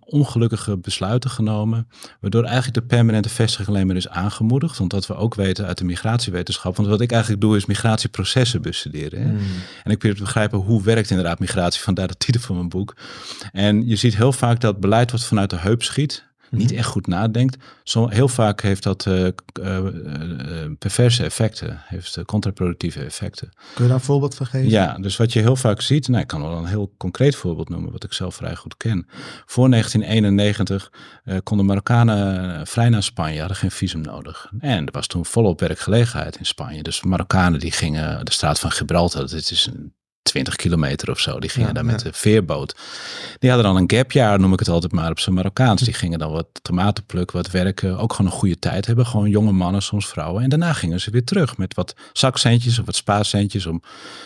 ongelukkige 0.00 0.76
besluiten 0.76 1.30
genomen, 1.30 1.88
waardoor 2.20 2.44
eigenlijk 2.44 2.74
de 2.74 2.94
permanente 2.94 3.28
vestiging 3.28 3.68
alleen 3.68 3.86
maar 3.86 3.96
is 3.96 4.08
aangemoedigd. 4.08 4.78
Want 4.78 4.92
wat 4.92 5.06
we 5.06 5.14
ook 5.14 5.34
weten 5.34 5.66
uit 5.66 5.78
de 5.78 5.84
migratiewetenschap, 5.84 6.76
want 6.76 6.88
wat 6.88 7.00
ik 7.00 7.12
eigenlijk 7.12 7.42
doe 7.42 7.56
is 7.56 7.66
migratieprocessen 7.66 8.62
bestuderen. 8.62 9.20
Hè? 9.20 9.28
Hmm. 9.28 9.38
En 9.84 9.90
ik 9.90 9.98
probeer 9.98 10.16
te 10.16 10.22
begrijpen 10.22 10.58
hoe 10.58 10.82
werkt 10.82 11.10
inderdaad 11.10 11.38
migratie, 11.38 11.80
vandaar 11.82 12.08
de 12.08 12.16
titel 12.16 12.40
van 12.40 12.56
mijn 12.56 12.68
boek. 12.68 12.96
En 13.52 13.86
je 13.86 13.96
ziet 13.96 14.16
heel 14.16 14.32
vaak 14.32 14.59
dat 14.60 14.80
beleid 14.80 15.10
wat 15.10 15.24
vanuit 15.24 15.50
de 15.50 15.58
heup 15.58 15.82
schiet, 15.82 16.30
niet 16.50 16.72
echt 16.72 16.86
goed 16.86 17.06
nadenkt. 17.06 17.56
Zo, 17.82 18.08
heel 18.08 18.28
vaak 18.28 18.62
heeft 18.62 18.82
dat 18.82 19.06
eh, 19.06 19.26
eh, 19.26 19.32
eh, 19.62 20.70
perverse 20.78 21.24
effecten, 21.24 21.82
heeft 21.84 22.24
contraproductieve 22.24 23.04
effecten. 23.04 23.48
Kun 23.74 23.84
je 23.84 23.90
daar 23.90 23.98
een 23.98 24.04
voorbeeld 24.04 24.34
van 24.34 24.46
geven? 24.46 24.70
Ja, 24.70 24.94
dus 24.98 25.16
wat 25.16 25.32
je 25.32 25.40
heel 25.40 25.56
vaak 25.56 25.80
ziet, 25.80 26.08
nou, 26.08 26.20
ik 26.20 26.26
kan 26.26 26.42
wel 26.42 26.56
een 26.56 26.66
heel 26.66 26.94
concreet 26.96 27.36
voorbeeld 27.36 27.68
noemen, 27.68 27.92
wat 27.92 28.04
ik 28.04 28.12
zelf 28.12 28.34
vrij 28.34 28.56
goed 28.56 28.76
ken. 28.76 29.06
Voor 29.46 29.70
1991 29.70 30.92
eh, 31.24 31.36
konden 31.42 31.66
Marokkanen 31.66 32.66
vrij 32.66 32.88
naar 32.88 33.02
Spanje, 33.02 33.38
hadden 33.38 33.56
geen 33.56 33.70
visum 33.70 34.00
nodig. 34.00 34.52
En 34.58 34.86
er 34.86 34.92
was 34.92 35.06
toen 35.06 35.26
volop 35.26 35.60
werkgelegenheid 35.60 36.36
in 36.36 36.46
Spanje. 36.46 36.82
Dus 36.82 37.02
Marokkanen 37.02 37.60
die 37.60 37.72
gingen 37.72 38.24
de 38.24 38.32
straat 38.32 38.58
van 38.58 38.70
Gibraltar, 38.70 39.20
dat 39.20 39.32
is 39.32 39.70
een 39.72 39.94
20 40.22 40.56
kilometer 40.56 41.10
of 41.10 41.20
zo, 41.20 41.40
die 41.40 41.50
gingen 41.50 41.68
Ja, 41.68 41.74
daar 41.74 41.84
ja. 41.84 41.90
met 41.90 42.00
de 42.00 42.12
veerboot. 42.12 42.76
Die 43.38 43.50
hadden 43.50 43.72
dan 43.72 43.82
een 43.82 43.90
gapjaar, 43.96 44.40
noem 44.40 44.52
ik 44.52 44.58
het 44.58 44.68
altijd 44.68 44.92
maar, 44.92 45.10
op 45.10 45.18
zijn 45.18 45.34
Marokkaans. 45.34 45.82
Die 45.82 45.94
gingen 45.94 46.18
dan 46.18 46.32
wat 46.32 46.46
tomaten 46.62 47.06
plukken, 47.06 47.36
wat 47.36 47.50
werken, 47.50 47.98
ook 47.98 48.12
gewoon 48.12 48.30
een 48.30 48.38
goede 48.38 48.58
tijd 48.58 48.86
hebben. 48.86 49.06
Gewoon 49.06 49.30
jonge 49.30 49.52
mannen, 49.52 49.82
soms 49.82 50.08
vrouwen. 50.08 50.42
En 50.42 50.48
daarna 50.48 50.72
gingen 50.72 51.00
ze 51.00 51.10
weer 51.10 51.24
terug 51.24 51.56
met 51.56 51.74
wat 51.74 51.94
zakcentjes 52.12 52.78
of 52.78 52.86
wat 52.86 52.96
spaarcentjes 52.96 53.66
om 53.66 53.82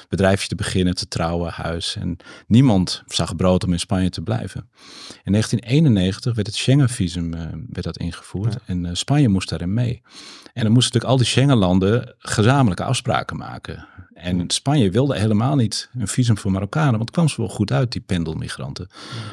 bedrijfje 0.08 0.48
te 0.48 0.54
beginnen, 0.54 0.94
te 0.94 1.08
trouwen, 1.08 1.52
huis. 1.52 1.96
En 1.96 2.16
niemand 2.46 3.02
zag 3.06 3.36
brood 3.36 3.64
om 3.64 3.72
in 3.72 3.80
Spanje 3.80 4.10
te 4.10 4.22
blijven. 4.22 4.68
In 5.22 5.32
1991 5.32 6.34
werd 6.34 6.46
het 6.46 6.56
Schengen-visum 6.56 7.34
eh, 7.34 7.40
werd 7.68 7.84
dat 7.84 7.98
ingevoerd 7.98 8.56
en 8.66 8.86
eh, 8.86 8.94
Spanje 8.94 9.28
moest 9.28 9.48
daarin 9.48 9.74
mee. 9.74 10.02
En 10.52 10.62
dan 10.62 10.72
moesten 10.72 10.92
natuurlijk 10.92 11.04
al 11.04 11.16
die 11.16 11.26
Schengen-landen 11.26 12.14
gezamenlijke 12.18 12.84
afspraken 12.84 13.36
maken. 13.36 13.86
En 14.24 14.50
Spanje 14.50 14.90
wilde 14.90 15.18
helemaal 15.18 15.56
niet 15.56 15.90
een 15.98 16.08
visum 16.08 16.38
voor 16.38 16.50
Marokkanen, 16.50 16.90
want 16.90 17.02
het 17.02 17.10
kwam 17.10 17.28
ze 17.28 17.36
wel 17.36 17.48
goed 17.48 17.72
uit, 17.72 17.92
die 17.92 18.00
pendelmigranten. 18.00 18.88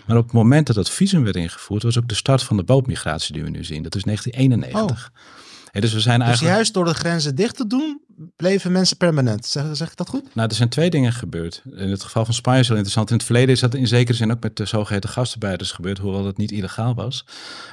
Maar 0.07 0.17
op 0.17 0.23
het 0.23 0.33
moment 0.33 0.67
dat 0.67 0.75
dat 0.75 0.89
visum 0.89 1.23
werd 1.23 1.35
ingevoerd, 1.35 1.83
was 1.83 1.97
ook 1.97 2.07
de 2.07 2.15
start 2.15 2.43
van 2.43 2.57
de 2.57 2.63
bootmigratie 2.63 3.33
die 3.33 3.43
we 3.43 3.49
nu 3.49 3.63
zien. 3.63 3.83
Dat 3.83 3.95
is 3.95 4.03
1991. 4.03 5.11
Hè, 5.71 5.81
dus 5.81 5.93
we 5.93 5.99
zijn 5.99 6.19
Dus 6.19 6.27
eigenlijk. 6.27 6.55
juist 6.55 6.73
door 6.73 6.85
de 6.85 6.93
grenzen 6.93 7.35
dicht 7.35 7.55
te 7.55 7.67
doen, 7.67 8.01
bleven 8.35 8.71
mensen 8.71 8.97
permanent. 8.97 9.45
Zeg, 9.45 9.65
zeg 9.71 9.91
ik 9.91 9.97
dat 9.97 10.09
goed? 10.09 10.35
Nou, 10.35 10.49
er 10.49 10.55
zijn 10.55 10.69
twee 10.69 10.89
dingen 10.89 11.13
gebeurd. 11.13 11.61
In 11.75 11.89
het 11.89 12.03
geval 12.03 12.25
van 12.25 12.33
Spanje 12.33 12.59
is 12.59 12.67
heel 12.67 12.75
interessant. 12.75 13.09
In 13.09 13.15
het 13.15 13.25
verleden 13.25 13.49
is 13.49 13.59
dat 13.59 13.73
in 13.73 13.87
zekere 13.87 14.17
zin 14.17 14.31
ook 14.31 14.43
met 14.43 14.55
de 14.55 14.65
zogeheten 14.65 15.09
gastarbeiders 15.09 15.71
gebeurd, 15.71 15.97
hoewel 15.97 16.23
dat 16.23 16.37
niet 16.37 16.51
illegaal 16.51 16.95
was. 16.95 17.25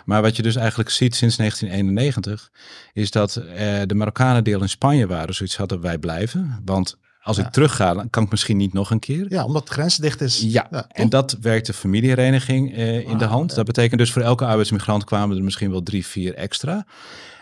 Maar 0.05 0.23
wat 0.23 0.37
je 0.37 0.43
dus 0.43 0.57
eigenlijk 0.57 0.91
ziet 0.91 1.15
sinds 1.15 1.37
1991, 1.37 2.51
is 2.93 3.11
dat 3.11 3.37
eh, 3.37 3.81
de 3.87 3.95
Marokkanen 3.95 4.45
die 4.45 4.55
al 4.55 4.63
in 4.63 4.69
Spanje 4.69 5.07
waren, 5.07 5.35
zoiets 5.35 5.57
hadden 5.57 5.81
wij 5.81 5.99
blijven. 5.99 6.63
Want 6.65 6.97
als 7.29 7.39
ik 7.39 7.49
terug 7.49 7.77
ga, 7.77 7.95
dan 7.95 8.11
kan 8.11 8.23
ik 8.23 8.31
misschien 8.31 8.57
niet 8.57 8.73
nog 8.73 8.91
een 8.91 8.99
keer. 8.99 9.27
Ja, 9.29 9.45
omdat 9.45 9.67
de 9.67 9.73
grens 9.73 9.97
dicht 9.97 10.21
is. 10.21 10.41
Ja, 10.41 10.67
Ja, 10.71 10.87
en 10.89 11.09
dat 11.09 11.37
werkt 11.41 11.67
de 11.67 11.73
familiehereniging 11.73 12.75
eh, 12.75 12.99
in 12.99 13.19
de 13.19 13.25
Wauw, 13.25 13.29
hand. 13.29 13.55
Dat 13.55 13.67
betekent 13.67 14.01
dus 14.01 14.13
voor 14.13 14.23
elke 14.23 14.45
arbeidsmigrant 14.45 15.05
kwamen 15.05 15.37
er 15.37 15.45
misschien 15.45 15.71
wel 15.71 15.83
drie, 15.83 16.07
vier 16.07 16.35
extra. 16.35 16.87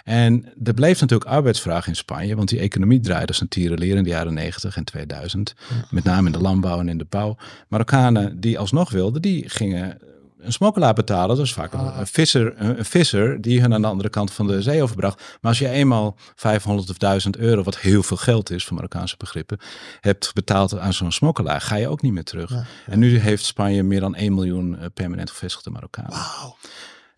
En 0.04 0.52
er 0.64 0.74
bleef 0.74 1.00
natuurlijk 1.00 1.30
arbeidsvraag 1.30 1.86
in 1.86 1.96
Spanje, 1.96 2.36
want 2.36 2.48
die 2.48 2.58
economie 2.58 3.00
draaide 3.00 3.26
als 3.26 3.40
een 3.40 3.48
tierenleer 3.48 3.96
in 3.96 4.02
de 4.02 4.10
jaren 4.10 4.34
90 4.34 4.76
en 4.76 4.84
2000. 4.84 5.54
Met 5.90 6.04
name 6.04 6.26
in 6.26 6.32
de 6.32 6.40
landbouw 6.40 6.80
en 6.80 6.88
in 6.88 6.98
de 6.98 7.06
bouw. 7.08 7.36
Marokkanen 7.68 8.40
die 8.40 8.58
alsnog 8.58 8.90
wilden, 8.90 9.22
die 9.22 9.48
gingen 9.48 9.98
een 10.46 10.52
smokkelaar 10.52 10.94
betalen. 10.94 11.36
Dat 11.36 11.44
is 11.46 11.52
vaak 11.52 11.72
een, 11.72 11.80
Ah. 11.80 11.98
een 11.98 12.06
visser, 12.06 12.54
een, 12.60 12.78
een 12.78 12.84
visser 12.84 13.40
die 13.40 13.60
hun 13.60 13.74
aan 13.74 13.80
de 13.82 13.88
andere 13.88 14.08
kant 14.08 14.32
van 14.32 14.46
de 14.46 14.62
zee 14.62 14.82
overbracht. 14.82 15.16
Maar 15.18 15.50
als 15.50 15.58
je 15.58 15.68
eenmaal 15.68 16.16
500 16.34 16.90
of 16.90 16.96
1000 16.96 17.36
euro, 17.36 17.62
wat 17.62 17.78
heel 17.78 18.02
veel 18.02 18.16
geld 18.16 18.50
is 18.50 18.64
voor 18.64 18.74
Marokkaanse 18.74 19.14
begrippen, 19.16 19.58
hebt 20.00 20.34
betaald 20.34 20.78
aan 20.78 20.92
zo'n 20.92 21.12
smokkelaar, 21.12 21.60
ga 21.60 21.76
je 21.76 21.88
ook 21.88 22.02
niet 22.02 22.12
meer 22.12 22.24
terug. 22.24 22.50
Ja, 22.50 22.64
En 22.86 22.98
nu 22.98 23.18
heeft 23.18 23.44
Spanje 23.44 23.82
meer 23.82 24.00
dan 24.00 24.14
1 24.14 24.34
miljoen 24.34 24.78
eh, 24.78 24.86
permanent 24.94 25.30
gevestigde 25.30 25.70
Marokkanen. 25.70 26.10
Wauw. 26.10 26.56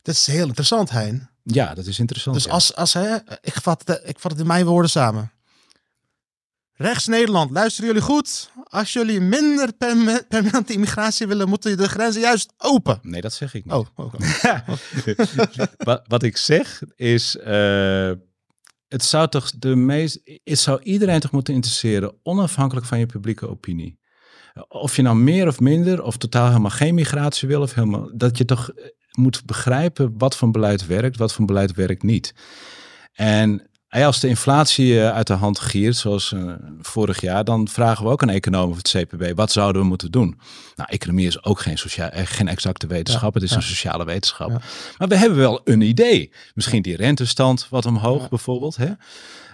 Dat 0.02 0.14
is 0.14 0.26
heel 0.26 0.46
interessant, 0.46 0.90
Hein. 0.90 1.30
Ja, 1.42 1.74
dat 1.74 1.86
is 1.86 1.98
interessant. 1.98 2.36
Dus 2.36 2.44
ja. 2.44 2.50
als, 2.50 2.74
als 2.74 2.92
hè, 2.92 3.16
ik, 3.40 3.54
vat, 3.62 4.00
ik 4.04 4.18
vat 4.18 4.30
het 4.30 4.40
in 4.40 4.46
mijn 4.46 4.66
woorden 4.66 4.90
samen. 4.90 5.32
Rechts 6.74 7.06
Nederland, 7.06 7.50
luisteren 7.50 7.86
jullie 7.86 8.02
goed? 8.02 8.50
Als 8.68 8.92
jullie 8.92 9.20
minder 9.20 9.72
perma- 9.72 10.22
permanente 10.28 10.72
immigratie 10.72 11.26
willen, 11.26 11.48
moeten 11.48 11.76
de 11.76 11.88
grenzen 11.88 12.20
juist 12.20 12.52
open. 12.56 12.98
Nee, 13.02 13.20
dat 13.20 13.32
zeg 13.32 13.54
ik 13.54 13.64
niet. 13.64 13.74
Oh, 13.74 13.86
oh. 13.94 14.12
wat, 15.78 16.02
wat 16.06 16.22
ik 16.22 16.36
zeg 16.36 16.82
is, 16.96 17.36
eh, 17.36 18.12
het 18.88 19.04
zou 19.04 19.28
toch 19.28 19.50
de 19.50 19.76
meest, 19.76 20.20
het 20.44 20.58
zou 20.58 20.82
iedereen 20.82 21.20
toch 21.20 21.30
moeten 21.30 21.54
interesseren, 21.54 22.14
onafhankelijk 22.22 22.86
van 22.86 22.98
je 22.98 23.06
publieke 23.06 23.48
opinie. 23.48 23.98
Of 24.68 24.96
je 24.96 25.02
nou 25.02 25.16
meer 25.16 25.46
of 25.46 25.60
minder, 25.60 26.02
of 26.02 26.16
totaal 26.16 26.46
helemaal 26.46 26.70
geen 26.70 26.94
migratie 26.94 27.48
wil, 27.48 27.62
of 27.62 27.74
helemaal, 27.74 28.10
dat 28.14 28.38
je 28.38 28.44
toch 28.44 28.70
eh, 28.70 28.84
moet 29.10 29.44
begrijpen 29.44 30.18
wat 30.18 30.36
voor 30.36 30.50
beleid 30.50 30.86
werkt, 30.86 31.16
wat 31.16 31.32
voor 31.32 31.44
beleid 31.44 31.74
werkt 31.74 32.02
niet. 32.02 32.34
En 33.12 33.67
als 33.90 34.20
de 34.20 34.28
inflatie 34.28 35.00
eh, 35.00 35.10
uit 35.10 35.26
de 35.26 35.32
hand 35.32 35.58
giert, 35.58 35.96
zoals 35.96 36.32
uh, 36.32 36.52
vorig 36.80 37.20
jaar, 37.20 37.44
dan 37.44 37.68
vragen 37.68 38.04
we 38.04 38.10
ook 38.10 38.22
aan 38.22 38.30
economen 38.30 38.70
of 38.70 38.76
het 38.76 38.88
CPB, 38.88 39.36
wat 39.36 39.52
zouden 39.52 39.82
we 39.82 39.88
moeten 39.88 40.10
doen? 40.10 40.40
Nou, 40.76 40.88
economie 40.90 41.26
is 41.26 41.44
ook 41.44 41.60
geen, 41.60 41.78
sociaal, 41.78 42.08
eh, 42.08 42.26
geen 42.26 42.48
exacte 42.48 42.86
wetenschap, 42.86 43.34
het 43.34 43.42
is 43.42 43.50
een 43.50 43.62
sociale 43.62 44.04
wetenschap. 44.04 44.48
Maar 44.98 45.08
we 45.08 45.16
hebben 45.16 45.38
wel 45.38 45.60
een 45.64 45.80
idee. 45.80 46.32
Misschien 46.54 46.82
die 46.82 46.96
rentestand 46.96 47.66
wat 47.70 47.86
omhoog 47.86 48.28
bijvoorbeeld. 48.28 48.76
Hè? 48.76 48.90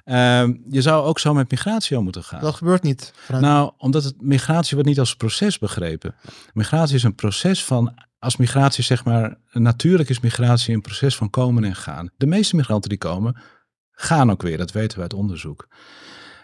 Uh, 0.05 0.55
je 0.71 0.83
zou 0.83 1.05
ook 1.05 1.19
zo 1.19 1.35
met 1.35 1.51
migratie 1.51 1.99
om 1.99 2.05
moeten 2.05 2.25
gaan. 2.25 2.41
Dat 2.41 2.55
gebeurt 2.55 2.83
niet. 2.83 3.13
Nou, 3.29 3.73
omdat 3.79 4.05
het, 4.05 4.15
migratie 4.21 4.75
wordt 4.75 4.89
niet 4.89 4.99
als 4.99 5.17
proces 5.17 5.59
begrepen. 5.59 6.15
Migratie 6.53 6.95
is 6.95 7.03
een 7.03 7.15
proces 7.15 7.65
van 7.65 7.95
als 8.25 8.37
migratie 8.37 8.85
zeg 8.85 9.05
maar, 9.05 9.37
natuurlijk 9.53 10.09
is 10.09 10.21
migratie 10.21 10.75
een 10.75 10.81
proces 10.81 11.17
van 11.17 11.31
komen 11.31 11.65
en 11.65 11.75
gaan. 11.75 12.11
De 12.17 12.27
meeste 12.27 12.57
migranten 12.57 12.89
die 12.89 12.99
komen, 12.99 13.37
gaan 13.95 14.31
ook 14.31 14.43
weer. 14.43 14.59
Dat 14.59 14.73
weten 14.73 14.97
we 14.97 15.03
uit 15.03 15.15
onderzoek. 15.15 15.69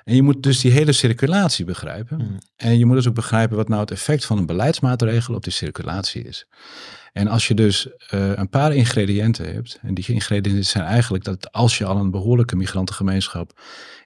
En 0.05 0.15
je 0.15 0.23
moet 0.23 0.43
dus 0.43 0.61
die 0.61 0.71
hele 0.71 0.93
circulatie 0.93 1.65
begrijpen. 1.65 2.21
Hmm. 2.21 2.39
En 2.57 2.79
je 2.79 2.87
moet 2.87 2.97
dus 2.97 3.09
ook 3.09 3.15
begrijpen 3.15 3.57
wat 3.57 3.69
nou 3.69 3.81
het 3.81 3.91
effect 3.91 4.25
van 4.25 4.39
een 4.39 4.47
beleidsmaatregel 4.47 5.35
op 5.35 5.45
die 5.45 5.53
circulatie 5.53 6.23
is. 6.23 6.47
En 7.13 7.29
als 7.29 7.49
je 7.49 7.55
dus 7.55 7.87
uh, 7.87 8.33
een 8.35 8.49
paar 8.49 8.75
ingrediënten 8.75 9.53
hebt, 9.53 9.79
en 9.83 9.95
die 9.95 10.07
ingrediënten 10.07 10.65
zijn 10.65 10.85
eigenlijk 10.85 11.25
dat 11.25 11.53
als 11.53 11.79
je 11.79 11.85
al 11.85 11.97
een 11.97 12.11
behoorlijke 12.11 12.57
migrantengemeenschap 12.57 13.61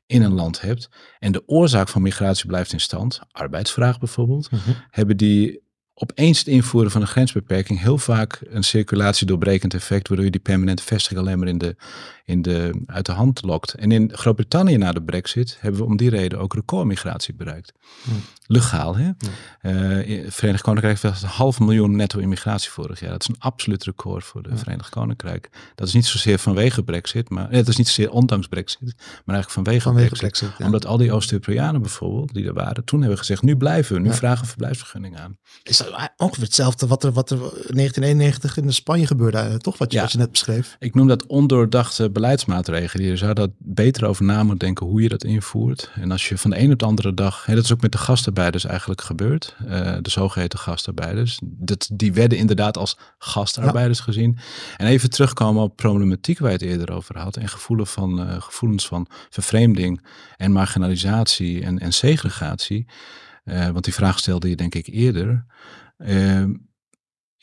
in 0.06 0.22
een 0.22 0.32
land 0.32 0.60
hebt 0.60 0.88
en 1.18 1.32
de 1.32 1.42
oorzaak 1.46 1.88
van 1.88 2.02
migratie 2.02 2.46
blijft 2.46 2.72
in 2.72 2.80
stand, 2.80 3.20
arbeidsvraag 3.30 3.98
bijvoorbeeld, 3.98 4.50
mhm. 4.50 4.70
hebben 4.90 5.16
die 5.16 5.62
opeens 5.94 6.38
het 6.38 6.46
invoeren 6.46 6.90
van 6.90 7.00
een 7.00 7.06
grensbeperking 7.06 7.80
heel 7.80 7.98
vaak 7.98 8.40
een 8.48 8.62
circulatie 8.64 9.26
doorbrekend 9.26 9.74
effect, 9.74 10.08
waardoor 10.08 10.26
je 10.26 10.32
die 10.32 10.40
permanente 10.40 10.82
vestiging 10.82 11.20
alleen 11.20 11.38
maar 11.38 11.48
in 11.48 11.58
de, 11.58 11.76
in 12.24 12.42
de, 12.42 12.82
uit 12.86 13.06
de 13.06 13.12
hand 13.12 13.42
lokt. 13.42 13.74
En 13.74 13.92
in 13.92 14.10
Groot-Brittannië 14.12 14.76
na 14.76 14.92
de 14.92 15.02
brexit 15.02 15.56
hebben 15.60 15.80
we 15.80 15.86
om 15.86 15.96
die 15.96 16.10
reden 16.10 16.38
ook 16.38 16.54
recordmigratie 16.54 17.34
bereikt. 17.34 17.72
Hm. 18.02 18.10
Legaal, 18.46 18.96
hè? 18.96 19.10
Uh, 19.62 20.30
Verenigd 20.30 20.62
Koninkrijk 20.62 21.02
heeft 21.02 21.22
een 21.22 21.28
half 21.28 21.60
miljoen 21.60 21.96
netto 21.96 22.18
immigratie 22.18 22.70
vorig 22.70 23.00
jaar. 23.00 23.10
Dat 23.10 23.20
is 23.20 23.28
een 23.28 23.38
absoluut 23.38 23.84
record 23.84 24.24
voor 24.24 24.42
de 24.42 24.56
Verenigd 24.56 24.88
Koninkrijk. 24.88 25.50
Dat 25.74 25.88
is 25.88 25.94
niet 25.94 26.06
zozeer 26.06 26.38
vanwege 26.38 26.82
brexit, 26.82 27.28
maar 27.30 27.50
het 27.50 27.68
is 27.68 27.76
niet 27.76 27.88
zozeer 27.88 28.10
ondanks 28.10 28.46
brexit, 28.46 28.94
maar 29.24 29.34
eigenlijk 29.34 29.50
vanwege, 29.50 29.82
vanwege 29.82 30.14
brexit. 30.14 30.50
Omdat 30.58 30.86
al 30.86 30.96
die 30.96 31.12
Oost-Europeanen 31.12 31.80
bijvoorbeeld, 31.80 32.34
die 32.34 32.46
er 32.46 32.54
waren, 32.54 32.84
toen 32.84 33.00
hebben 33.00 33.18
gezegd, 33.18 33.42
nu 33.42 33.56
blijven 33.56 33.94
we, 33.94 34.00
nu 34.00 34.12
vragen 34.12 34.40
we 34.40 34.48
verblijfsvergunning 34.48 35.18
aan. 35.18 35.38
Is 35.62 35.83
dat 35.90 36.10
ongeveer 36.16 36.44
hetzelfde 36.44 36.86
wat 36.86 37.04
er, 37.04 37.12
wat 37.12 37.30
er 37.30 37.38
1991 37.38 38.56
in 38.56 38.72
Spanje 38.72 39.06
gebeurde, 39.06 39.38
eh, 39.38 39.54
toch? 39.54 39.78
Wat 39.78 39.92
je, 39.92 40.00
wat 40.00 40.12
je 40.12 40.18
net 40.18 40.30
beschreef. 40.30 40.76
Ik 40.78 40.94
noem 40.94 41.06
dat 41.06 41.26
ondoordachte 41.26 42.10
beleidsmaatregelen. 42.10 43.06
Je 43.06 43.16
zou 43.16 43.34
dat 43.34 43.50
beter 43.58 44.06
over 44.06 44.24
na 44.24 44.42
moeten 44.42 44.58
denken 44.58 44.86
hoe 44.86 45.02
je 45.02 45.08
dat 45.08 45.24
invoert. 45.24 45.90
En 45.94 46.10
als 46.10 46.28
je 46.28 46.38
van 46.38 46.50
de 46.50 46.58
een 46.58 46.72
op 46.72 46.78
de 46.78 46.84
andere 46.84 47.14
dag, 47.14 47.46
hè, 47.46 47.54
dat 47.54 47.64
is 47.64 47.72
ook 47.72 47.80
met 47.80 47.92
de 47.92 47.98
gastarbeiders 47.98 48.64
eigenlijk 48.64 49.00
gebeurd, 49.00 49.56
uh, 49.62 49.68
de 50.00 50.10
zogeheten 50.10 50.58
gastarbeiders, 50.58 51.40
dat, 51.44 51.88
die 51.92 52.12
werden 52.12 52.38
inderdaad 52.38 52.76
als 52.76 52.98
gastarbeiders 53.18 54.00
gezien. 54.00 54.38
En 54.76 54.86
even 54.86 55.10
terugkomen 55.10 55.62
op 55.62 55.76
problematiek 55.76 56.38
waar 56.38 56.50
je 56.50 56.56
het 56.56 56.66
eerder 56.66 56.92
over 56.92 57.18
had 57.18 57.36
en 57.36 57.48
gevoelens 57.48 57.90
van, 57.90 58.20
uh, 58.20 58.40
gevoelens 58.40 58.86
van 58.86 59.06
vervreemding 59.30 60.06
en 60.36 60.52
marginalisatie 60.52 61.62
en, 61.62 61.78
en 61.78 61.92
segregatie. 61.92 62.86
Uh, 63.44 63.68
want 63.68 63.84
die 63.84 63.94
vraag 63.94 64.18
stelde 64.18 64.48
je 64.48 64.56
denk 64.56 64.74
ik 64.74 64.86
eerder 64.86 65.44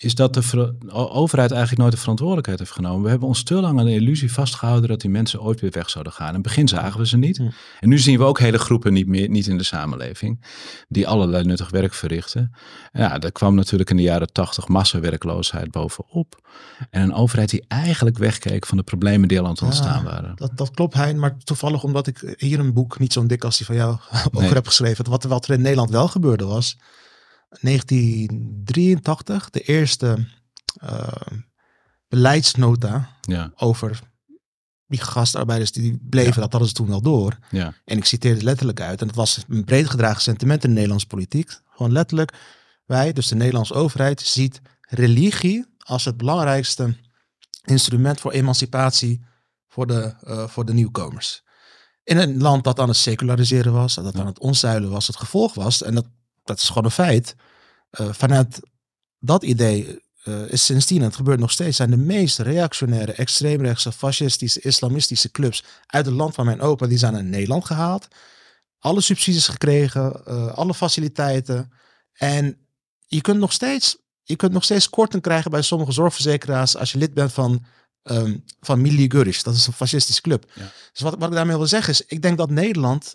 is 0.01 0.15
dat 0.15 0.33
de 0.33 0.75
overheid 0.91 1.51
eigenlijk 1.51 1.81
nooit 1.81 1.93
de 1.93 1.99
verantwoordelijkheid 1.99 2.59
heeft 2.59 2.71
genomen. 2.71 3.03
We 3.03 3.09
hebben 3.09 3.27
ons 3.27 3.43
te 3.43 3.53
lang 3.53 3.79
aan 3.79 3.85
de 3.85 3.93
illusie 3.93 4.33
vastgehouden 4.33 4.89
dat 4.89 5.01
die 5.01 5.09
mensen 5.09 5.41
ooit 5.41 5.61
weer 5.61 5.71
weg 5.71 5.89
zouden 5.89 6.13
gaan. 6.13 6.27
In 6.27 6.33
het 6.33 6.43
begin 6.43 6.67
zagen 6.67 6.99
we 6.99 7.07
ze 7.07 7.17
niet. 7.17 7.41
En 7.79 7.89
nu 7.89 7.99
zien 7.99 8.17
we 8.17 8.23
ook 8.23 8.39
hele 8.39 8.57
groepen 8.57 8.93
niet 8.93 9.07
meer 9.07 9.29
niet 9.29 9.47
in 9.47 9.57
de 9.57 9.63
samenleving 9.63 10.45
die 10.87 11.07
allerlei 11.07 11.43
nuttig 11.43 11.69
werk 11.69 11.93
verrichten. 11.93 12.51
Ja, 12.93 13.17
daar 13.17 13.31
kwam 13.31 13.55
natuurlijk 13.55 13.89
in 13.89 13.97
de 13.97 14.03
jaren 14.03 14.31
tachtig 14.31 14.67
massawerkloosheid 14.67 15.71
bovenop. 15.71 16.49
En 16.89 17.01
een 17.01 17.13
overheid 17.13 17.49
die 17.49 17.65
eigenlijk 17.67 18.17
wegkeek 18.17 18.65
van 18.65 18.77
de 18.77 18.83
problemen 18.83 19.27
die 19.27 19.39
al 19.39 19.45
aan 19.45 19.51
het 19.51 19.61
ontstaan 19.61 20.03
waren. 20.03 20.35
Dat, 20.35 20.57
dat 20.57 20.71
klopt, 20.71 20.93
Hein. 20.93 21.19
Maar 21.19 21.37
toevallig 21.37 21.83
omdat 21.83 22.07
ik 22.07 22.35
hier 22.37 22.59
een 22.59 22.73
boek, 22.73 22.99
niet 22.99 23.13
zo'n 23.13 23.27
dik 23.27 23.43
als 23.43 23.57
die 23.57 23.65
van 23.65 23.75
jou, 23.75 23.97
over 24.31 24.53
heb 24.53 24.67
geschreven. 24.67 25.09
Wat, 25.09 25.23
wat 25.23 25.47
er 25.47 25.53
in 25.53 25.61
Nederland 25.61 25.89
wel 25.89 26.07
gebeurde 26.07 26.45
was 26.45 26.77
1983 27.59 29.49
de 29.49 29.61
eerste 29.61 30.27
uh, 30.83 31.07
beleidsnota 32.07 33.09
ja. 33.21 33.51
over 33.55 33.99
die 34.87 35.01
gastarbeiders 35.01 35.71
die 35.71 35.99
bleven, 36.09 36.41
dat 36.41 36.51
hadden 36.51 36.69
ze 36.69 36.75
toen 36.75 36.87
wel 36.87 37.01
door. 37.01 37.37
Ja. 37.49 37.73
En 37.85 37.97
ik 37.97 38.05
citeer 38.05 38.33
het 38.33 38.41
letterlijk 38.41 38.81
uit. 38.81 39.01
En 39.01 39.07
het 39.07 39.15
was 39.15 39.43
een 39.47 39.63
breed 39.63 39.89
gedragen 39.89 40.21
sentiment 40.21 40.63
in 40.63 40.69
de 40.69 40.75
Nederlandse 40.75 41.07
politiek. 41.07 41.59
Gewoon 41.69 41.91
letterlijk, 41.91 42.33
wij, 42.85 43.13
dus 43.13 43.27
de 43.27 43.35
Nederlandse 43.35 43.73
overheid, 43.73 44.21
ziet 44.21 44.61
religie 44.81 45.65
als 45.77 46.05
het 46.05 46.17
belangrijkste 46.17 46.95
instrument 47.63 48.19
voor 48.19 48.31
emancipatie 48.31 49.21
voor 49.67 49.87
de, 49.87 50.13
uh, 50.23 50.47
voor 50.47 50.65
de 50.65 50.73
nieuwkomers. 50.73 51.43
In 52.03 52.17
een 52.17 52.41
land 52.41 52.63
dat 52.63 52.79
aan 52.79 52.87
het 52.87 52.97
seculariseren 52.97 53.73
was, 53.73 53.95
dat 53.95 54.15
aan 54.15 54.25
het 54.25 54.39
onzuilen 54.39 54.89
was, 54.89 55.07
het 55.07 55.17
gevolg 55.17 55.53
was, 55.53 55.83
en 55.83 55.95
dat 55.95 56.05
dat 56.51 56.61
is 56.61 56.67
gewoon 56.67 56.85
een 56.85 56.91
feit. 56.91 57.35
Uh, 57.99 58.13
vanuit 58.13 58.59
dat 59.19 59.43
idee 59.43 59.99
uh, 60.23 60.51
is 60.51 60.65
sindsdien, 60.65 60.97
en 60.97 61.03
het 61.03 61.15
gebeurt 61.15 61.39
nog 61.39 61.51
steeds, 61.51 61.77
zijn 61.77 61.89
de 61.89 61.97
meest 61.97 62.39
reactionaire, 62.39 63.11
extreemrechtse, 63.11 63.91
fascistische, 63.91 64.61
islamistische 64.61 65.31
clubs 65.31 65.63
uit 65.85 66.05
het 66.05 66.15
land 66.15 66.35
van 66.35 66.45
mijn 66.45 66.61
opa, 66.61 66.87
die 66.87 66.97
zijn 66.97 67.13
naar 67.13 67.23
Nederland 67.23 67.65
gehaald. 67.65 68.07
Alle 68.79 69.01
subsidies 69.01 69.47
gekregen, 69.47 70.21
uh, 70.27 70.53
alle 70.53 70.73
faciliteiten. 70.73 71.71
En 72.13 72.57
je 73.07 73.21
kunt 73.21 73.39
nog 73.39 73.51
steeds, 73.51 73.97
je 74.23 74.35
kunt 74.35 74.51
nog 74.51 74.63
steeds 74.63 74.89
korting 74.89 75.21
krijgen 75.21 75.51
bij 75.51 75.61
sommige 75.61 75.91
zorgverzekeraars 75.91 76.77
als 76.77 76.91
je 76.91 76.97
lid 76.97 77.13
bent 77.13 77.33
van, 77.33 77.65
um, 78.03 78.43
van 78.59 78.81
Milli 78.81 79.09
Gurish. 79.11 79.41
Dat 79.41 79.55
is 79.55 79.67
een 79.67 79.73
fascistische 79.73 80.21
club. 80.21 80.51
Ja. 80.53 80.71
Dus 80.91 81.01
wat, 81.01 81.15
wat 81.19 81.29
ik 81.29 81.35
daarmee 81.35 81.57
wil 81.57 81.67
zeggen 81.67 81.93
is, 81.93 82.05
ik 82.05 82.21
denk 82.21 82.37
dat 82.37 82.49
Nederland 82.49 83.13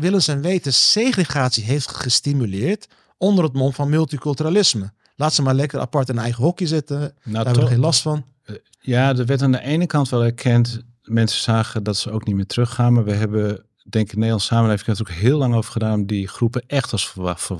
willens 0.00 0.28
en 0.28 0.40
weten 0.40 0.72
segregatie 0.72 1.64
heeft 1.64 1.90
gestimuleerd 1.96 2.88
onder 3.18 3.44
het 3.44 3.52
mom 3.52 3.72
van 3.72 3.88
multiculturalisme. 3.88 4.92
Laat 5.16 5.34
ze 5.34 5.42
maar 5.42 5.54
lekker 5.54 5.80
apart 5.80 6.08
in 6.08 6.18
eigen 6.18 6.44
hokje 6.44 6.66
zitten. 6.66 6.98
Nou, 6.98 7.14
Daar 7.22 7.44
hebben 7.44 7.62
we 7.62 7.68
geen 7.70 7.80
last 7.80 8.02
van. 8.02 8.24
Eh, 8.44 8.54
ja, 8.80 9.16
er 9.16 9.26
werd 9.26 9.42
aan 9.42 9.52
de 9.52 9.60
ene 9.60 9.86
kant 9.86 10.08
wel 10.08 10.24
erkend. 10.24 10.82
Mensen 11.02 11.42
zagen 11.42 11.82
dat 11.82 11.96
ze 11.96 12.10
ook 12.10 12.26
niet 12.26 12.34
meer 12.34 12.46
teruggaan. 12.46 12.92
Maar 12.92 13.04
we 13.04 13.12
hebben 13.12 13.64
denk 13.82 14.04
ik, 14.04 14.10
de 14.10 14.16
Nederlandse 14.16 14.46
samenleving 14.46 14.86
heeft 14.86 15.00
ook 15.00 15.10
heel 15.10 15.38
lang 15.38 15.54
over 15.54 15.72
gedaan 15.72 15.94
om 15.94 16.06
die 16.06 16.28
groepen 16.28 16.62
echt 16.66 16.92
als 16.92 17.14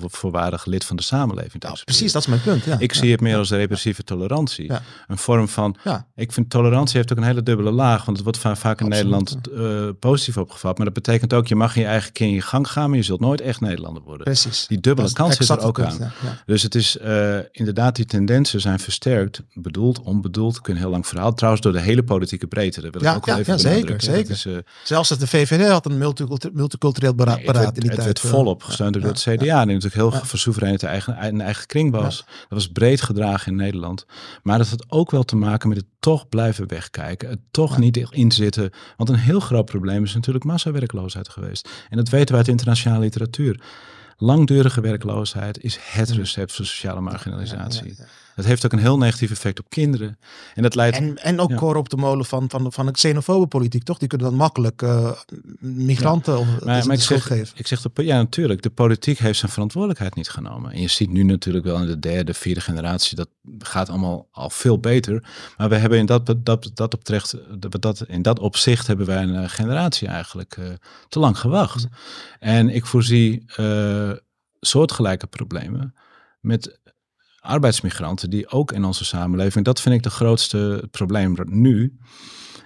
voorwaardig 0.06 0.64
lid 0.64 0.84
van 0.84 0.96
de 0.96 1.02
samenleving 1.02 1.60
te 1.60 1.66
nou, 1.66 1.78
Precies, 1.84 2.12
dat 2.12 2.22
is 2.22 2.28
mijn 2.28 2.40
punt. 2.40 2.64
Ja. 2.64 2.78
Ik 2.78 2.94
zie 2.94 3.10
het 3.10 3.20
meer 3.20 3.36
als 3.36 3.50
repressieve 3.50 4.04
tolerantie. 4.04 4.70
Een 5.06 5.18
vorm 5.18 5.48
van, 5.48 5.76
ik 6.14 6.32
vind 6.32 6.50
tolerantie 6.50 6.96
heeft 6.96 7.12
ook 7.12 7.18
een 7.18 7.24
hele 7.24 7.42
dubbele 7.42 7.70
laag, 7.70 8.04
want 8.04 8.16
het 8.16 8.26
wordt 8.26 8.58
vaak 8.58 8.80
in 8.80 8.88
Nederland 8.88 9.36
uh, 9.52 9.88
positief 9.98 10.36
opgevat. 10.36 10.76
Maar 10.76 10.86
dat 10.86 10.94
betekent 10.94 11.32
ook, 11.32 11.46
je 11.46 11.56
mag 11.56 11.74
je 11.74 11.84
eigen 11.84 12.12
keer 12.12 12.26
in 12.26 12.34
je 12.34 12.40
gang 12.40 12.70
gaan, 12.70 12.88
maar 12.88 12.98
je 12.98 13.04
zult 13.04 13.20
nooit 13.20 13.40
echt 13.40 13.60
Nederlander 13.60 14.02
worden. 14.02 14.24
Precies. 14.24 14.66
Die 14.66 14.80
dubbele 14.80 15.12
kans 15.12 15.36
zit 15.36 15.48
er 15.48 15.60
ook 15.60 15.80
aan. 15.80 16.12
Dus 16.46 16.62
het 16.62 16.74
is 16.74 16.96
uh, 16.96 17.38
inderdaad, 17.52 17.96
die 17.96 18.04
tendensen 18.04 18.60
zijn 18.60 18.78
versterkt, 18.78 19.42
bedoeld, 19.54 20.00
onbedoeld. 20.00 20.60
Kun 20.60 20.72
je 20.72 20.78
een 20.78 20.84
heel 20.84 20.92
lang 20.94 21.06
verhaal. 21.06 21.34
Trouwens, 21.34 21.62
door 21.62 21.72
de 21.72 21.80
hele 21.80 22.02
politieke 22.02 22.46
breedte. 22.46 22.80
Dat 22.80 22.92
wil 22.92 23.10
ik 23.10 23.16
ook 23.16 23.26
wel 23.26 23.38
even 23.38 23.52
ja, 23.52 23.58
zeker, 23.58 24.02
zeker. 24.02 24.30
Is, 24.30 24.46
uh, 24.46 24.56
Zelfs 24.84 25.10
als 25.10 25.18
de 25.18 25.26
VVD 25.26 25.68
had 25.68 25.86
een 25.86 25.98
multicultureel 26.52 27.14
beraad 27.14 27.36
nee, 27.36 27.46
het 27.46 27.74
in 27.74 27.80
die 27.80 27.90
het 27.90 28.04
werd 28.04 28.20
volop 28.20 28.62
gesteund 28.62 28.94
door 28.94 29.02
het 29.02 29.20
CDA. 29.20 29.34
Die 29.36 29.46
natuurlijk 29.46 29.94
heel 29.94 30.12
ja. 30.12 30.24
voor 30.24 30.62
eigen, 30.62 31.26
een 31.26 31.40
eigen 31.40 31.66
kring 31.66 31.92
was. 31.92 32.16
Dat 32.16 32.48
was 32.48 32.68
breed 32.68 33.00
gedragen 33.00 33.52
in 33.52 33.58
Nederland. 33.58 34.06
Maar 34.42 34.58
dat 34.58 34.68
had 34.68 34.84
ook 34.88 35.10
wel 35.10 35.22
te 35.22 35.36
maken 35.36 35.68
met 35.68 35.78
het 35.78 35.86
toch 36.00 36.28
blijven 36.28 36.68
wegkijken. 36.68 37.28
Het 37.28 37.40
toch 37.50 37.78
niet 37.78 37.96
inzitten. 38.10 38.70
Want 38.96 39.08
een 39.08 39.14
heel 39.14 39.40
groot 39.40 39.64
probleem 39.64 40.04
is 40.04 40.14
natuurlijk 40.14 40.44
massawerkloosheid 40.44 41.28
geweest. 41.28 41.68
En 41.88 41.96
dat 41.96 42.08
weten 42.08 42.30
we 42.30 42.36
uit 42.36 42.48
internationale 42.48 43.00
literatuur. 43.00 43.60
Langdurige 44.16 44.80
werkloosheid 44.80 45.62
is 45.62 45.78
het 45.80 46.10
recept 46.10 46.52
voor 46.52 46.66
sociale 46.66 47.00
marginalisatie. 47.00 47.96
Dat 48.36 48.44
heeft 48.44 48.64
ook 48.64 48.72
een 48.72 48.78
heel 48.78 48.98
negatief 48.98 49.30
effect 49.30 49.58
op 49.58 49.66
kinderen. 49.68 50.18
En, 50.54 50.62
dat 50.62 50.74
leidt, 50.74 50.96
en, 50.96 51.16
en 51.16 51.40
ook 51.40 51.50
ja. 51.50 51.74
op 51.74 51.88
de 51.88 51.96
molen 51.96 52.24
van, 52.24 52.50
van, 52.50 52.72
van 52.72 52.86
de 52.86 52.92
xenofobe 52.92 53.46
politiek, 53.46 53.82
toch? 53.82 53.98
Die 53.98 54.08
kunnen 54.08 54.28
dan 54.28 54.36
makkelijk 54.36 54.82
uh, 54.82 55.12
migranten 55.58 56.38
of 56.38 56.46
maar, 56.64 56.86
maar 56.86 56.96
ik 56.96 57.02
zeg, 57.02 57.26
geven. 57.26 57.56
Ik 57.56 57.66
zeg, 57.66 57.82
de, 57.82 58.04
ja 58.04 58.16
natuurlijk, 58.16 58.62
de 58.62 58.70
politiek 58.70 59.18
heeft 59.18 59.38
zijn 59.38 59.52
verantwoordelijkheid 59.52 60.14
niet 60.14 60.28
genomen. 60.28 60.72
En 60.72 60.80
je 60.80 60.88
ziet 60.88 61.10
nu 61.10 61.22
natuurlijk 61.22 61.64
wel 61.64 61.80
in 61.80 61.86
de 61.86 61.98
derde, 61.98 62.34
vierde 62.34 62.60
generatie, 62.60 63.16
dat 63.16 63.28
gaat 63.58 63.88
allemaal 63.88 64.28
al 64.30 64.50
veel 64.50 64.78
beter. 64.78 65.24
Maar 65.56 65.68
we 65.68 65.76
hebben 65.76 65.98
in 65.98 66.06
dat, 66.06 66.26
dat, 66.26 66.70
dat, 66.74 66.94
opzicht, 66.94 67.34
dat, 67.80 68.04
in 68.06 68.22
dat 68.22 68.38
opzicht 68.38 68.86
hebben 68.86 69.06
wij 69.06 69.22
een 69.22 69.50
generatie 69.50 70.08
eigenlijk 70.08 70.56
uh, 70.56 70.68
te 71.08 71.18
lang 71.18 71.38
gewacht. 71.38 71.86
En 72.38 72.68
ik 72.68 72.86
voorzie 72.86 73.44
uh, 73.56 74.12
soortgelijke 74.60 75.26
problemen 75.26 75.94
met 76.40 76.78
arbeidsmigranten 77.40 78.30
die 78.30 78.48
ook 78.48 78.72
in 78.72 78.84
onze 78.84 79.04
samenleving, 79.04 79.64
dat 79.64 79.80
vind 79.80 79.94
ik 79.94 80.02
de 80.02 80.10
grootste 80.10 80.88
probleem 80.90 81.36
nu, 81.44 81.98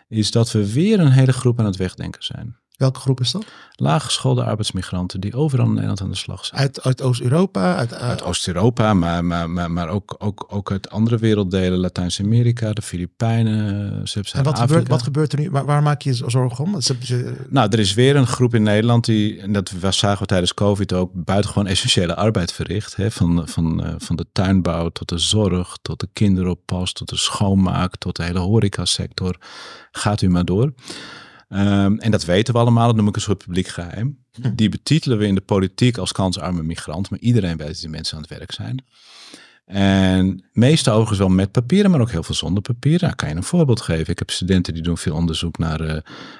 is 0.09 0.31
dat 0.31 0.53
we 0.53 0.73
weer 0.73 1.01
een 1.01 1.13
hele 1.13 1.33
groep 1.33 1.59
aan 1.59 1.65
het 1.65 1.77
wegdenken 1.77 2.25
zijn. 2.25 2.63
Welke 2.75 3.01
groep 3.01 3.21
is 3.21 3.31
dat? 3.31 3.45
Laaggeschoolde 3.77 4.45
arbeidsmigranten 4.45 5.21
die 5.21 5.35
overal 5.35 5.67
in 5.67 5.73
Nederland 5.73 6.01
aan 6.01 6.11
de 6.11 6.17
slag 6.17 6.45
zijn. 6.45 6.61
Uit, 6.61 6.83
uit 6.83 7.03
Oost-Europa? 7.03 7.77
Uit, 7.77 7.95
uit 7.95 8.23
Oost-Europa, 8.23 8.95
maar, 8.95 9.25
maar, 9.25 9.51
maar, 9.51 9.71
maar 9.71 9.89
ook, 9.89 10.15
ook, 10.19 10.47
ook 10.49 10.71
uit 10.71 10.91
andere 10.91 11.19
werelddelen. 11.19 11.79
Latijns-Amerika, 11.79 12.73
de 12.73 12.83
Filipijnen, 12.83 14.05
En 14.33 14.43
wat 14.43 14.59
gebeurt, 14.59 14.89
wat 14.89 15.03
gebeurt 15.03 15.33
er 15.33 15.39
nu? 15.39 15.51
Waar, 15.51 15.65
waar 15.65 15.83
maak 15.83 16.03
je 16.03 16.11
je 16.11 16.31
zorgen 16.31 16.65
om? 16.65 16.79
Nou, 17.49 17.69
er 17.71 17.79
is 17.79 17.95
weer 17.95 18.17
een 18.17 18.27
groep 18.27 18.55
in 18.55 18.63
Nederland 18.63 19.05
die, 19.05 19.41
en 19.41 19.53
dat 19.53 19.73
zagen 19.91 20.21
we 20.21 20.27
tijdens 20.27 20.55
COVID 20.55 20.93
ook, 20.93 21.11
buitengewoon 21.15 21.67
essentiële 21.67 22.15
arbeid 22.15 22.53
verricht. 22.53 22.97
Hè? 22.97 23.11
Van, 23.11 23.49
van, 23.49 23.85
eh, 23.85 23.95
van 23.99 24.17
de 24.17 24.27
tuinbouw 24.33 24.89
tot 24.89 25.09
de 25.09 25.19
zorg, 25.19 25.77
tot 25.83 26.01
de 26.01 26.09
kinderoppas, 26.13 26.93
tot 26.93 27.09
de 27.09 27.17
schoonmaak, 27.17 27.97
tot 27.97 28.17
de 28.17 28.23
hele 28.23 28.39
horecasector. 28.39 29.37
Gaat 29.91 30.23
u 30.23 30.29
maar 30.29 30.45
door. 30.45 30.73
Ehm, 31.55 31.99
en 31.99 32.11
dat 32.11 32.25
weten 32.25 32.55
we 32.55 32.61
allemaal, 32.61 32.87
dat 32.87 32.97
noem 32.97 33.09
ik 33.09 33.15
een 33.15 33.21
soort 33.21 33.45
publiek 33.45 33.69
geheim. 33.69 34.19
Hm. 34.33 34.55
Die 34.55 34.69
betitelen 34.69 35.19
we 35.19 35.27
in 35.27 35.35
de 35.35 35.41
politiek 35.41 35.99
als 35.99 36.13
kansarme 36.13 36.63
migrant, 36.63 37.11
maar 37.11 37.19
iedereen 37.19 37.57
weet 37.57 37.67
dat 37.67 37.81
die 37.81 37.89
mensen 37.89 38.17
aan 38.17 38.23
het 38.23 38.39
werk 38.39 38.53
zijn. 38.53 38.85
En 39.65 40.45
meeste 40.53 40.91
overigens 40.91 41.19
wel 41.19 41.29
met 41.29 41.51
papieren, 41.53 41.91
maar 41.91 42.01
ook 42.01 42.11
heel 42.11 42.23
veel 42.23 42.35
zonder 42.35 42.63
papieren. 42.63 43.01
Nou, 43.01 43.15
kan 43.15 43.29
je 43.29 43.35
een 43.35 43.43
voorbeeld 43.43 43.81
geven? 43.81 44.13
Ik 44.13 44.19
heb 44.19 44.31
studenten 44.31 44.75
die 44.75 44.83
doen 44.83 44.99
veel 44.99 45.15
onderzoek 45.15 45.59
naar, 45.59 45.81
uh, 45.81 45.97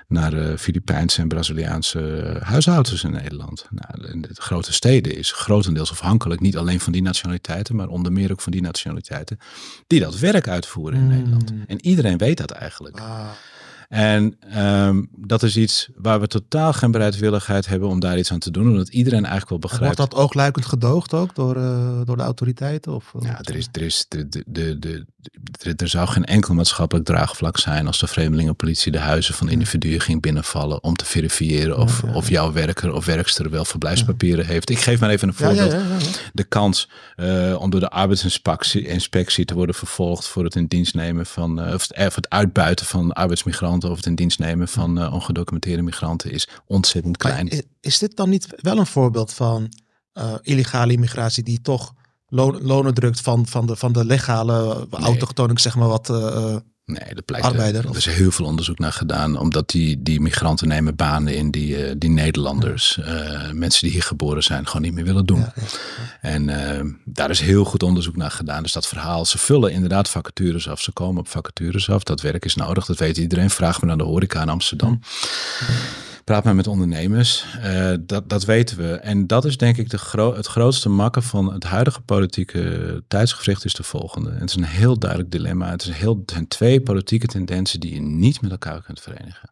naar 0.09 0.35
uh, 0.35 0.57
Filipijnse 0.57 1.21
en 1.21 1.29
Braziliaanse 1.29 2.37
huishoudens 2.43 3.05
in 3.05 3.11
Nederland. 3.11 3.67
Nou, 3.71 4.13
in 4.13 4.23
de 4.23 4.29
grote 4.33 4.73
steden 4.73 5.17
is 5.17 5.33
grotendeels 5.33 5.91
afhankelijk, 5.91 6.41
niet 6.41 6.57
alleen 6.57 6.81
van 6.81 6.93
die 6.93 7.03
nationaliteiten, 7.03 7.77
maar 7.77 7.89
onder 7.89 8.13
meer 8.13 8.33
ook 8.33 8.41
van 8.41 8.53
die 8.53 8.63
nationaliteiten, 8.63 9.39
die 9.87 10.01
dat 10.01 10.19
werk 10.19 10.49
uitvoeren 10.49 10.99
in 10.99 11.05
hm. 11.05 11.17
Nederland. 11.17 11.53
En 11.67 11.87
iedereen 11.87 12.19
weet 12.19 12.37
dat 12.37 12.51
eigenlijk. 12.51 13.01
Ah. 13.01 13.29
En 13.95 14.37
um, 14.65 15.09
dat 15.11 15.43
is 15.43 15.57
iets 15.57 15.89
waar 15.97 16.21
we 16.21 16.27
totaal 16.27 16.73
geen 16.73 16.91
bereidwilligheid 16.91 17.67
hebben 17.67 17.89
om 17.89 18.01
daar 18.01 18.19
iets 18.19 18.33
aan 18.33 18.39
te 18.39 18.51
doen. 18.51 18.69
Omdat 18.69 18.89
iedereen 18.89 19.25
eigenlijk 19.25 19.49
wel 19.49 19.59
begrijpt. 19.59 19.97
wordt 19.97 20.11
dat 20.11 20.21
oogluikend 20.21 20.67
gedoogd 20.67 21.15
ook 21.15 21.35
door, 21.35 21.57
uh, 21.57 22.01
door 22.05 22.17
de 22.17 22.23
autoriteiten? 22.23 22.95
Of, 22.95 23.13
ja, 23.21 23.41
er, 23.41 23.57
is, 23.57 23.69
er, 23.73 23.83
is, 23.83 24.07
de, 24.09 24.29
de, 24.29 24.79
de, 24.79 25.07
er 25.77 25.89
zou 25.89 26.09
geen 26.09 26.25
enkel 26.25 26.55
maatschappelijk 26.55 27.07
draagvlak 27.07 27.59
zijn 27.59 27.87
als 27.87 27.99
de 27.99 28.07
vreemdelingenpolitie 28.07 28.93
de 28.93 28.99
huizen 28.99 29.35
van 29.35 29.49
individuen 29.49 30.01
ging 30.01 30.21
binnenvallen 30.21 30.83
om 30.83 30.97
te 30.97 31.05
verifiëren 31.05 31.79
of, 31.79 32.03
of 32.03 32.29
jouw 32.29 32.53
werker 32.53 32.93
of 32.93 33.05
werkster 33.05 33.51
wel 33.51 33.65
verblijfspapieren 33.65 34.47
heeft. 34.47 34.71
Ik 34.71 34.79
geef 34.79 35.01
maar 35.01 35.11
even 35.11 35.29
een 35.29 35.35
voorbeeld. 35.35 35.77
De 36.33 36.45
kans 36.45 36.89
uh, 37.17 37.57
om 37.61 37.71
door 37.71 37.81
de 37.81 37.91
arbeidsinspectie 37.91 38.87
inspectie 38.87 39.45
te 39.45 39.55
worden 39.55 39.75
vervolgd 39.75 40.27
voor 40.27 40.45
het 40.45 40.55
in 40.55 40.67
dienst 40.67 40.95
nemen 40.95 41.27
van, 41.27 41.69
uh, 41.69 41.75
of 41.75 42.15
het 42.15 42.29
uitbuiten 42.29 42.87
van 42.87 43.13
arbeidsmigranten 43.13 43.91
of 43.91 43.97
het 43.97 44.07
in 44.07 44.15
dienst 44.15 44.39
nemen 44.39 44.69
van 44.69 44.99
uh, 44.99 45.13
ongedocumenteerde 45.13 45.83
migranten 45.83 46.31
is 46.31 46.49
ontzettend 46.67 47.17
klein. 47.17 47.49
is, 47.49 47.63
is, 47.81 47.99
dit 47.99 48.17
dan 48.17 48.29
niet 48.29 48.47
wel 48.57 48.79
een 48.79 48.87
voorbeeld 48.87 49.33
van 49.33 49.73
illegale 50.43 50.93
immigratie 50.93 51.43
die 51.43 51.61
toch 51.61 51.95
lonen 52.35 52.95
drukt 52.95 53.21
van, 53.21 53.47
van, 53.47 53.67
de, 53.67 53.77
van 53.77 53.93
de 53.93 54.05
legale 54.05 54.87
nee. 54.91 55.01
autochtone, 55.01 55.61
zeg 55.61 55.77
maar 55.77 55.89
wat... 55.89 56.09
Uh, 56.09 56.57
Nee, 56.87 57.15
dat 57.15 57.25
blijkt, 57.25 57.47
Arbeider, 57.47 57.89
er 57.89 57.97
is 57.97 58.07
heel 58.07 58.31
veel 58.31 58.45
onderzoek 58.45 58.79
naar 58.79 58.93
gedaan. 58.93 59.39
Omdat 59.39 59.71
die, 59.71 60.03
die 60.03 60.21
migranten 60.21 60.69
nemen 60.69 60.97
banen 60.97 61.37
in 61.37 61.51
die, 61.51 61.89
uh, 61.89 61.95
die 61.99 62.11
Nederlanders, 62.11 62.99
uh, 63.01 63.51
mensen 63.51 63.81
die 63.81 63.91
hier 63.91 64.03
geboren 64.03 64.43
zijn, 64.43 64.67
gewoon 64.67 64.83
niet 64.83 64.95
meer 64.95 65.05
willen 65.05 65.27
doen. 65.27 65.39
Ja, 65.39 65.53
ja, 65.57 65.63
en 66.21 66.49
uh, 66.49 66.93
daar 67.05 67.31
is 67.31 67.41
heel 67.41 67.65
goed 67.65 67.83
onderzoek 67.83 68.17
naar 68.17 68.31
gedaan. 68.31 68.63
Dus 68.63 68.73
dat 68.73 68.87
verhaal, 68.87 69.25
ze 69.25 69.39
vullen 69.39 69.73
inderdaad 69.73 70.09
vacatures 70.09 70.69
af. 70.69 70.81
Ze 70.81 70.93
komen 70.93 71.21
op 71.21 71.29
vacatures 71.29 71.91
af. 71.91 72.03
Dat 72.03 72.21
werk 72.21 72.45
is 72.45 72.55
nodig, 72.55 72.87
dat 72.87 72.99
weet 72.99 73.17
iedereen. 73.17 73.51
Vraag 73.51 73.81
me 73.81 73.87
naar 73.87 73.99
de 73.99 74.05
horeca 74.05 74.43
in 74.43 74.49
Amsterdam. 74.49 75.01
Praat 76.25 76.45
maar 76.45 76.55
met 76.55 76.67
ondernemers. 76.67 77.47
Uh, 77.57 77.95
dat, 78.01 78.29
dat 78.29 78.45
weten 78.45 78.77
we. 78.77 78.93
En 78.93 79.27
dat 79.27 79.45
is 79.45 79.57
denk 79.57 79.77
ik 79.77 79.91
de 79.91 79.99
gro 79.99 80.35
het 80.35 80.47
grootste 80.47 80.89
makken 80.89 81.23
van 81.23 81.53
het 81.53 81.65
huidige 81.65 82.01
politieke 82.01 83.03
tijdsgevricht 83.09 83.65
is 83.65 83.75
de 83.75 83.83
volgende. 83.83 84.31
En 84.31 84.41
het 84.41 84.49
is 84.49 84.57
een 84.57 84.65
heel 84.65 84.99
duidelijk 84.99 85.31
dilemma. 85.31 85.71
Het, 85.71 85.83
is 85.83 85.91
heel, 85.91 86.17
het 86.17 86.31
zijn 86.31 86.49
twee 86.49 86.81
politieke 86.81 87.27
tendensen 87.27 87.81
die 87.81 87.95
je 87.95 88.01
niet 88.01 88.41
met 88.41 88.51
elkaar 88.51 88.83
kunt 88.83 89.01
verenigen. 89.01 89.51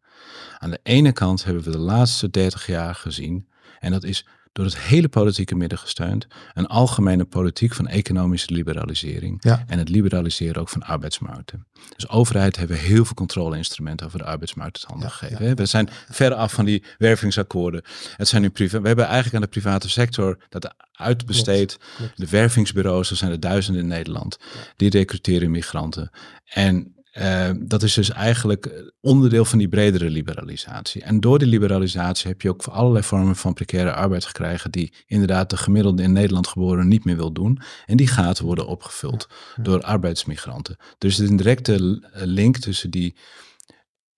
Aan 0.59 0.71
de 0.71 0.81
ene 0.83 1.13
kant 1.13 1.45
hebben 1.45 1.63
we 1.63 1.71
de 1.71 1.79
laatste 1.79 2.31
30 2.31 2.67
jaar 2.67 2.95
gezien. 2.95 3.49
En 3.81 3.91
dat 3.91 4.05
is 4.05 4.27
door 4.53 4.65
het 4.65 4.79
hele 4.79 5.09
politieke 5.09 5.55
midden 5.55 5.79
gesteund. 5.79 6.27
Een 6.55 6.67
algemene 6.67 7.25
politiek 7.25 7.75
van 7.75 7.89
economische 7.89 8.53
liberalisering. 8.53 9.43
En 9.43 9.79
het 9.79 9.89
liberaliseren 9.89 10.61
ook 10.61 10.69
van 10.69 10.83
arbeidsmarkten. 10.83 11.67
Dus 11.97 12.09
overheid 12.09 12.57
hebben 12.57 12.77
heel 12.77 13.05
veel 13.05 13.15
controleinstrumenten 13.15 14.07
over 14.07 14.19
de 14.19 14.25
arbeidsmarkt 14.25 14.77
het 14.77 14.87
handen 14.87 15.11
gegeven. 15.11 15.57
We 15.57 15.67
zijn 15.67 15.89
ver 16.11 16.35
af 16.35 16.53
van 16.53 16.65
die 16.65 16.85
wervingsakkoorden. 16.99 17.83
Het 18.17 18.29
zijn 18.29 18.43
nu 18.43 18.51
privé. 18.51 18.81
We 18.81 18.87
hebben 18.87 19.05
eigenlijk 19.05 19.35
aan 19.35 19.51
de 19.51 19.61
private 19.61 19.89
sector 19.89 20.39
dat 20.49 20.75
uitbesteed. 20.93 21.79
De 22.15 22.29
wervingsbureaus, 22.29 23.11
er 23.11 23.17
zijn 23.17 23.31
er 23.31 23.41
duizenden 23.41 23.83
in 23.83 23.89
Nederland. 23.89 24.39
Die 24.77 24.91
recruteren 24.91 25.51
migranten. 25.51 26.11
En 26.45 26.95
uh, 27.19 27.51
dat 27.59 27.83
is 27.83 27.95
dus 27.95 28.11
eigenlijk 28.11 28.93
onderdeel 29.01 29.45
van 29.45 29.59
die 29.59 29.69
bredere 29.69 30.11
liberalisatie. 30.11 31.03
En 31.03 31.21
door 31.21 31.39
die 31.39 31.49
liberalisatie 31.49 32.29
heb 32.29 32.43
je 32.43 32.49
ook 32.49 32.65
allerlei 32.65 33.05
vormen 33.05 33.37
van 33.37 33.55
precaire 33.55 33.93
arbeid 33.93 34.25
gekregen 34.25 34.71
die 34.71 34.93
inderdaad 35.07 35.51
de 35.51 35.57
gemiddelde 35.57 36.03
in 36.03 36.13
Nederland 36.13 36.47
geboren 36.47 36.89
niet 36.89 37.05
meer 37.05 37.17
wil 37.17 37.33
doen. 37.33 37.61
En 37.87 37.97
die 37.97 38.07
gaten 38.07 38.45
worden 38.45 38.67
opgevuld 38.67 39.29
door 39.57 39.83
arbeidsmigranten. 39.83 40.77
Dus 40.99 41.19
er 41.19 41.25
is 41.25 41.31
een 41.31 41.37
directe 41.37 42.01
link 42.13 42.57
tussen 42.57 42.91
die 42.91 43.15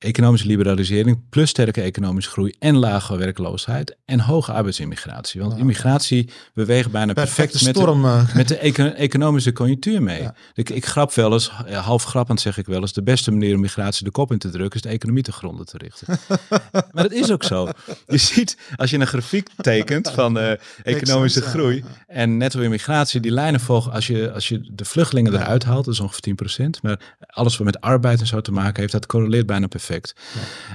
economische 0.04 0.46
liberalisering 0.46 1.20
plus 1.30 1.50
sterke 1.50 1.80
economische 1.80 2.30
groei 2.30 2.54
en 2.58 2.76
lage 2.76 3.16
werkloosheid 3.16 3.96
en 4.04 4.20
hoge 4.20 4.52
arbeidsimmigratie. 4.52 5.40
Want 5.40 5.58
immigratie 5.58 6.30
beweegt 6.54 6.90
bijna 6.90 7.12
perfect 7.12 7.64
met, 7.64 7.74
de, 7.74 7.80
eh. 7.80 8.34
met 8.34 8.48
de 8.48 8.56
economische 8.96 9.52
conjunctuur 9.52 10.02
mee. 10.02 10.28
Ik, 10.54 10.70
ik, 10.70 10.86
grap 10.86 11.12
wel 11.12 11.32
eens, 11.32 11.48
half 11.72 12.04
grappend 12.04 12.40
zeg 12.40 12.58
ik 12.58 12.66
wel 12.66 12.80
eens, 12.80 12.92
de 12.92 13.02
beste 13.02 13.30
manier 13.30 13.54
om 13.54 13.60
migratie 13.60 14.04
de 14.04 14.10
kop 14.10 14.32
in 14.32 14.38
te 14.38 14.50
drukken 14.50 14.74
is 14.74 14.82
de 14.82 14.88
economie 14.88 15.22
te 15.22 15.32
gronden 15.32 15.66
te 15.66 15.78
richten. 15.78 16.18
maar 16.92 17.02
dat 17.02 17.12
is 17.12 17.30
ook 17.30 17.44
zo. 17.44 17.68
Je 18.06 18.16
ziet, 18.16 18.56
als 18.76 18.90
je 18.90 18.98
een 18.98 19.06
grafiek 19.06 19.48
tekent 19.56 20.10
van 20.10 20.38
uh, 20.38 20.52
economische 20.82 21.42
groei 21.42 21.84
en 22.06 22.36
netto 22.36 22.60
immigratie, 22.60 23.20
die 23.20 23.32
lijnen 23.32 23.60
volgen, 23.60 23.92
als 23.92 24.06
je, 24.06 24.32
als 24.32 24.48
je 24.48 24.68
de 24.72 24.84
vluchtelingen 24.84 25.34
eruit 25.34 25.64
haalt, 25.64 25.84
dat 25.84 25.94
is 25.94 26.00
ongeveer 26.00 26.34
10%, 26.60 26.82
maar 26.82 27.14
alles 27.26 27.56
wat 27.56 27.66
met 27.66 27.80
arbeid 27.80 28.20
en 28.20 28.26
zo 28.26 28.40
te 28.40 28.52
maken 28.52 28.80
heeft, 28.80 28.92
dat 28.92 29.06
correleert 29.06 29.46
bijna 29.46 29.66
perfect. 29.66 29.93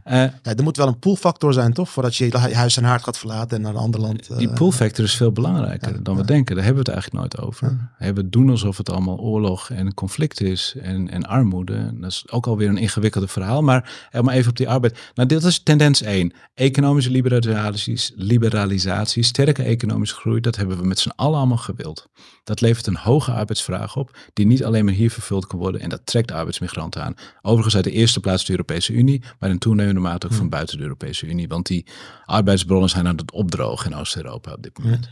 Ja. 0.05 0.25
Uh, 0.25 0.31
ja, 0.43 0.55
er 0.55 0.63
moet 0.63 0.77
wel 0.77 0.87
een 0.87 0.99
poolfactor 0.99 1.53
zijn, 1.53 1.73
toch? 1.73 1.89
Voordat 1.89 2.15
je 2.15 2.25
je 2.25 2.37
huis 2.37 2.77
en 2.77 2.83
haard 2.83 3.03
gaat 3.03 3.17
verlaten 3.17 3.57
en 3.57 3.63
naar 3.63 3.73
een 3.73 3.79
ander 3.79 4.01
land. 4.01 4.29
Uh, 4.31 4.37
die 4.37 4.49
poolfactor 4.49 5.03
is 5.03 5.15
veel 5.15 5.31
belangrijker 5.31 6.03
dan 6.03 6.15
we 6.15 6.25
denken. 6.25 6.55
Daar 6.55 6.65
hebben 6.65 6.83
we 6.83 6.91
het 6.91 7.01
eigenlijk 7.01 7.33
nooit 7.33 7.47
over. 7.47 7.89
We 8.15 8.29
doen 8.29 8.49
alsof 8.49 8.77
het 8.77 8.89
allemaal 8.89 9.17
oorlog 9.17 9.69
en 9.69 9.93
conflict 9.93 10.41
is 10.41 10.75
en, 10.81 11.09
en 11.09 11.25
armoede. 11.25 11.99
Dat 11.99 12.11
is 12.11 12.23
ook 12.31 12.47
alweer 12.47 12.69
een 12.69 12.77
ingewikkelde 12.77 13.27
verhaal. 13.27 13.61
Maar 13.61 14.07
helemaal 14.09 14.33
even 14.33 14.49
op 14.49 14.57
die 14.57 14.69
arbeid. 14.69 14.99
Nou, 15.13 15.27
dit 15.27 15.43
is 15.43 15.63
tendens 15.63 16.01
1. 16.01 16.33
Economische 16.53 17.11
liberalisatie, 17.11 18.13
liberalisatie, 18.15 19.23
sterke 19.23 19.63
economische 19.63 20.15
groei. 20.15 20.39
Dat 20.39 20.55
hebben 20.55 20.77
we 20.77 20.87
met 20.87 20.99
z'n 20.99 21.11
allen 21.15 21.37
allemaal 21.37 21.57
gewild. 21.57 22.09
Dat 22.43 22.61
levert 22.61 22.87
een 22.87 22.97
hoge 22.97 23.31
arbeidsvraag 23.31 23.95
op, 23.95 24.17
die 24.33 24.45
niet 24.45 24.63
alleen 24.63 24.85
maar 24.85 24.93
hier 24.93 25.11
vervuld 25.11 25.47
kan 25.47 25.59
worden. 25.59 25.81
En 25.81 25.89
dat 25.89 26.01
trekt 26.03 26.31
arbeidsmigranten 26.31 27.03
aan. 27.03 27.15
Overigens 27.41 27.75
uit 27.75 27.83
de 27.83 27.91
eerste 27.91 28.19
plaats 28.19 28.45
de 28.45 28.51
Europese 28.51 28.93
Unie, 28.93 29.08
maar 29.39 29.49
in 29.49 29.57
toenemende 29.57 29.99
mate 29.99 30.25
ook 30.25 30.31
van 30.31 30.41
hmm. 30.41 30.49
buiten 30.49 30.77
de 30.77 30.83
Europese 30.83 31.25
Unie. 31.25 31.47
Want 31.47 31.67
die 31.67 31.85
arbeidsbronnen 32.25 32.89
zijn 32.89 33.07
aan 33.07 33.17
het 33.17 33.31
opdrogen 33.31 33.91
in 33.91 33.97
Oost-Europa 33.97 34.53
op 34.53 34.63
dit 34.63 34.77
moment. 34.77 35.09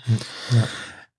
Ja. 0.49 0.65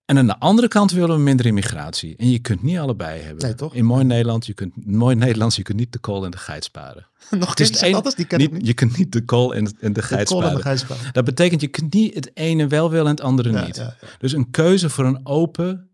En 0.09 0.19
aan 0.19 0.27
de 0.27 0.39
andere 0.39 0.69
kant 0.69 0.91
willen 0.91 1.17
we 1.17 1.23
minder 1.23 1.47
immigratie. 1.47 2.17
En 2.17 2.31
je 2.31 2.39
kunt 2.39 2.63
niet 2.63 2.79
allebei 2.79 3.21
hebben. 3.21 3.45
Nee, 3.45 3.55
toch? 3.55 3.75
In 3.75 3.85
mooi 3.85 4.05
Nederland, 4.05 4.47
je 4.47 4.55
kunt 4.55 4.87
mooi 4.87 5.17
Nederlands, 5.17 5.57
je 5.57 5.63
kunt 5.63 5.79
niet 5.79 5.93
de 5.93 5.99
kool 5.99 6.25
en 6.25 6.31
de 6.31 6.37
geit 6.37 6.65
sparen. 6.65 7.07
Nog 7.31 7.49
het 7.49 7.61
is 7.61 7.81
een, 7.81 8.03
die 8.17 8.25
ken 8.25 8.39
niet, 8.39 8.53
niet. 8.53 8.67
Je 8.67 8.75
kunt 8.75 8.99
niet 8.99 9.13
de 9.13 9.25
kool 9.25 9.55
en, 9.55 9.77
en 9.81 9.93
de, 9.93 10.03
geit, 10.03 10.29
sparen. 10.29 11.13
Dat 11.13 11.25
betekent 11.25 11.61
je 11.61 11.69
kunt 11.69 11.95
niet 11.95 12.15
het 12.15 12.31
ene 12.35 12.67
wel 12.67 12.91
willen 12.91 13.07
en 13.07 13.11
het 13.11 13.21
andere 13.21 13.65
niet. 13.65 13.83
Dus 14.19 14.33
een 14.33 14.51
keuze 14.51 14.91
voor 14.91 15.05
een 15.05 15.27
open, 15.27 15.91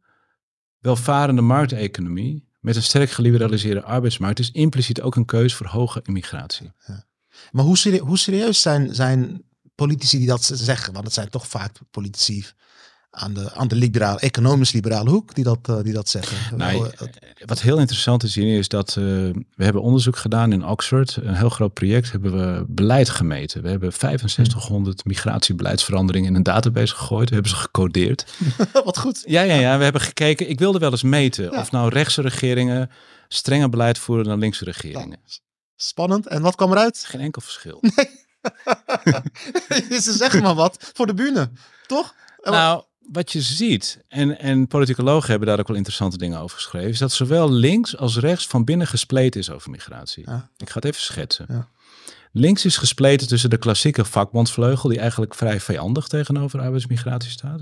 welvarende 0.78 1.42
markteconomie 1.42 2.48
met 2.64 2.76
een 2.76 2.82
sterk 2.82 3.10
geliberaliseerde 3.10 3.82
arbeidsmarkt 3.82 4.38
is 4.38 4.50
impliciet 4.50 5.00
ook 5.00 5.16
een 5.16 5.24
keuze 5.24 5.56
voor 5.56 5.66
hoge 5.66 6.00
immigratie. 6.02 6.72
Ja. 6.86 7.04
Maar 7.50 7.64
hoe 7.64 8.18
serieus 8.18 8.62
zijn, 8.62 8.94
zijn 8.94 9.44
politici 9.74 10.18
die 10.18 10.26
dat 10.26 10.42
zeggen? 10.42 10.92
Want 10.92 11.04
het 11.04 11.14
zijn 11.14 11.28
toch 11.28 11.46
vaak 11.46 11.78
politici 11.90 12.46
aan 13.14 13.34
de, 13.34 13.54
aan 13.54 13.68
de 13.68 13.74
liberale, 13.74 14.18
economisch-liberale 14.18 15.10
hoek 15.10 15.34
die 15.34 15.44
dat, 15.44 15.58
uh, 15.70 15.80
die 15.82 15.92
dat 15.92 16.08
zeggen. 16.08 16.56
Nou, 16.56 16.90
wat 17.44 17.60
heel 17.60 17.78
interessant 17.78 18.22
is 18.22 18.34
hier 18.34 18.58
is 18.58 18.68
dat 18.68 18.88
uh, 18.88 19.04
we 19.54 19.64
hebben 19.64 19.82
onderzoek 19.82 20.16
gedaan 20.16 20.52
in 20.52 20.66
Oxford. 20.66 21.18
Een 21.22 21.34
heel 21.34 21.48
groot 21.48 21.72
project 21.72 22.12
hebben 22.12 22.32
we 22.32 22.64
beleid 22.68 23.10
gemeten. 23.10 23.62
We 23.62 23.68
hebben 23.68 23.92
6500 23.92 25.00
hmm. 25.00 25.12
migratiebeleidsveranderingen 25.12 26.28
in 26.28 26.34
een 26.34 26.42
database 26.42 26.94
gegooid. 26.94 27.28
We 27.28 27.34
hebben 27.34 27.52
ze 27.52 27.58
gecodeerd. 27.58 28.26
wat 28.84 28.98
goed. 28.98 29.22
Ja, 29.26 29.42
ja, 29.42 29.54
ja, 29.54 29.76
we 29.78 29.84
hebben 29.84 30.02
gekeken. 30.02 30.48
Ik 30.48 30.58
wilde 30.58 30.78
wel 30.78 30.90
eens 30.90 31.02
meten 31.02 31.58
of 31.58 31.70
nou 31.70 31.88
rechtse 31.88 32.22
regeringen 32.22 32.90
strenger 33.28 33.68
beleid 33.68 33.98
voeren 33.98 34.24
dan 34.24 34.38
linkse 34.38 34.64
regeringen. 34.64 35.18
Spannend. 35.76 36.26
En 36.26 36.42
wat 36.42 36.54
kwam 36.54 36.70
eruit? 36.70 37.04
Geen 37.06 37.20
enkel 37.20 37.42
verschil. 37.42 37.80
Ze 40.02 40.12
zeggen 40.12 40.42
maar 40.42 40.54
wat 40.54 40.90
voor 40.92 41.06
de 41.06 41.14
bühne, 41.14 41.50
toch? 41.86 42.14
Nou, 42.42 42.84
wat 43.12 43.32
je 43.32 43.40
ziet, 43.40 44.04
en, 44.08 44.38
en 44.38 44.66
politicologen 44.66 45.30
hebben 45.30 45.48
daar 45.48 45.58
ook 45.58 45.68
wel 45.68 45.76
interessante 45.76 46.18
dingen 46.18 46.40
over 46.40 46.56
geschreven, 46.56 46.90
is 46.90 46.98
dat 46.98 47.12
zowel 47.12 47.50
links 47.50 47.96
als 47.96 48.18
rechts 48.18 48.46
van 48.46 48.64
binnen 48.64 48.86
gespleten 48.86 49.40
is 49.40 49.50
over 49.50 49.70
migratie. 49.70 50.24
Ja. 50.26 50.50
Ik 50.56 50.68
ga 50.68 50.74
het 50.74 50.84
even 50.84 51.00
schetsen. 51.00 51.46
Ja. 51.48 51.68
Links 52.32 52.64
is 52.64 52.76
gespleten 52.76 53.28
tussen 53.28 53.50
de 53.50 53.56
klassieke 53.56 54.04
vakbondsvleugel, 54.04 54.88
die 54.88 54.98
eigenlijk 54.98 55.34
vrij 55.34 55.60
vijandig 55.60 56.06
tegenover 56.06 56.60
arbeidsmigratie 56.60 57.30
staat. 57.30 57.60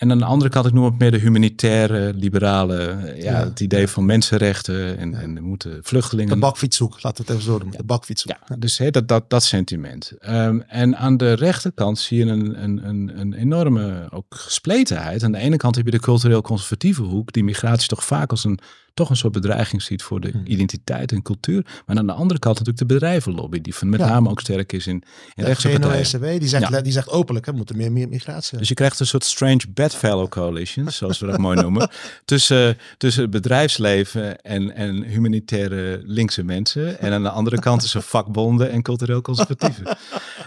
En 0.00 0.10
aan 0.10 0.18
de 0.18 0.24
andere 0.24 0.50
kant, 0.50 0.66
ik 0.66 0.72
noem 0.72 0.84
het 0.84 0.98
meer 0.98 1.10
de 1.10 1.18
humanitaire, 1.18 2.12
liberale, 2.14 2.76
eh, 2.78 3.22
ja, 3.22 3.30
Ja. 3.38 3.44
het 3.44 3.60
idee 3.60 3.88
van 3.88 4.04
mensenrechten 4.06 4.98
en, 4.98 5.14
en 5.14 5.36
er 5.36 5.42
moeten 5.42 5.78
vluchtelingen. 5.82 6.34
De 6.34 6.38
bakfietshoek, 6.40 7.02
laten 7.02 7.24
we 7.24 7.32
het 7.32 7.40
even 7.40 7.52
zo 7.52 7.58
noemen. 7.58 7.76
De 7.76 7.84
bakfietshoek. 7.84 8.32
Ja, 8.48 8.56
dus 8.56 8.78
hè, 8.78 8.90
dat, 8.90 9.08
dat, 9.08 9.30
dat 9.30 9.42
sentiment. 9.42 10.12
Ehm, 10.18 10.60
en 10.68 10.96
aan 10.96 11.16
de 11.16 11.32
rechterkant 11.32 11.98
zie 11.98 12.18
je 12.24 12.30
een, 12.32 12.62
een, 12.64 12.88
een, 12.88 13.20
een 13.20 13.32
enorme 13.34 14.08
ook 14.10 14.34
gespletenheid. 14.34 15.22
Aan 15.22 15.32
de 15.32 15.38
ene 15.38 15.56
kant 15.56 15.76
heb 15.76 15.84
je 15.84 15.90
de 15.90 16.00
cultureel 16.00 16.42
conservatieve 16.42 17.02
hoek, 17.02 17.32
die 17.32 17.44
migratie 17.44 17.88
toch 17.88 18.04
vaak 18.04 18.30
als 18.30 18.44
een, 18.44 18.58
toch 19.00 19.10
een 19.10 19.16
soort 19.16 19.32
bedreiging 19.32 19.82
ziet 19.82 20.02
voor 20.02 20.20
de 20.20 20.28
Hmm. 20.30 20.42
identiteit 20.46 21.12
en 21.12 21.22
cultuur. 21.22 21.66
Maar 21.86 21.96
aan 21.98 22.06
de 22.06 22.12
andere 22.12 22.38
kant 22.40 22.58
natuurlijk 22.58 22.88
de 22.88 22.94
bedrijvenlobby, 22.94 23.60
die 23.60 23.74
van 23.74 23.88
met 23.88 24.00
Ja. 24.00 24.08
name 24.08 24.30
ook 24.30 24.40
sterk 24.40 24.72
is 24.72 24.86
in, 24.86 24.94
in 24.94 25.02
De 25.34 25.44
rechtse 25.44 25.68
partijen. 25.68 26.04
GNO-NCW, 26.04 26.40
die 26.40 26.48
zegt, 26.48 26.68
Ja. 26.68 26.80
die 26.80 26.92
zegt 26.92 27.08
openlijk, 27.08 27.46
hè, 27.46 27.52
moet 27.52 27.70
er 27.70 27.76
meer, 27.76 27.92
meer 27.92 28.08
migratie 28.08 28.58
Dus 28.58 28.68
je 28.68 28.74
krijgt 28.74 29.00
een 29.00 29.06
soort 29.06 29.24
strange 29.24 29.60
bedfellow 29.74 30.28
coalition, 30.28 30.90
zoals 31.00 31.18
we 31.18 31.26
dat 31.26 31.38
mooi 31.38 31.60
noemen, 31.60 31.90
tussen, 32.24 32.78
tussen 32.98 33.22
het 33.22 33.30
bedrijfsleven 33.30 34.40
en, 34.42 34.74
en 34.74 35.02
humanitaire 35.02 36.00
linkse 36.04 36.42
mensen. 36.42 36.98
En 37.00 37.12
aan 37.12 37.22
de 37.22 37.30
andere 37.30 37.58
kant 37.60 37.80
tussen 37.80 38.02
vakbonden 38.02 38.70
en 38.70 38.82
cultureel 38.82 39.20
conservatieven. 39.22 39.84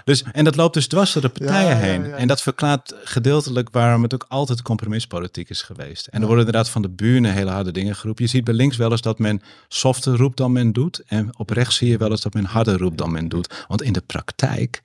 Dus, 0.04 0.24
en 0.32 0.44
dat 0.44 0.56
loopt 0.56 0.74
dus 0.74 0.88
dwars 0.88 1.14
door 1.14 1.22
de 1.22 1.30
partijen 1.30 1.70
Ja, 1.70 1.76
heen. 1.76 2.06
ja. 2.06 2.16
En 2.16 2.28
dat 2.28 2.42
verklaart 2.42 2.94
gedeeltelijk 3.04 3.70
waarom 3.72 4.04
het 4.04 4.14
ook 4.14 4.26
altijd 4.28 4.62
compromispolitiek 4.62 5.50
is 5.50 5.62
geweest. 5.62 6.08
En 6.08 6.22
er 6.22 6.28
worden 6.28 6.46
inderdaad 6.46 6.70
van 6.72 6.82
de 6.82 6.90
buren 6.90 7.34
hele 7.34 7.50
harde 7.52 7.72
dingen 7.72 7.96
geroepen. 7.96 8.24
Je 8.24 8.30
ziet 8.30 8.44
bij 8.44 8.54
links 8.54 8.78
wel 8.78 8.92
eens 8.92 9.02
dat 9.02 9.20
men 9.20 9.42
softer 9.68 10.16
roept 10.16 10.38
dan 10.38 10.52
men 10.52 10.72
doet. 10.72 11.02
En 11.06 11.30
op 11.38 11.50
rechts 11.50 11.76
zie 11.76 11.90
je 11.90 11.98
wel 11.98 12.10
eens 12.10 12.22
dat 12.22 12.34
men 12.34 12.46
harder 12.46 12.78
roept 12.78 12.98
dan 12.98 13.12
men 13.12 13.30
doet. 13.30 13.66
Want 13.68 13.82
in 13.82 13.94
de 13.94 14.02
praktijk 14.06 14.82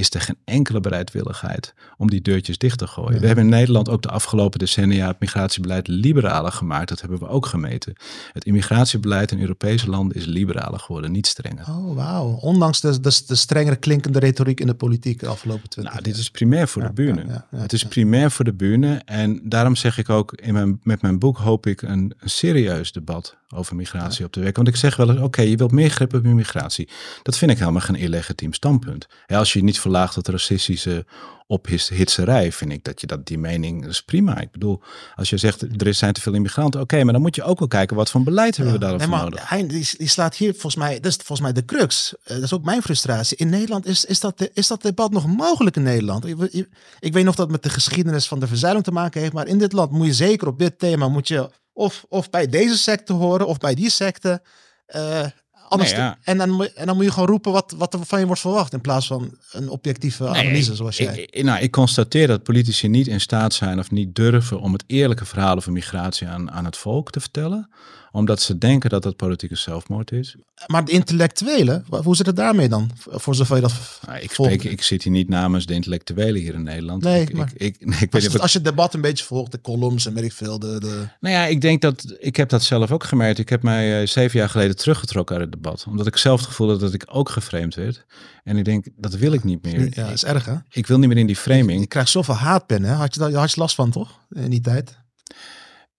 is 0.00 0.10
er 0.14 0.20
geen 0.20 0.36
enkele 0.44 0.80
bereidwilligheid 0.80 1.74
om 1.96 2.10
die 2.10 2.22
deurtjes 2.22 2.58
dicht 2.58 2.78
te 2.78 2.86
gooien. 2.86 3.20
We 3.20 3.26
hebben 3.26 3.44
in 3.44 3.50
Nederland 3.50 3.88
ook 3.88 4.02
de 4.02 4.08
afgelopen 4.08 4.58
decennia 4.58 5.06
het 5.06 5.20
migratiebeleid 5.20 5.88
liberaler 5.88 6.52
gemaakt. 6.52 6.88
Dat 6.88 7.00
hebben 7.00 7.18
we 7.18 7.28
ook 7.28 7.46
gemeten. 7.46 7.94
Het 8.32 8.44
immigratiebeleid 8.44 9.30
in 9.30 9.40
Europese 9.40 9.90
landen 9.90 10.16
is 10.16 10.24
liberaler 10.24 10.78
geworden, 10.80 11.12
niet 11.12 11.26
strenger. 11.26 11.64
Oh, 11.68 11.94
wauw. 11.94 12.28
Ondanks 12.28 12.80
de, 12.80 13.00
de, 13.00 13.22
de 13.26 13.34
strengere 13.34 13.76
klinkende 13.76 14.18
retoriek 14.18 14.60
in 14.60 14.66
de 14.66 14.74
politiek 14.74 15.20
de 15.20 15.26
afgelopen 15.26 15.68
twintig 15.68 15.92
Nou, 15.92 16.04
dit 16.04 16.16
is 16.16 16.30
primair 16.30 16.68
voor 16.68 16.82
de 16.82 16.92
bühne. 16.92 17.24
ja, 17.26 17.46
het 17.56 17.72
is 17.72 17.84
primair 17.84 18.30
voor 18.30 18.44
de 18.44 18.52
bühne. 18.54 19.02
En 19.04 19.40
daarom 19.44 19.76
zeg 19.76 19.98
ik 19.98 20.08
ook, 20.08 20.32
in 20.32 20.52
mijn, 20.52 20.80
met 20.82 21.02
mijn 21.02 21.18
boek 21.18 21.38
hoop 21.38 21.66
ik 21.66 21.82
een, 21.82 22.14
een 22.18 22.30
serieus 22.30 22.92
debat 22.92 23.38
over 23.54 23.76
migratie 23.76 24.24
op 24.24 24.32
te 24.32 24.40
wekken. 24.40 24.62
Want 24.62 24.74
ik 24.74 24.80
zeg 24.80 24.96
wel 24.96 25.10
eens, 25.10 25.20
oké, 25.20 25.42
je 25.42 25.56
wilt 25.56 25.72
meer 25.72 25.90
grip 25.90 26.14
op 26.14 26.22
migratie. 26.22 26.88
Dat 27.22 27.36
vind 27.36 27.50
ik 27.50 27.58
helemaal 27.58 27.80
geen 27.80 27.94
illegitiem 27.94 28.52
standpunt. 28.52 29.06
Ja, 29.26 29.38
als 29.38 29.52
je 29.52 29.58
je 29.58 29.64
niet 29.64 29.80
verlaagt 29.80 30.14
tot 30.14 30.28
racistische 30.28 31.04
ophitserij, 31.46 32.52
vind 32.52 32.72
ik 32.72 32.84
dat 32.84 33.00
je 33.00 33.06
dat, 33.06 33.26
die 33.26 33.38
mening, 33.38 33.82
dat 33.82 33.90
is 33.90 34.02
prima. 34.02 34.40
Ik 34.40 34.50
bedoel, 34.50 34.82
als 35.14 35.30
je 35.30 35.36
zegt, 35.36 35.82
er 35.82 35.94
zijn 35.94 36.12
te 36.12 36.20
veel 36.20 36.32
immigranten, 36.32 36.80
oké, 36.80 37.04
maar 37.04 37.12
dan 37.12 37.22
moet 37.22 37.34
je 37.34 37.42
ook 37.42 37.58
wel 37.58 37.68
kijken, 37.68 37.96
wat 37.96 38.10
voor 38.10 38.22
beleid 38.22 38.56
hebben 38.56 38.74
we 38.74 38.80
daarvoor 38.80 39.08
Nee, 39.08 39.20
nodig? 39.20 39.48
Hein, 39.48 39.68
die, 39.68 39.88
die 39.96 40.08
slaat 40.08 40.36
hier 40.36 40.52
volgens 40.52 40.76
mij, 40.76 41.00
dat 41.00 41.06
is 41.06 41.16
volgens 41.16 41.40
mij 41.40 41.52
de 41.52 41.64
crux. 41.64 42.14
Eh, 42.22 42.34
dat 42.34 42.42
is 42.42 42.52
ook 42.52 42.64
mijn 42.64 42.82
frustratie. 42.82 43.36
In 43.36 43.48
Nederland 43.48 43.86
is, 43.86 44.04
is, 44.04 44.20
dat, 44.20 44.50
is 44.54 44.66
dat 44.66 44.82
debat 44.82 45.10
nog 45.10 45.26
mogelijk 45.26 45.76
in 45.76 45.82
Nederland. 45.82 46.26
Ik, 46.26 46.38
ik, 46.40 46.68
ik 47.00 47.12
weet 47.12 47.24
nog 47.24 47.34
dat 47.34 47.44
het 47.44 47.54
met 47.54 47.62
de 47.62 47.70
geschiedenis 47.70 48.28
van 48.28 48.40
de 48.40 48.46
verzuiling 48.46 48.84
te 48.84 48.92
maken 48.92 49.20
heeft, 49.20 49.32
maar 49.32 49.46
in 49.46 49.58
dit 49.58 49.72
land 49.72 49.90
moet 49.90 50.06
je 50.06 50.14
zeker 50.14 50.48
op 50.48 50.58
dit 50.58 50.78
thema, 50.78 51.08
moet 51.08 51.28
je 51.28 51.50
of, 51.80 52.04
of 52.08 52.30
bij 52.30 52.46
deze 52.46 52.78
secte 52.78 53.12
horen 53.12 53.46
of 53.46 53.58
bij 53.58 53.74
die 53.74 53.90
secte. 53.90 54.42
Eh, 54.86 55.26
anders 55.68 55.90
Nee, 55.92 56.00
ja. 56.00 56.18
en, 56.22 56.38
dan, 56.38 56.50
moet- 56.50 56.72
en 56.72 56.86
dan 56.86 56.96
moet 56.96 57.04
je 57.04 57.10
gewoon 57.12 57.28
roepen 57.28 57.52
wat, 57.52 57.74
wat 57.76 57.94
er 57.94 58.06
van 58.06 58.18
je 58.20 58.26
wordt 58.26 58.40
verwacht 58.40 58.72
in 58.72 58.80
plaats 58.80 59.06
van 59.06 59.38
een 59.52 59.68
objectieve 59.68 60.28
analyse 60.28 60.74
zoals 60.74 60.96
jij. 60.96 61.14
Ik, 61.16 61.30
ik- 61.30 61.44
nou, 61.44 61.60
ik 61.60 61.70
constateer 61.70 62.26
dat 62.26 62.42
politici 62.42 62.88
niet 62.88 63.06
in 63.06 63.20
staat 63.20 63.54
zijn 63.54 63.78
of 63.78 63.90
niet 63.90 64.14
durven 64.14 64.60
om 64.60 64.72
het 64.72 64.84
eerlijke 64.86 65.24
verhaal 65.24 65.56
over 65.56 65.72
migratie 65.72 66.26
aan, 66.26 66.50
aan 66.50 66.64
het 66.64 66.76
volk 66.76 67.10
te 67.10 67.20
vertellen. 67.20 67.70
Omdat 68.12 68.40
ze 68.40 68.58
denken 68.58 68.90
dat 68.90 69.02
dat 69.02 69.16
politieke 69.16 69.56
zelfmoord 69.56 70.12
is. 70.12 70.36
Maar 70.66 70.84
de 70.84 70.92
intellectuelen, 70.92 71.84
hoe 72.02 72.16
zit 72.16 72.26
het 72.26 72.36
daarmee 72.36 72.68
dan? 72.68 72.90
Voor 72.96 73.34
zover 73.34 73.56
je 73.56 73.62
dat 73.62 74.00
Nou, 74.06 74.18
ik, 74.18 74.32
spreek, 74.32 74.64
ik 74.64 74.82
zit 74.82 75.02
hier 75.02 75.12
niet 75.12 75.28
namens 75.28 75.66
de 75.66 75.74
intellectuelen 75.74 76.40
hier 76.40 76.54
in 76.54 76.62
Nederland. 76.62 77.02
Nee, 77.02 77.22
ik, 77.22 77.32
maar- 77.32 77.50
ik, 77.54 77.76
ik, 77.76 77.86
nee, 77.86 77.98
ik 78.00 78.12
weet 78.12 78.14
Als, 78.14 78.22
je, 78.22 78.28
of 78.28 78.40
als 78.40 78.52
je 78.52 78.58
het 78.58 78.66
debat 78.66 78.94
een 78.94 79.00
beetje 79.00 79.24
volgt, 79.24 79.52
de 79.52 79.60
columns 79.60 80.06
en 80.06 80.14
weet 80.14 80.24
ik 80.24 80.32
veel, 80.32 80.58
de, 80.58 80.80
de, 80.80 81.08
Nou 81.20 81.34
ja, 81.34 81.46
ik 81.46 81.60
denk 81.60 81.80
dat 81.82 82.16
ik 82.18 82.36
heb 82.36 82.48
dat 82.48 82.62
zelf 82.62 82.90
ook 82.90 83.04
gemerkt. 83.04 83.38
Ik 83.38 83.48
heb 83.48 83.62
mij 83.62 84.00
eh, 84.00 84.06
zeven 84.06 84.38
jaar 84.38 84.48
geleden 84.48 84.76
teruggetrokken 84.76 85.36
uit 85.36 85.44
het 85.44 85.62
debat. 85.62 85.84
Omdat 85.88 86.06
ik 86.06 86.16
zelf 86.16 86.40
het 86.40 86.48
gevoel 86.48 86.68
had 86.68 86.80
dat 86.80 86.94
ik 86.94 87.04
ook 87.10 87.28
geframed 87.28 87.74
werd. 87.74 88.04
En 88.44 88.56
ik 88.56 88.64
denk, 88.64 88.86
dat 88.96 89.14
wil 89.14 89.32
ik 89.32 89.44
niet 89.44 89.62
meer. 89.62 89.80
ja, 89.90 90.04
dat 90.04 90.12
is 90.12 90.24
erg 90.24 90.44
hè? 90.44 90.54
Ik 90.70 90.86
wil 90.86 90.98
niet 90.98 91.08
meer 91.08 91.18
in 91.18 91.26
die 91.26 91.34
Je 91.36 91.40
framing. 91.42 91.88
krijgt 91.88 92.10
zoveel 92.10 92.34
haatpennen. 92.34 92.90
Had 92.94 93.14
je 93.14 93.20
daar 93.20 93.32
had 93.32 93.50
je 93.52 93.60
last 93.60 93.74
van, 93.74 93.90
toch? 93.90 94.18
In 94.30 94.50
die 94.50 94.60
tijd. 94.60 94.98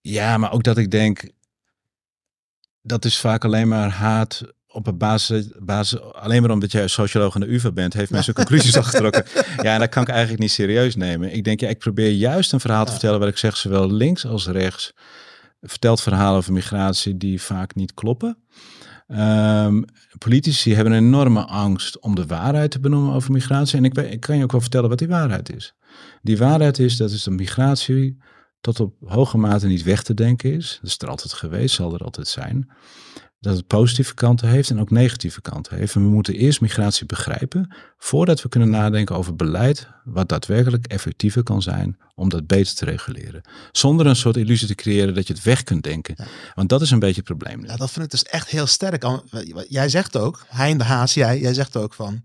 Ja, 0.02 0.38
maar 0.38 0.52
ook 0.52 0.64
dat 0.64 0.78
ik 0.78 0.92
denk, 0.92 1.30
dat 2.82 3.06
is 3.06 3.20
vaak 3.20 3.46
alleen 3.46 3.68
maar 3.68 3.90
haat 3.90 4.42
op 4.68 4.88
een 4.88 4.98
basis, 4.98 5.48
basis 5.60 6.02
alleen 6.02 6.42
maar 6.42 6.52
omdat 6.52 6.72
jij 6.72 6.88
socioloog 6.88 7.36
aan 7.36 7.42
de 7.42 7.54
UvA 7.54 7.72
bent, 7.72 7.94
heeft 7.94 8.12
mensen 8.12 8.34
conclusies 8.34 8.78
al 8.78 8.84
getrokken. 8.84 9.26
Ja, 9.62 9.74
en 9.74 9.80
dat 9.80 9.90
kan 9.90 10.04
ik 10.04 10.10
eigenlijk 10.10 10.40
niet 10.40 10.52
serieus 10.52 10.96
nemen. 10.96 11.34
Ik 11.34 11.44
denk, 11.44 11.60
ja, 11.60 11.70
ik 11.70 11.80
probeer 11.80 12.12
juist 12.12 12.54
een 12.54 12.60
verhaal 12.60 12.86
te 12.86 12.92
vertellen 12.92 13.20
waar 13.20 13.28
ik 13.28 13.38
zeg, 13.38 13.58
zowel 13.58 13.92
links 13.92 14.26
als 14.26 14.48
rechts 14.48 14.94
vertelt 15.62 16.02
verhalen 16.02 16.38
over 16.38 16.54
migratie 16.54 17.18
die 17.18 17.42
vaak 17.42 17.76
niet 17.76 17.94
kloppen. 17.94 18.38
Ehm, 19.08 19.82
politici 20.18 20.76
hebben 20.76 20.94
een 20.94 21.06
enorme 21.06 21.46
angst 21.46 22.00
om 22.00 22.16
de 22.16 22.26
waarheid 22.26 22.72
te 22.72 22.80
benoemen 22.80 23.14
over 23.14 23.32
migratie. 23.32 23.78
En 23.78 23.86
ik, 23.86 23.98
ik 23.98 24.20
kan 24.20 24.38
je 24.38 24.44
ook 24.44 24.52
wel 24.52 24.62
vertellen 24.62 24.90
wat 24.90 24.98
die 25.00 25.08
waarheid 25.08 25.56
is. 25.56 25.76
Die 26.22 26.38
waarheid 26.38 26.80
is 26.80 26.98
dat 26.98 27.12
is 27.12 27.24
dat 27.24 27.34
migratie 27.34 28.18
tot 28.62 28.80
op 28.80 28.94
hoge 29.06 29.38
mate 29.38 29.68
niet 29.68 29.84
weg 29.84 30.04
te 30.04 30.14
denken 30.14 30.54
is. 30.54 30.78
Dat 30.82 30.90
is 30.90 30.98
er 30.98 31.10
altijd 31.10 31.34
geweest, 31.34 31.76
zal 31.76 31.94
er 31.94 32.04
altijd 32.04 32.28
zijn. 32.28 32.70
Dat 33.40 33.56
het 33.56 33.68
positieve 33.68 34.14
kanten 34.14 34.48
heeft 34.48 34.70
en 34.70 34.80
ook 34.80 34.92
negatieve 34.92 35.42
kanten 35.42 35.78
heeft. 35.78 35.96
En 35.96 36.04
we 36.04 36.10
moeten 36.10 36.34
eerst 36.34 36.62
migratie 36.62 37.06
begrijpen 37.06 37.76
voordat 37.98 38.42
we 38.42 38.50
kunnen 38.50 38.70
nadenken 38.70 39.16
over 39.16 39.36
beleid 39.36 39.88
wat 40.04 40.30
daadwerkelijk 40.30 40.88
effectiever 40.88 41.44
kan 41.44 41.62
zijn 41.62 41.98
om 42.16 42.30
dat 42.30 42.48
beter 42.48 42.76
te 42.76 42.86
reguleren. 42.86 43.42
Zonder 43.72 44.06
een 44.06 44.16
soort 44.16 44.38
illusie 44.38 44.68
te 44.68 44.76
creëren 44.76 45.14
dat 45.14 45.28
je 45.28 45.34
het 45.34 45.44
weg 45.44 45.64
kunt 45.64 45.84
denken. 45.84 46.16
Want 46.56 46.70
dat 46.70 46.82
is 46.82 46.92
een 46.92 47.00
beetje 47.00 47.22
het 47.26 47.38
probleem 47.38 47.60
nu. 47.60 47.68
Ja, 47.68 47.76
dat 47.76 47.92
vind 47.92 48.06
ik 48.06 48.12
dus 48.12 48.24
echt 48.24 48.50
heel 48.50 48.68
sterk. 48.68 49.06
Jij 49.70 49.90
zegt 49.90 50.18
ook, 50.18 50.46
Hein 50.48 50.78
de 50.78 50.84
Haas, 50.84 51.14
jij, 51.14 51.40
jij 51.40 51.54
zegt 51.54 51.78
ook 51.78 51.94
van... 51.94 52.24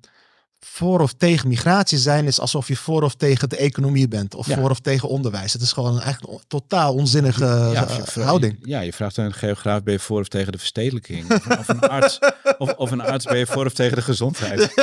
Voor 0.76 1.00
of 1.00 1.12
tegen 1.12 1.48
migratie 1.48 1.98
zijn 1.98 2.26
is 2.26 2.40
alsof 2.40 2.68
je 2.68 2.76
voor 2.76 3.02
of 3.02 3.14
tegen 3.14 3.48
de 3.48 3.56
economie 3.56 4.08
bent. 4.08 4.34
Of 4.34 4.46
Ja. 4.46 4.56
voor 4.56 4.70
of 4.70 4.80
tegen 4.80 5.08
onderwijs. 5.08 5.52
Het 5.52 5.62
is 5.62 5.72
gewoon 5.72 6.00
een 6.00 6.40
totaal 6.48 6.94
onzinnige 6.94 7.44
Ja, 7.44 7.82
of 7.82 8.14
je. 8.14 8.56
Ja, 8.62 8.80
je 8.80 8.92
vraagt 8.92 9.18
aan 9.18 9.24
een 9.24 9.34
geograaf, 9.34 9.82
ben 9.82 9.92
je 9.92 9.98
voor 9.98 10.20
of 10.20 10.28
tegen 10.28 10.52
de 10.52 10.58
verstedelijking? 10.58 11.32
Of, 11.32 11.46
of 11.58 11.68
een 11.68 11.80
arts, 11.80 12.18
of, 12.58 12.74
of 12.74 12.90
een 12.90 13.00
arts, 13.00 13.24
ben 13.24 13.38
je 13.38 13.46
voor 13.46 13.66
of 13.66 13.72
tegen 13.72 13.96
de 13.96 14.02
gezondheid? 14.02 14.74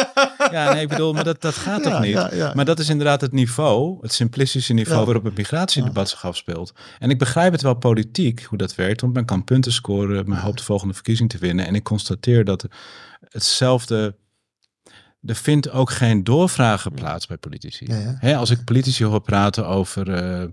Ja, 0.51 0.73
nee, 0.73 0.81
ik 0.81 0.89
bedoel, 0.89 1.13
maar 1.13 1.23
dat, 1.23 1.41
dat 1.41 1.55
gaat 1.55 1.83
toch 1.83 1.99
niet? 1.99 2.53
Maar 2.53 2.65
dat 2.65 2.79
is 2.79 2.89
inderdaad 2.89 3.21
het 3.21 3.31
niveau, 3.31 3.97
het 4.01 4.13
simplistische 4.13 4.73
niveau 4.73 5.05
waarop 5.05 5.23
het 5.23 5.37
migratiedebat 5.37 6.09
zich 6.09 6.25
afspeelt. 6.25 6.73
En 6.99 7.09
ik 7.09 7.19
begrijp 7.19 7.51
het 7.51 7.61
wel 7.61 7.73
politiek, 7.73 8.43
hoe 8.43 8.57
dat 8.57 8.75
werkt, 8.75 9.01
want 9.01 9.13
men 9.13 9.25
kan 9.25 9.43
punten 9.43 9.71
scoren, 9.71 10.29
men 10.29 10.39
hoopt 10.39 10.57
de 10.57 10.63
volgende 10.63 10.93
verkiezing 10.93 11.29
te 11.29 11.37
winnen. 11.37 11.67
En 11.67 11.75
ik 11.75 11.83
constateer 11.83 12.45
dat 12.45 12.65
hetzelfde... 13.29 14.15
Er 15.25 15.35
vindt 15.35 15.69
ook 15.69 15.89
geen 15.89 16.23
doorvragen 16.23 16.91
plaats 16.91 17.27
bij 17.27 17.37
politici. 17.37 17.85
Ja, 17.87 17.97
ja. 17.97 18.15
Hè, 18.19 18.35
als 18.35 18.49
ik 18.49 18.63
politici 18.63 19.05
hoor 19.05 19.21
praten 19.21 19.67
over 19.67 20.13
eh, 20.13 20.41
eh, 20.41 20.49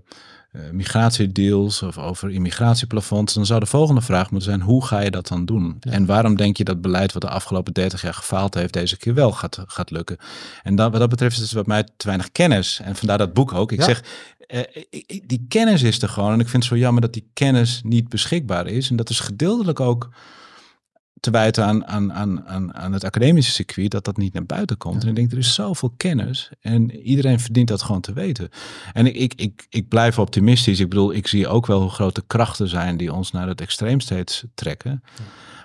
migratiedeals 0.71 1.81
of 1.81 1.97
over 1.97 2.31
immigratieplafonds, 2.31 3.33
dan 3.33 3.45
zou 3.45 3.59
de 3.59 3.65
volgende 3.65 4.01
vraag 4.01 4.31
moeten 4.31 4.49
zijn: 4.49 4.61
hoe 4.61 4.85
ga 4.85 4.99
je 4.99 5.11
dat 5.11 5.27
dan 5.27 5.45
doen? 5.45 5.77
En 5.79 6.05
waarom 6.05 6.35
denk 6.35 6.57
je 6.57 6.63
dat 6.63 6.81
beleid 6.81 7.13
wat 7.13 7.21
de 7.21 7.29
afgelopen 7.29 7.73
30 7.73 8.01
jaar 8.01 8.13
gefaald 8.13 8.53
heeft, 8.53 8.73
deze 8.73 8.97
keer 8.97 9.13
wel 9.13 9.31
gaat, 9.31 9.63
gaat 9.67 9.91
lukken? 9.91 10.17
En 10.63 10.75
dat, 10.75 10.91
wat 10.91 10.99
dat 10.99 11.09
betreft 11.09 11.35
is 11.35 11.41
het 11.41 11.51
wat 11.51 11.67
mij 11.67 11.83
te 11.83 12.05
weinig 12.05 12.31
kennis. 12.31 12.79
En 12.83 12.95
vandaar 12.95 13.17
dat 13.17 13.33
boek 13.33 13.53
ook. 13.53 13.71
Ik 13.71 13.81
zeg, 13.81 14.03
eh, 14.47 14.83
die 15.25 15.45
kennis 15.47 15.83
is 15.83 16.01
er 16.01 16.09
gewoon. 16.09 16.33
En 16.33 16.39
ik 16.39 16.49
vind 16.49 16.63
het 16.63 16.71
zo 16.71 16.79
jammer 16.79 17.01
dat 17.01 17.13
die 17.13 17.29
kennis 17.33 17.81
niet 17.83 18.09
beschikbaar 18.09 18.67
is. 18.67 18.89
En 18.89 18.95
dat 18.95 19.09
is 19.09 19.19
gedeeltelijk 19.19 19.79
ook 19.79 20.09
te 21.21 21.31
wijten 21.31 21.65
aan, 21.65 21.85
aan, 21.85 22.13
aan, 22.13 22.47
aan, 22.47 22.73
aan 22.75 22.93
het 22.93 23.03
academische 23.03 23.51
circuit, 23.51 23.91
dat 23.91 24.05
dat 24.05 24.17
niet 24.17 24.33
naar 24.33 24.45
buiten 24.45 24.77
komt. 24.77 25.03
En 25.03 25.09
ik 25.09 25.15
denk, 25.15 25.31
er 25.31 25.37
is 25.37 25.53
zoveel 25.53 25.93
kennis 25.97 26.49
en 26.59 26.91
iedereen 26.91 27.39
verdient 27.39 27.67
dat 27.67 27.81
gewoon 27.81 28.01
te 28.01 28.13
weten. 28.13 28.49
En 28.93 29.05
ik, 29.05 29.15
ik, 29.15 29.33
ik, 29.35 29.65
ik 29.69 29.87
blijf 29.87 30.19
optimistisch. 30.19 30.79
Ik 30.79 30.89
bedoel, 30.89 31.13
ik 31.13 31.27
zie 31.27 31.47
ook 31.47 31.65
wel 31.65 31.81
hoe 31.81 31.89
grote 31.89 32.23
krachten 32.27 32.67
zijn 32.67 32.97
die 32.97 33.13
ons 33.13 33.31
naar 33.31 33.47
het 33.47 33.61
extreem 33.61 33.99
steeds 33.99 34.43
trekken. 34.53 35.03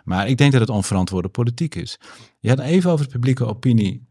Maar 0.05 0.29
ik 0.29 0.39
denk 0.39 0.53
dat 0.53 0.61
het 0.61 0.71
onverantwoorde 0.71 1.29
politiek 1.29 1.75
is. 1.75 1.99
Je 2.39 2.49
had 2.49 2.59
even 2.59 2.91
over 2.91 3.05
de 3.05 3.13
publieke 3.13 3.47
opinie. 3.47 4.09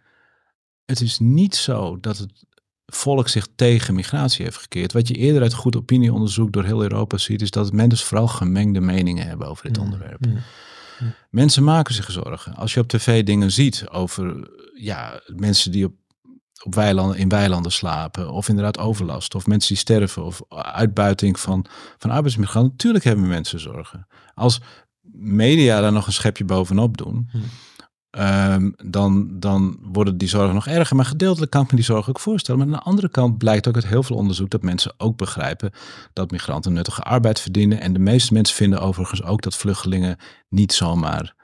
Het 0.86 1.02
is 1.02 1.20
niet 1.20 1.56
zo 1.56 2.00
dat 2.00 2.18
het 2.18 2.46
volk 2.86 3.28
zich 3.28 3.48
tegen 3.56 3.94
migratie 3.94 4.44
heeft 4.44 4.58
gekeerd. 4.58 4.94
Wat 4.94 5.08
je 5.08 5.14
eerder 5.14 5.42
uit 5.42 5.54
goed 5.54 5.76
opinieonderzoek 5.76 6.52
door 6.52 6.64
heel 6.64 6.82
Europa 6.82 7.18
ziet, 7.18 7.42
is 7.42 7.52
dat 7.52 7.72
mensen 7.72 8.08
vooral 8.08 8.28
gemengde 8.28 8.80
meningen 8.80 9.28
hebben 9.28 9.48
over 9.48 9.64
dit 9.64 9.78
Mm, 9.78 9.84
onderwerp. 9.84 10.26
Mensen 11.30 11.64
maken 11.64 11.94
zich 11.94 12.12
zorgen. 12.12 12.56
Als 12.56 12.74
je 12.74 12.80
op 12.80 12.88
tv 12.88 13.24
dingen 13.24 13.52
ziet 13.52 13.90
over 13.90 14.50
ja, 14.74 15.22
mensen 15.36 15.72
die 15.72 15.86
op, 15.86 15.94
op 16.64 16.76
weilanden, 16.76 17.18
in 17.18 17.30
weilanden 17.30 17.72
slapen, 17.72 18.32
of 18.32 18.50
inderdaad 18.50 18.78
overlast, 18.78 19.36
of 19.36 19.48
mensen 19.48 19.70
die 19.70 19.78
sterven, 19.78 20.24
of 20.24 20.42
uitbuiting 20.50 21.40
van, 21.40 21.66
van 21.98 22.10
arbeidsmigranten, 22.10 22.72
natuurlijk 22.72 23.04
hebben 23.04 23.28
mensen 23.28 23.60
zorgen. 23.60 24.08
Als 24.34 24.62
media 25.12 25.82
daar 25.82 25.92
nog 25.92 26.08
een 26.08 26.14
schepje 26.14 26.46
bovenop 26.46 26.98
doen, 26.98 27.30
Hmm. 27.32 27.42
Ehm, 28.16 28.72
dan, 28.86 29.28
dan 29.32 29.78
worden 29.82 30.18
die 30.18 30.28
zorgen 30.28 30.54
nog 30.54 30.68
erger. 30.68 30.96
Maar 30.96 31.06
gedeeltelijk 31.06 31.52
kan 31.52 31.62
ik 31.62 31.70
me 31.70 31.76
die 31.76 31.86
zorgen 31.86 32.10
ook 32.10 32.20
voorstellen. 32.20 32.60
Maar 32.60 32.68
aan 32.68 32.84
de 32.84 32.90
andere 32.90 33.10
kant 33.10 33.38
blijkt 33.38 33.68
ook 33.68 33.76
uit 33.76 33.88
heel 33.88 34.04
veel 34.04 34.16
onderzoek 34.16 34.50
dat 34.50 34.62
mensen 34.62 34.94
ook 34.98 35.18
begrijpen 35.18 35.72
dat 36.14 36.32
migranten 36.32 36.74
nuttige 36.74 37.02
arbeid 37.02 37.40
verdienen. 37.40 37.80
En 37.82 37.94
de 37.94 38.00
meeste 38.00 38.34
mensen 38.34 38.56
vinden 38.56 38.80
overigens 38.80 39.24
ook 39.24 39.42
dat 39.42 39.56
vluchtelingen 39.56 40.18
niet 40.50 40.74
zomaar. 40.74 41.36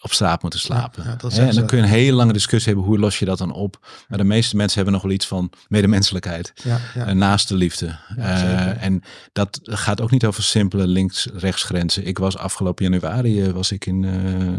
Op 0.00 0.12
straat 0.12 0.42
moeten 0.42 0.60
slapen. 0.60 1.04
Ja, 1.04 1.14
dat 1.14 1.38
en 1.38 1.54
dan 1.54 1.66
kun 1.66 1.76
je 1.76 1.82
een 1.82 1.88
hele 1.88 2.16
lange 2.16 2.32
discussie 2.32 2.72
hebben, 2.72 2.90
hoe 2.90 2.98
los 2.98 3.18
je 3.18 3.24
dat 3.24 3.38
dan 3.38 3.52
op? 3.52 3.86
Maar 4.08 4.18
de 4.18 4.24
meeste 4.24 4.56
mensen 4.56 4.76
hebben 4.76 4.94
nog 4.94 5.02
wel 5.02 5.12
iets 5.12 5.26
van 5.26 5.50
medemenselijkheid. 5.68 6.52
Ja, 6.54 6.78
ja. 6.94 7.06
en 7.06 7.18
naaste 7.18 7.54
liefde. 7.54 7.98
Ja, 8.16 8.36
zeker. 8.36 8.76
en 8.76 9.02
dat 9.32 9.60
gaat 9.62 10.00
ook 10.00 10.10
niet 10.10 10.26
over 10.26 10.42
simpele 10.42 10.86
links-rechts 10.86 11.62
grenzen. 11.62 12.06
Ik 12.06 12.18
was 12.18 12.36
afgelopen 12.36 12.84
januari 12.84 13.42
eh, 13.42 13.50
was 13.50 13.72
ik 13.72 13.86
in 13.86 14.04
eh, 14.04 14.12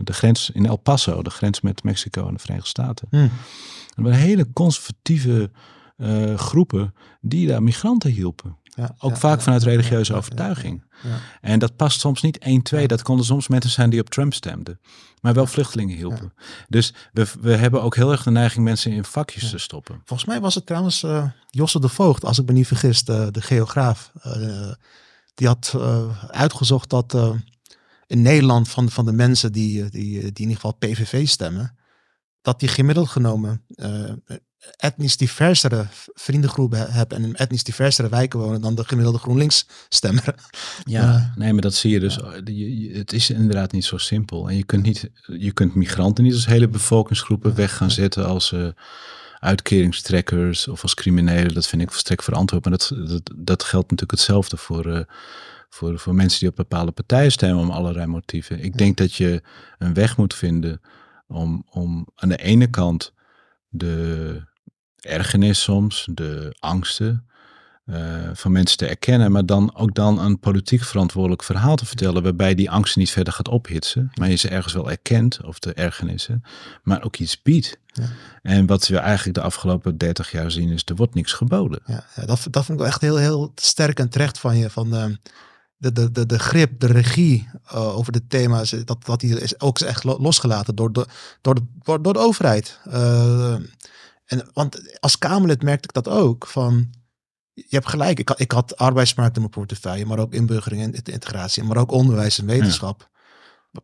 de 0.04 0.14
grens 0.14 0.50
in 0.50 0.66
El 0.66 0.78
Paso, 0.78 1.24
de 1.24 1.30
grens 1.30 1.62
met 1.62 1.84
Mexico 1.84 2.28
en 2.28 2.34
de 2.34 2.40
Verenigde 2.40 2.70
Staten. 2.70 3.08
Hm. 3.10 3.18
Er 3.96 4.04
waren 4.04 4.18
hele 4.20 4.54
conservatieve 4.54 5.52
eh, 5.98 6.36
groepen 6.36 6.94
die 7.22 7.48
daar 7.48 7.64
migranten 7.64 8.12
hielpen. 8.12 8.58
Ja, 8.80 8.96
Ook 9.00 9.18
vaak 9.18 9.42
vanuit 9.42 9.64
religieuze 9.64 10.14
overtuiging. 10.14 10.84
ja. 11.04 11.18
En 11.42 11.60
dat 11.60 11.76
past 11.76 12.00
soms 12.00 12.22
niet 12.22 12.38
1, 12.38 12.62
2. 12.62 12.82
Ja. 12.82 12.88
Dat 12.88 13.02
konden 13.02 13.26
soms 13.26 13.48
mensen 13.48 13.70
zijn 13.72 13.90
die 13.90 14.00
op 14.00 14.10
Trump 14.10 14.34
stemden. 14.34 14.80
Maar 15.22 15.34
wel 15.34 15.46
vluchtelingen 15.48 15.96
hielpen. 15.96 16.34
Dus 16.68 16.94
we, 17.14 17.28
we 17.42 17.56
hebben 17.56 17.82
ook 17.82 17.96
heel 17.96 18.12
erg 18.12 18.24
de 18.24 18.32
neiging 18.32 18.64
mensen 18.64 18.92
in 18.92 19.04
vakjes 19.04 19.50
te 19.50 19.58
stoppen. 19.58 20.02
Volgens 20.06 20.30
mij 20.30 20.40
was 20.42 20.56
het 20.56 20.66
trouwens 20.66 21.04
eh, 21.04 21.26
Josse 21.50 21.80
de 21.80 21.90
Voogd, 21.90 22.26
als 22.26 22.40
ik 22.40 22.46
me 22.46 22.52
niet 22.54 22.68
vergis, 22.68 23.04
de, 23.04 23.28
de 23.32 23.42
geograaf. 23.42 24.12
eh, 24.22 24.72
die 25.34 25.48
had 25.48 25.74
eh, 25.76 26.24
uitgezocht 26.28 26.90
dat 26.90 27.18
in 28.08 28.22
Nederland 28.22 28.70
van, 28.70 28.90
van 28.90 29.06
de 29.06 29.12
mensen 29.14 29.52
die, 29.52 29.90
die, 29.90 29.92
die 30.20 30.22
in 30.22 30.34
ieder 30.36 30.56
geval 30.56 30.72
PVV 30.80 31.28
stemmen, 31.28 31.78
dat 32.42 32.60
die 32.60 32.70
gemiddeld 32.70 33.10
genomen 33.10 33.66
etnisch 34.78 35.18
diversere 35.18 35.86
vriendengroepen 36.14 36.80
he- 36.80 36.86
hebben 36.92 37.18
en 37.18 37.24
in 37.24 37.36
etnisch 37.36 37.64
diversere 37.64 38.10
wijken 38.10 38.40
wonen 38.40 38.62
dan 38.62 38.76
de 38.76 38.84
gemiddelde 38.86 39.20
GroenLinks 39.20 39.66
stemmer. 39.90 40.24
Ja, 40.84 41.34
nee, 41.36 41.54
maar 41.54 41.62
dat 41.62 41.74
zie 41.74 41.92
je 41.92 42.00
dus. 42.00 42.20
Je- 42.46 42.92
Het 42.94 43.14
is 43.14 43.30
inderdaad 43.30 43.72
niet 43.72 43.86
zo 43.86 43.98
simpel. 43.98 44.50
En 44.50 44.56
je 44.56 44.64
kunt, 44.64 44.84
niet, 44.84 45.10
je 45.26 45.52
kunt 45.52 45.76
migranten 45.76 46.24
niet 46.24 46.34
als 46.34 46.46
hele 46.46 46.68
bevolkingsgroepen 46.68 47.56
weg 47.56 47.76
gaan 47.78 47.92
zetten 47.92 48.26
als 48.26 48.52
eh, 48.52 48.68
uitkeringstrekkers 49.40 50.68
of 50.68 50.82
als 50.82 50.94
criminelen. 50.94 51.54
Dat 51.54 51.68
vind 51.68 51.82
ik 51.82 51.92
volstrekt 51.92 52.24
verantwoord. 52.24 52.64
Maar 52.66 52.78
dat, 52.78 52.92
dat, 53.08 53.32
dat 53.36 53.64
geldt 53.64 53.90
natuurlijk 53.92 54.20
hetzelfde 54.20 54.58
voor, 54.58 54.86
eh, 54.96 55.02
voor, 55.70 56.00
voor 56.00 56.16
mensen 56.16 56.40
die 56.40 56.50
op 56.50 56.56
bepaalde 56.56 56.92
partijen 56.92 57.32
stemmen 57.32 57.64
om 57.64 57.72
allerlei 57.72 58.06
motieven. 58.06 58.64
Ik 58.64 58.78
denk 58.78 58.98
dat 58.98 59.14
je 59.14 59.42
een 59.78 59.94
weg 59.94 60.18
moet 60.18 60.34
vinden 60.34 60.82
om, 61.28 61.66
om 61.70 62.08
aan 62.16 62.30
de 62.30 62.38
ene 62.38 62.68
kant 62.68 63.14
de 63.70 64.42
ergernis 65.00 65.62
soms, 65.62 66.08
de 66.12 66.56
angsten 66.60 67.30
eh, 67.86 68.30
van 68.34 68.52
mensen 68.52 68.78
te 68.78 68.86
erkennen, 68.86 69.32
maar 69.32 69.46
dan 69.46 69.76
ook 69.76 69.96
dan 69.96 70.20
een 70.20 70.40
politiek 70.40 70.84
verantwoordelijk 70.84 71.44
verhaal 71.44 71.76
te 71.76 71.86
vertellen, 71.86 72.24
waarbij 72.24 72.56
die 72.56 72.72
angst 72.72 72.96
niet 72.96 73.12
verder 73.12 73.34
gaat 73.34 73.48
ophitsen, 73.48 74.12
maar 74.14 74.30
je 74.30 74.36
ze 74.36 74.50
ergens 74.50 74.74
wel 74.74 74.90
erkent, 74.90 75.44
of 75.44 75.60
de 75.60 75.74
ergernissen, 75.74 76.44
maar 76.84 77.04
ook 77.04 77.18
iets 77.18 77.42
biedt. 77.42 77.80
Ja. 77.86 78.10
En 78.42 78.66
wat 78.66 78.88
we 78.88 78.98
eigenlijk 78.98 79.38
de 79.38 79.44
afgelopen 79.44 79.98
30 79.98 80.32
jaar 80.32 80.52
zien, 80.52 80.70
is 80.70 80.82
er 80.86 80.96
wordt 80.96 81.14
niks 81.14 81.34
geboden. 81.34 81.80
Ja, 81.86 82.06
ja, 82.16 82.26
dat, 82.26 82.48
dat 82.52 82.66
vond 82.66 82.70
ik 82.70 82.78
wel 82.78 82.88
echt 82.88 83.02
heel, 83.02 83.18
heel 83.18 83.52
sterk 83.56 84.00
en 84.00 84.10
terecht 84.10 84.40
van 84.40 84.58
je. 84.58 84.70
Van 84.70 84.96
eh, 84.96 85.06
de, 85.80 85.92
de, 85.92 86.12
de, 86.12 86.26
de 86.26 86.40
grip, 86.40 86.80
de 86.80 86.88
regie 86.88 87.50
eh, 87.66 87.98
over 87.98 88.12
de 88.12 88.28
thema's. 88.28 88.72
eh, 88.72 88.82
Dat, 88.86 89.06
dat 89.06 89.20
die 89.20 89.40
is 89.42 89.60
ook 89.60 89.80
echt 89.80 90.04
lo- 90.04 90.18
losgelaten 90.20 90.76
door 90.76 90.92
de, 90.94 91.08
door 91.42 91.56
de, 91.56 91.62
door, 91.84 92.02
door 92.02 92.14
de 92.14 92.20
overheid. 92.20 92.80
Eh, 92.84 93.54
en, 94.26 94.50
want 94.54 95.00
als 95.00 95.18
Kamerlid 95.18 95.64
merkte 95.64 95.88
ik 95.88 95.94
dat 96.04 96.08
ook. 96.14 96.48
Van, 96.48 96.90
je 97.54 97.64
hebt 97.70 97.90
gelijk. 97.90 98.20
Ik 98.20 98.28
had, 98.30 98.40
ik 98.40 98.52
had 98.52 98.78
arbeidsmarkt 98.78 99.36
in 99.36 99.42
mijn 99.42 99.54
portefeuille. 99.54 100.06
Maar 100.06 100.20
ook 100.20 100.34
inburgering 100.34 100.82
en 100.84 101.04
integratie. 101.04 101.64
Maar 101.64 101.78
ook 101.78 101.92
onderwijs 101.92 102.38
en 102.40 102.46
wetenschap. 102.46 103.10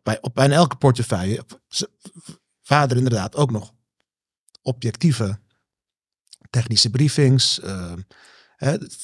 Bij, 0.02 0.18
op 0.20 0.34
bijna 0.34 0.54
elke 0.54 0.76
portefeuille. 0.76 1.44
Vader 2.62 2.96
inderdaad 2.96 3.36
ook 3.36 3.50
nog 3.50 3.72
objectieve 4.62 5.38
technische 6.50 6.90
briefings. 6.90 7.60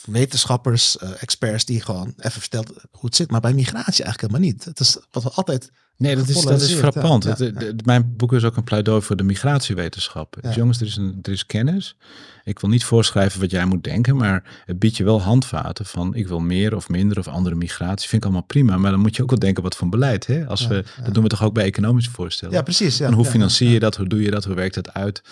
Wetenschappers, 0.05 0.98
eh, 0.98 1.22
experts 1.22 1.64
die 1.64 1.80
gewoon 1.80 2.14
even 2.16 2.40
vertelt 2.40 2.68
hoe 2.68 3.07
het 3.07 3.16
zit. 3.16 3.30
Maar 3.30 3.40
bij 3.40 3.55
migratie 3.55 4.05
eigenlijk 4.05 4.20
helemaal 4.20 4.53
niet. 4.53 4.64
Het 4.64 4.80
is 4.80 4.98
wat 5.11 5.22
we 5.22 5.30
altijd. 5.30 5.70
Nee, 6.03 6.16
dat 6.16 6.28
is, 6.28 6.40
dat 6.42 6.61
is 6.61 6.72
frappant. 6.72 7.24
ja, 7.24 7.30
Het- 7.30 7.38
ja, 7.38 7.44
het- 7.44 7.61
het- 7.62 7.86
mijn 7.86 8.14
boek 8.16 8.32
is 8.32 8.44
ook 8.44 8.57
een 8.57 8.64
pleidooi 8.64 9.03
voor 9.03 9.16
de 9.16 9.22
migratiewetenschap. 9.22 10.36
Dus 10.40 10.55
jongens, 10.55 10.80
er 10.80 10.86
is, 10.86 10.96
een, 10.96 11.18
er 11.22 11.32
is 11.32 11.46
kennis. 11.46 11.96
Ik 12.44 12.59
wil 12.59 12.70
niet 12.70 12.84
voorschrijven 12.84 13.40
wat 13.40 13.50
jij 13.50 13.64
moet 13.64 13.84
denken, 13.84 14.16
maar 14.16 14.62
het 14.64 14.78
biedt 14.78 14.96
je 14.96 15.05
wel 15.05 15.20
handvaten 15.22 15.86
van 15.86 16.14
ik 16.14 16.28
wil 16.28 16.38
meer 16.40 16.76
of 16.76 16.88
minder 16.88 17.18
of 17.18 17.28
andere 17.28 17.55
migratie. 17.55 18.09
Vind 18.09 18.22
ik 18.22 18.28
allemaal 18.28 18.46
prima, 18.46 18.76
maar 18.76 18.90
dan 18.90 19.00
moet 19.00 19.16
je 19.16 19.22
ook 19.22 19.30
wel 19.30 19.38
denken 19.38 19.62
wat 19.62 19.76
voor 19.76 19.88
beleid. 19.88 20.26
Hè? 20.26 20.46
Als 20.46 20.66
we. 20.66 20.84
Dat 21.05 21.14
doen 21.14 21.22
we 21.22 21.28
toch 21.28 21.42
ook 21.42 21.55
bij 21.55 21.64
economische 21.64 22.11
voorstellen. 22.11 22.55
Ja, 22.55 22.62
precies. 22.62 23.00
En 23.00 23.12
hoe 23.12 23.24
financier 23.24 23.70
je 23.70 23.78
dat? 23.78 23.96
Hoe 23.96 24.07
doe 24.07 24.22
je 24.22 24.30
dat? 24.30 24.44
Hoe 24.44 24.55
werkt 24.55 24.74
dat 24.74 24.92
uit? 24.92 25.22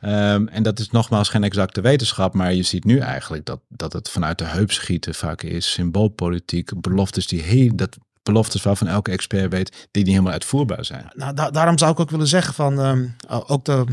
Ehm, 0.00 0.46
en 0.46 0.62
dat 0.62 0.78
is 0.78 0.90
nogmaals 0.90 1.28
geen 1.28 1.44
exacte 1.44 1.80
wetenschap, 1.80 2.34
maar 2.34 2.54
je 2.54 2.62
ziet 2.62 2.84
nu 2.84 2.98
eigenlijk 2.98 3.44
dat, 3.44 3.60
dat 3.68 3.92
het 3.92 4.08
vanuit 4.08 4.38
de 4.38 4.44
heup 4.44 4.72
schieten 4.72 5.14
vaak 5.14 5.42
is. 5.42 5.72
Symboolpolitiek, 5.72 6.80
beloftes 6.80 7.26
die 7.26 7.42
heel, 7.42 7.76
dat 7.76 7.96
beloftes 8.22 8.62
waarvan 8.62 8.86
elke 8.88 9.10
expert 9.10 9.52
weet 9.52 9.88
die 9.90 10.02
niet 10.02 10.12
helemaal 10.12 10.32
uitvoerbaar 10.32 10.84
zijn. 10.84 11.10
Nou, 11.14 11.34
da- 11.34 11.50
daarom 11.50 11.78
zou 11.78 11.92
ik 11.92 12.00
ook 12.00 12.10
willen 12.10 12.26
zeggen 12.28 12.54
van 12.54 12.80
ehm, 12.80 13.06
ook 13.46 13.64
de, 13.64 13.84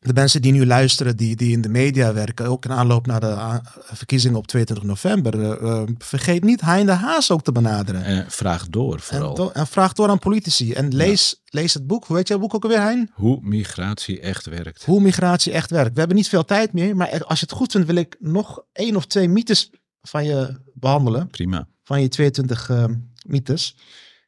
de 0.00 0.12
mensen 0.12 0.42
die 0.42 0.52
nu 0.52 0.66
luisteren, 0.66 1.16
die, 1.16 1.36
die 1.36 1.52
in 1.52 1.60
de 1.60 1.68
media 1.68 2.12
werken, 2.12 2.46
ook 2.46 2.64
in 2.64 2.72
aanloop 2.72 3.06
naar 3.06 3.20
de 3.20 3.60
verkiezingen 3.92 4.38
op 4.38 4.46
22 4.46 4.86
november, 4.86 5.40
eh, 5.40 5.70
eh, 5.82 5.88
vergeet 5.98 6.44
niet 6.44 6.60
Hein 6.60 6.86
de 6.86 6.92
Haas 6.92 7.30
ook 7.30 7.42
te 7.42 7.52
benaderen. 7.52 8.04
En 8.04 8.30
vraag 8.30 8.68
door 8.68 8.94
En, 8.94 9.00
vooral. 9.00 9.34
do- 9.34 9.50
en 9.52 9.66
vraag 9.66 9.92
door 9.92 10.08
aan 10.08 10.18
politici. 10.18 10.72
En 10.72 10.94
lees, 10.94 11.42
lees 11.44 11.74
het 11.74 11.86
boek. 11.86 12.04
Hoe 12.04 12.16
heet 12.16 12.28
jouw 12.28 12.38
boek 12.38 12.54
ook 12.54 12.62
alweer, 12.62 12.80
Hein? 12.82 13.10
Hoe 13.14 13.38
migratie 13.42 14.20
echt 14.20 14.46
werkt. 14.46 14.84
Hoe 14.84 15.00
migratie 15.00 15.52
echt 15.52 15.70
werkt. 15.70 15.92
We 15.92 15.98
hebben 15.98 16.16
niet 16.16 16.28
veel 16.28 16.44
tijd 16.44 16.72
meer, 16.72 16.96
maar 16.96 17.24
als 17.24 17.40
je 17.40 17.46
het 17.48 17.54
goed 17.54 17.72
vindt, 17.72 17.86
wil 17.86 17.96
ik 17.96 18.16
nog 18.18 18.62
één 18.72 18.96
of 18.96 19.06
twee 19.06 19.28
mythes 19.28 19.70
van 20.02 20.24
je 20.24 20.60
behandelen. 20.74 21.28
Prima. 21.28 21.68
Van 21.84 22.00
je 22.02 22.08
22 22.08 22.70
ehm, 22.70 22.94
mythes. 23.28 23.76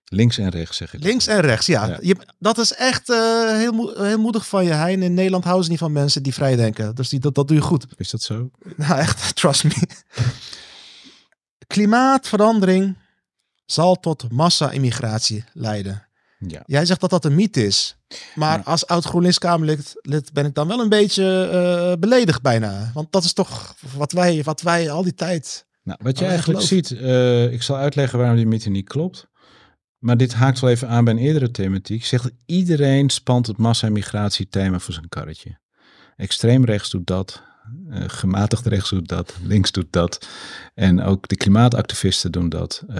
Links 0.05 0.38
en 0.38 0.48
rechts 0.48 0.76
zeg 0.76 0.94
ik. 0.94 1.03
Links 1.03 1.26
en 1.26 1.40
rechts, 1.40 1.66
ja. 1.66 1.86
Ja. 1.86 1.98
Je, 2.01 2.16
dat 2.38 2.59
is 2.59 2.72
echt 2.74 3.11
eh, 3.11 3.16
heel, 3.57 3.72
moe- 3.72 4.05
heel 4.07 4.18
moedig 4.18 4.46
van 4.48 4.64
je, 4.64 4.72
Hein. 4.72 5.03
In 5.03 5.14
Nederland 5.14 5.44
houden 5.44 5.64
ze 5.64 5.70
niet 5.70 5.78
van 5.80 5.92
mensen 5.92 6.22
die 6.22 6.34
vrij 6.34 6.57
denken. 6.57 6.94
Dus 6.94 7.09
die, 7.09 7.20
dat, 7.20 7.34
dat 7.34 7.48
doe 7.48 7.57
je 7.57 7.62
goed. 7.62 7.86
Is 7.96 8.11
dat 8.11 8.22
zo? 8.22 8.51
Nou, 8.76 8.98
echt, 8.98 9.34
trust 9.36 9.64
me. 9.64 9.72
Klimaatverandering 11.66 12.96
zal 13.66 13.94
tot 14.01 14.30
massa-immigratie 14.32 15.44
leiden. 15.53 16.07
Ja. 16.46 16.62
Jij 16.66 16.86
zegt 16.86 17.01
dat 17.01 17.11
dat 17.11 17.24
een 17.24 17.34
mythe 17.34 17.66
is. 17.66 17.96
Maar 18.34 18.59
Ja. 18.59 18.64
als 18.64 18.86
oud 18.86 19.05
GroenLinks 19.05 19.38
Kamerlid 19.38 19.92
lid 20.03 20.32
ben 20.32 20.46
ik 20.46 20.55
dan 20.55 20.68
wel 20.68 20.80
een 20.80 20.88
beetje 20.88 21.48
eh, 21.53 21.98
beledigd 22.01 22.42
bijna. 22.42 22.90
Want 22.94 23.12
dat 23.12 23.24
is 23.24 23.32
toch 23.32 23.74
wat 23.96 24.12
wij, 24.12 24.42
wat 24.42 24.61
wij 24.61 24.90
al 24.90 25.03
die 25.03 25.14
tijd... 25.14 25.68
Nou, 25.91 26.03
wat 26.03 26.18
je 26.18 26.24
Oh, 26.24 26.30
eigenlijk 26.30 26.62
geloof. 26.62 26.84
ziet, 26.86 26.99
eh, 27.01 27.53
ik 27.53 27.62
zal 27.62 27.76
uitleggen 27.76 28.18
waarom 28.18 28.36
die 28.36 28.47
mythe 28.47 28.70
niet 28.70 28.88
klopt. 28.88 29.28
Maar 29.99 30.16
dit 30.16 30.34
haakt 30.34 30.61
wel 30.61 30.70
even 30.70 30.88
aan 30.88 31.05
bij 31.05 31.12
een 31.12 31.18
eerdere 31.20 31.51
thematiek. 31.51 32.05
Zegt 32.05 32.30
iedereen 32.47 33.11
spant 33.11 33.47
het 33.47 33.57
massa-migratie-thema 33.57 34.78
voor 34.78 34.95
zijn 34.95 35.09
karretje. 35.09 35.59
Extreem 36.16 36.64
rechts 36.64 36.91
doet 36.91 37.07
dat. 37.07 37.43
eh, 37.91 38.05
gematigd 38.07 38.66
rechts 38.66 38.91
doet 38.91 39.09
dat. 39.09 39.36
Links 39.43 39.72
doet 39.72 39.86
dat. 39.93 40.28
En 40.74 41.03
ook 41.03 41.28
de 41.28 41.36
klimaatactivisten 41.36 42.32
doen 42.32 42.49
dat. 42.49 42.84
Eh, 42.88 42.95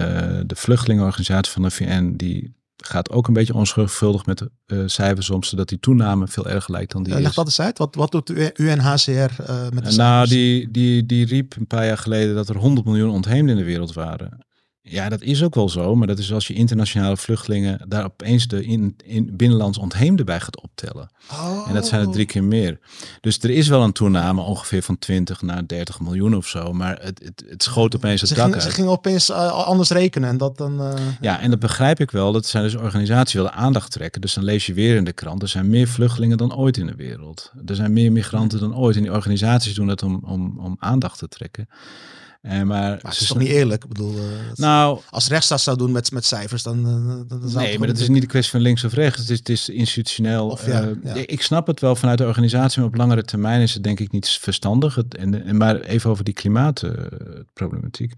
de 0.45 0.55
vluchtelingenorganisatie 0.55 1.51
van 1.51 1.61
de 1.61 1.71
VN 1.71 2.13
die 2.15 2.53
gaat 2.85 3.09
ook 3.11 3.27
een 3.27 3.33
beetje 3.33 3.53
onzorgvuldig 3.53 4.25
met 4.25 4.37
de 4.37 4.49
eh, 4.65 4.79
cijfers 4.85 5.29
om, 5.29 5.43
zodat 5.43 5.69
die 5.69 5.79
toename 5.79 6.27
veel 6.27 6.47
erger 6.47 6.71
lijkt 6.71 6.91
dan 6.91 7.03
die 7.03 7.13
Eh, 7.13 7.19
is. 7.19 7.25
leg 7.25 7.33
dat 7.33 7.45
eens 7.45 7.59
uit. 7.61 7.77
Wat, 7.77 7.95
wat 7.95 8.11
doet 8.11 8.27
de 8.27 8.51
UNHCR 8.55 9.09
eh, 9.09 9.27
met 9.73 9.85
de 9.85 9.91
Nou, 9.91 9.91
cijfers? 9.91 10.29
die, 10.29 10.71
die, 10.71 11.05
die 11.05 11.25
riep 11.25 11.55
een 11.57 11.67
paar 11.67 11.85
jaar 11.85 11.97
geleden 11.97 12.35
dat 12.35 12.49
er 12.49 12.57
100 12.57 12.85
miljoen 12.87 13.09
ontheemden 13.09 13.49
in 13.49 13.57
de 13.61 13.63
wereld 13.67 13.93
waren. 13.93 14.45
Ja, 14.83 15.09
dat 15.09 15.21
is 15.21 15.43
ook 15.43 15.55
wel 15.55 15.69
zo. 15.69 15.95
Maar 15.95 16.07
dat 16.07 16.19
is 16.19 16.33
als 16.33 16.47
je 16.47 16.53
internationale 16.53 17.17
vluchtelingen 17.17 17.79
daar 17.87 18.03
opeens 18.05 18.47
de 18.47 18.65
in, 18.65 18.95
in 19.03 19.35
binnenlands 19.37 19.77
ontheemden 19.77 20.25
bij 20.25 20.39
gaat 20.39 20.61
optellen. 20.61 21.11
Oh. 21.31 21.65
En 21.67 21.73
dat 21.73 21.87
zijn 21.87 22.01
er 22.05 22.11
drie 22.11 22.25
keer 22.25 22.43
meer. 22.43 22.79
Dus 23.21 23.37
er 23.39 23.49
is 23.49 23.67
wel 23.67 23.83
een 23.83 23.91
toename 23.91 24.41
ongeveer 24.41 24.81
van 24.83 24.97
20 24.99 25.41
naar 25.41 25.67
30 25.67 25.99
miljoen 25.99 26.35
of 26.35 26.47
zo. 26.47 26.73
Maar 26.73 26.97
het, 27.01 27.21
het, 27.23 27.43
het 27.49 27.63
schoot 27.63 27.95
opeens 27.95 28.21
het 28.21 28.29
Ze 28.29 28.35
dak 28.35 28.53
uit. 28.53 28.63
ze 28.63 28.69
gingen 28.71 28.91
opeens 28.91 29.29
eh, 29.29 29.51
anders 29.51 29.89
rekenen 29.89 30.29
en 30.29 30.37
dat 30.37 30.57
dan... 30.57 30.81
eh, 30.81 30.93
Ja, 31.21 31.39
en 31.39 31.49
dat 31.49 31.59
begrijp 31.59 31.99
ik 31.99 32.11
wel. 32.11 32.31
Dat 32.31 32.45
zijn 32.45 32.63
dus 32.63 32.75
organisaties 32.75 33.31
die 33.33 33.41
willen 33.41 33.57
aandacht 33.57 33.91
trekken. 33.91 34.21
Dus 34.21 34.33
dan 34.33 34.43
lees 34.43 34.65
je 34.65 34.73
weer 34.73 34.95
in 34.95 35.03
de 35.03 35.13
krant. 35.13 35.41
Er 35.41 35.47
zijn 35.47 35.69
meer 35.69 35.87
vluchtelingen 35.87 36.37
dan 36.37 36.55
ooit 36.55 36.77
in 36.77 36.85
de 36.85 36.95
wereld. 36.95 37.51
Er 37.65 37.75
zijn 37.75 37.93
meer 37.93 38.11
migranten 38.11 38.59
dan 38.59 38.75
ooit. 38.75 38.95
En 38.95 39.01
die 39.01 39.11
organisaties 39.11 39.73
doen 39.73 39.87
dat 39.87 40.03
om, 40.03 40.21
om, 40.25 40.59
om 40.59 40.75
aandacht 40.79 41.17
te 41.17 41.27
trekken. 41.27 41.67
En 42.41 42.67
maar 42.67 42.89
Maar 42.89 43.11
het 43.11 43.21
is 43.21 43.27
toch 43.27 43.37
niet 43.37 43.47
eerlijk? 43.47 43.83
Ik 43.83 43.89
bedoel, 43.89 44.17
eh, 44.17 44.23
Nou, 44.55 44.99
als 45.09 45.27
rechtsstaat 45.27 45.61
zou 45.61 45.77
doen 45.77 45.91
met, 45.91 46.11
met 46.11 46.25
cijfers, 46.25 46.63
dan, 46.63 46.77
eh, 46.77 47.27
dan, 47.29 47.39
dan 47.39 47.49
zou 47.49 47.63
nee, 47.63 47.79
maar 47.79 47.87
dat 47.87 47.97
is 47.97 48.07
niet 48.07 48.21
een 48.21 48.27
kwestie 48.27 48.51
van 48.51 48.61
links 48.61 48.83
of 48.83 48.93
rechts. 48.93 49.19
Het 49.19 49.29
is, 49.29 49.37
het 49.37 49.49
is 49.49 49.69
institutioneel. 49.69 50.47
Of 50.47 50.65
ja, 50.65 50.81
eh, 50.81 51.15
ja. 51.15 51.23
Ik 51.25 51.41
snap 51.41 51.67
het 51.67 51.79
wel 51.79 51.95
vanuit 51.95 52.17
de 52.17 52.25
organisatie, 52.25 52.79
maar 52.79 52.89
op 52.89 52.95
langere 52.95 53.23
termijn 53.23 53.61
is 53.61 53.73
het 53.73 53.83
denk 53.83 53.99
ik 53.99 54.11
niet 54.11 54.29
verstandig. 54.29 54.95
Het, 54.95 55.15
en, 55.15 55.45
en 55.45 55.57
maar 55.57 55.79
even 55.79 56.09
over 56.09 56.23
die 56.23 56.33
klimaatproblematiek. 56.33 58.13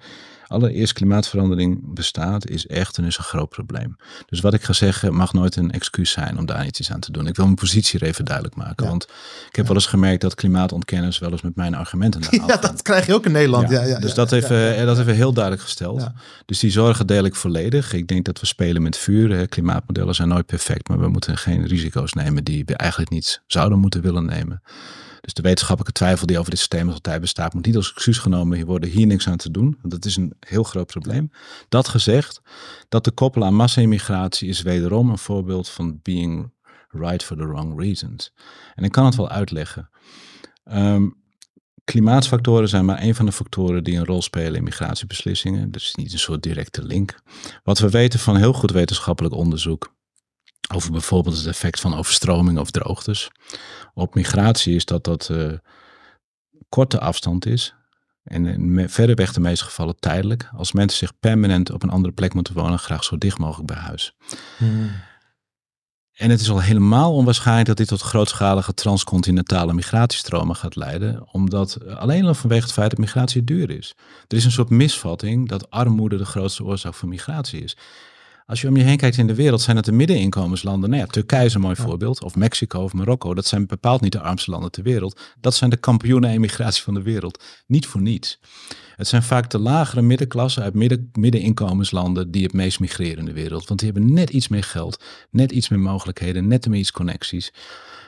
Allereerst, 0.53 0.93
klimaatverandering 0.93 1.93
bestaat, 1.93 2.47
is 2.47 2.67
echt 2.67 2.97
en 2.97 3.03
is 3.03 3.17
een 3.17 3.23
groot 3.23 3.49
probleem. 3.49 3.95
Dus 4.25 4.39
wat 4.39 4.53
ik 4.53 4.63
ga 4.63 4.73
zeggen 4.73 5.13
mag 5.13 5.33
nooit 5.33 5.55
een 5.55 5.71
excuus 5.71 6.11
zijn 6.11 6.37
om 6.37 6.45
daar 6.45 6.65
iets 6.65 6.91
aan 6.91 6.99
te 6.99 7.11
doen. 7.11 7.27
Ik 7.27 7.35
wil 7.35 7.45
mijn 7.45 7.57
positie 7.57 7.99
er 7.99 8.07
even 8.07 8.25
duidelijk 8.25 8.55
maken. 8.55 8.83
Ja. 8.83 8.89
Want 8.89 9.03
ik 9.49 9.55
heb 9.55 9.67
wel 9.67 9.75
eens 9.75 9.85
gemerkt 9.85 10.21
dat 10.21 10.35
klimaatontkenners 10.35 11.19
wel 11.19 11.31
eens 11.31 11.41
met 11.41 11.55
mijn 11.55 11.75
argumenten 11.75 12.21
Ja, 12.47 12.57
dat 12.57 12.81
krijg 12.81 13.05
je 13.05 13.13
ook 13.13 13.25
in 13.25 13.31
Nederland. 13.31 13.69
Ja, 13.69 13.83
ja, 13.83 13.99
dus 13.99 14.13
dat, 14.13 14.31
even, 14.31 14.75
eh, 14.75 14.85
dat 14.85 14.99
even 14.99 15.15
heel 15.15 15.33
duidelijk 15.33 15.63
gesteld. 15.63 16.07
Dus 16.45 16.59
die 16.59 16.71
zorgen 16.71 17.07
deel 17.07 17.23
ik 17.23 17.35
volledig. 17.35 17.93
Ik 17.93 18.07
denk 18.07 18.25
dat 18.25 18.39
we 18.39 18.45
spelen 18.45 18.81
met 18.81 18.97
vuur. 18.97 19.47
Klimaatmodellen 19.47 20.15
zijn 20.15 20.27
nooit 20.27 20.45
perfect, 20.45 20.87
maar 20.87 20.99
we 20.99 21.07
moeten 21.07 21.37
geen 21.37 21.67
risico's 21.67 22.13
nemen 22.13 22.43
die 22.43 22.65
we 22.65 22.75
eigenlijk 22.75 23.11
niet 23.11 23.41
zouden 23.47 23.79
moeten 23.79 24.01
willen 24.01 24.25
nemen. 24.25 24.61
Dus 25.23 25.33
de 25.33 25.41
wetenschappelijke 25.41 25.99
twijfel 25.99 26.27
die 26.27 26.37
over 26.37 26.49
dit 26.49 26.59
systeem 26.59 26.85
nog 26.85 26.93
altijd 26.93 27.21
bestaat, 27.21 27.53
moet 27.53 27.65
niet 27.65 27.75
als 27.75 27.93
excuus 27.93 28.17
genomen 28.17 28.65
worden 28.65 28.89
hier 28.89 29.07
niks 29.07 29.27
aan 29.27 29.37
te 29.37 29.51
doen. 29.51 29.77
Want 29.81 29.93
dat 29.93 30.05
is 30.05 30.15
een 30.15 30.33
heel 30.39 30.63
groot 30.63 30.87
probleem. 30.87 31.31
Dat 31.69 31.87
gezegd, 31.87 32.41
dat 32.89 33.03
te 33.03 33.11
koppelen 33.11 33.47
aan 33.47 33.55
massa-immigratie 33.55 34.49
is 34.49 34.61
wederom 34.61 35.09
een 35.09 35.17
voorbeeld 35.17 35.69
van 35.69 35.99
being 36.01 36.51
right 36.89 37.23
for 37.23 37.37
the 37.37 37.47
wrong 37.47 37.79
reasons. 37.79 38.33
En 38.75 38.83
ik 38.83 38.91
kan 38.91 39.05
het 39.05 39.15
wel 39.15 39.29
uitleggen. 39.29 39.89
Ehm, 40.63 41.09
Klimaatfactoren 41.83 42.69
zijn 42.69 42.85
maar 42.85 43.01
een 43.01 43.15
van 43.15 43.25
de 43.25 43.31
factoren 43.31 43.83
die 43.83 43.97
een 43.97 44.05
rol 44.05 44.21
spelen 44.21 44.55
in 44.55 44.63
migratiebeslissingen. 44.63 45.71
Dus 45.71 45.95
niet 45.95 46.13
een 46.13 46.19
soort 46.19 46.43
directe 46.43 46.83
link. 46.83 47.19
Wat 47.63 47.79
we 47.79 47.89
weten 47.89 48.19
van 48.19 48.37
heel 48.37 48.53
goed 48.53 48.71
wetenschappelijk 48.71 49.35
onderzoek 49.35 49.93
over 50.73 50.91
bijvoorbeeld 50.91 51.37
het 51.37 51.47
effect 51.47 51.79
van 51.79 51.95
overstroming 51.95 52.59
of 52.59 52.71
droogtes 52.71 53.31
op 53.93 54.15
migratie 54.15 54.75
is 54.75 54.85
dat 54.85 55.03
dat 55.03 55.29
eh, 55.29 55.51
korte 56.69 56.99
afstand 56.99 57.45
is. 57.45 57.73
En 58.23 58.45
in 58.45 58.73
me- 58.73 58.89
verreweg 58.89 59.33
de 59.33 59.39
meeste 59.39 59.65
gevallen 59.65 59.99
tijdelijk. 59.99 60.49
Als 60.55 60.71
mensen 60.71 60.97
zich 60.97 61.19
permanent 61.19 61.71
op 61.71 61.83
een 61.83 61.89
andere 61.89 62.13
plek 62.13 62.33
moeten 62.33 62.53
wonen, 62.53 62.79
graag 62.79 63.03
zo 63.03 63.17
dicht 63.17 63.37
mogelijk 63.37 63.67
bij 63.67 63.77
huis. 63.81 64.15
Hmm. 64.57 64.91
En 66.13 66.29
het 66.29 66.39
is 66.39 66.49
al 66.49 66.61
helemaal 66.61 67.13
onwaarschijnlijk 67.13 67.67
dat 67.67 67.77
dit 67.77 67.87
tot 67.87 68.01
grootschalige 68.01 68.73
transcontinentale 68.73 69.73
migratiestromen 69.73 70.55
gaat 70.55 70.75
leiden, 70.75 71.27
omdat 71.31 71.75
eh, 71.75 71.95
alleen 71.95 72.25
al 72.25 72.33
vanwege 72.33 72.63
het 72.63 72.73
feit 72.73 72.89
dat 72.89 72.99
migratie 72.99 73.43
duur 73.43 73.69
is. 73.69 73.95
Er 74.27 74.37
is 74.37 74.45
een 74.45 74.51
soort 74.51 74.69
misvatting 74.69 75.49
dat 75.49 75.69
armoede 75.69 76.17
de 76.17 76.25
grootste 76.25 76.63
oorzaak 76.63 76.93
van 76.93 77.09
migratie 77.09 77.63
is. 77.63 77.77
Als 78.53 78.61
je 78.61 78.67
om 78.67 78.77
je 78.77 78.83
heen 78.83 78.97
kijkt 78.97 79.17
in 79.17 79.27
de 79.27 79.35
wereld, 79.35 79.61
zijn 79.61 79.75
het 79.75 79.85
de 79.85 79.91
middeninkomenslanden. 79.91 80.89
Nou 80.89 81.01
ja, 81.01 81.07
Turkije 81.07 81.45
is 81.45 81.53
een 81.53 81.61
mooi 81.61 81.75
voorbeeld, 81.75 82.23
of 82.23 82.35
Mexico 82.35 82.83
of 82.83 82.93
Marokko. 82.93 83.33
Dat 83.33 83.45
zijn 83.45 83.65
bepaald 83.65 84.01
niet 84.01 84.11
de 84.11 84.19
armste 84.19 84.51
landen 84.51 84.71
ter 84.71 84.83
wereld. 84.83 85.19
Dat 85.39 85.55
zijn 85.55 85.69
de 85.69 85.77
kampioenen 85.77 86.29
emigratie 86.29 86.83
van 86.83 86.93
de 86.93 87.01
wereld. 87.01 87.43
Niet 87.67 87.85
voor 87.85 88.01
niets. 88.01 88.39
Het 88.95 89.07
zijn 89.07 89.23
vaak 89.23 89.49
de 89.49 89.59
lagere 89.59 90.01
middenklasse 90.01 90.61
uit 90.61 90.73
midden, 90.73 91.09
middeninkomenslanden 91.13 92.31
die 92.31 92.43
het 92.43 92.53
meest 92.53 92.79
migreren 92.79 93.17
in 93.17 93.25
de 93.25 93.33
wereld. 93.33 93.67
Want 93.67 93.79
die 93.79 93.91
hebben 93.91 94.13
net 94.13 94.29
iets 94.29 94.47
meer 94.47 94.63
geld, 94.63 95.03
net 95.29 95.51
iets 95.51 95.69
meer 95.69 95.79
mogelijkheden, 95.79 96.47
net 96.47 96.67
meer 96.67 96.79
iets 96.79 96.91
connecties. 96.91 97.53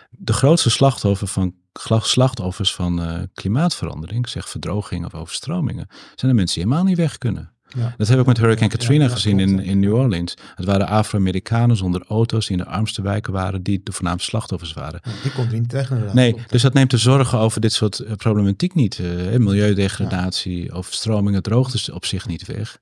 De 0.10 0.34
grootste 0.34 0.70
slachtoffer 0.70 1.28
van, 1.28 1.56
slachtoffers 2.02 2.74
van 2.74 3.02
eh, 3.02 3.22
klimaatverandering, 3.34 4.30
zeg 4.30 4.50
verdroging 4.50 5.06
of 5.06 5.14
overstromingen, 5.14 5.88
zijn 6.16 6.32
de 6.32 6.38
mensen 6.38 6.56
die 6.56 6.64
helemaal 6.64 6.84
niet 6.86 6.98
weg 6.98 7.18
kunnen. 7.18 7.55
Ja. 7.68 7.94
Dat 7.98 8.08
heb 8.08 8.20
ik 8.20 8.26
met 8.26 8.38
Hurricane 8.38 8.70
Ja, 8.72 8.78
Katrina 8.78 9.04
ja, 9.04 9.10
gezien 9.10 9.40
in, 9.40 9.56
ja. 9.58 9.62
in 9.62 9.80
New 9.80 9.94
Orleans. 9.94 10.34
Het 10.56 10.66
waren 10.66 10.88
Afro-Amerikanen 10.88 11.78
zonder 11.78 12.04
auto's 12.08 12.48
die 12.48 12.58
in 12.58 12.64
de 12.64 12.70
armste 12.70 13.02
wijken 13.02 13.34
waren, 13.34 13.64
die 13.64 13.82
de 13.84 13.92
voornaamste 13.92 14.30
slachtoffers 14.30 14.74
waren. 14.74 15.02
Die 15.24 15.32
komt 15.32 15.52
er 15.52 15.60
niet 15.60 15.70
terecht 15.70 15.90
inderdaad. 15.90 16.14
Nee, 16.16 16.36
dus 16.48 16.62
dat 16.62 16.74
neemt 16.74 16.92
de 16.92 16.98
zorgen 16.98 17.40
over 17.40 17.62
dit 17.62 17.74
soort 17.74 18.00
eh, 18.00 18.14
problematiek 18.16 18.74
niet. 18.76 19.00
eh, 19.00 19.38
milieudegradatie, 19.40 20.72
overstromingen, 20.72 21.44
droogtes 21.44 21.90
op 21.90 22.06
zich 22.06 22.28
niet 22.28 22.46
weg. 22.46 22.80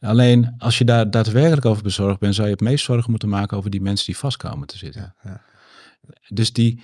Alleen 0.00 0.54
als 0.58 0.78
je 0.78 0.84
daar 0.84 1.10
daadwerkelijk 1.10 1.66
over 1.66 1.82
bezorgd 1.82 2.18
bent, 2.20 2.34
zou 2.34 2.46
je 2.46 2.52
het 2.52 2.62
meest 2.62 2.84
zorgen 2.84 3.10
moeten 3.10 3.28
maken 3.28 3.56
over 3.56 3.70
die 3.70 3.80
mensen 3.82 4.06
die 4.06 4.16
vast 4.16 4.36
komen 4.36 4.66
te 4.66 4.78
zitten. 4.78 5.14
Ja, 5.22 5.30
ja. 5.30 5.40
Dus 6.28 6.52
die, 6.52 6.82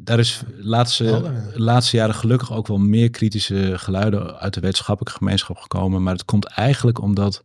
daar 0.00 0.18
is 0.18 0.42
laatste, 0.56 1.04
Helder, 1.04 1.32
ja. 1.32 1.50
laatste 1.54 1.96
jaren 1.96 2.14
gelukkig 2.14 2.52
ook 2.52 2.66
wel 2.66 2.78
meer 2.78 3.10
kritische 3.10 3.72
geluiden 3.78 4.38
uit 4.38 4.54
de 4.54 4.60
wetenschappelijke 4.60 5.18
gemeenschap 5.18 5.56
gekomen. 5.56 6.02
Maar 6.02 6.12
het 6.12 6.24
komt 6.24 6.44
eigenlijk 6.44 7.00
omdat 7.00 7.42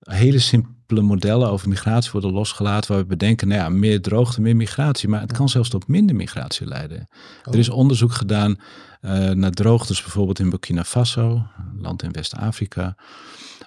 hele 0.00 0.38
simpele 0.38 1.00
modellen 1.00 1.50
over 1.50 1.68
migratie 1.68 2.10
worden 2.10 2.32
losgelaten. 2.32 2.92
Waar 2.92 3.00
we 3.00 3.06
bedenken, 3.06 3.48
nou 3.48 3.60
ja, 3.60 3.68
meer 3.68 4.02
droogte, 4.02 4.40
meer 4.40 4.56
migratie. 4.56 5.08
Maar 5.08 5.20
het 5.20 5.32
kan 5.32 5.48
zelfs 5.48 5.68
tot 5.68 5.88
minder 5.88 6.16
migratie 6.16 6.66
leiden. 6.66 7.08
Oh. 7.44 7.52
Er 7.52 7.58
is 7.58 7.68
onderzoek 7.68 8.12
gedaan 8.12 8.58
eh, 9.00 9.30
naar 9.30 9.50
droogtes 9.50 10.02
bijvoorbeeld 10.02 10.38
in 10.38 10.50
Burkina 10.50 10.84
Faso, 10.84 11.30
een 11.32 11.80
land 11.80 12.02
in 12.02 12.12
West-Afrika. 12.12 12.96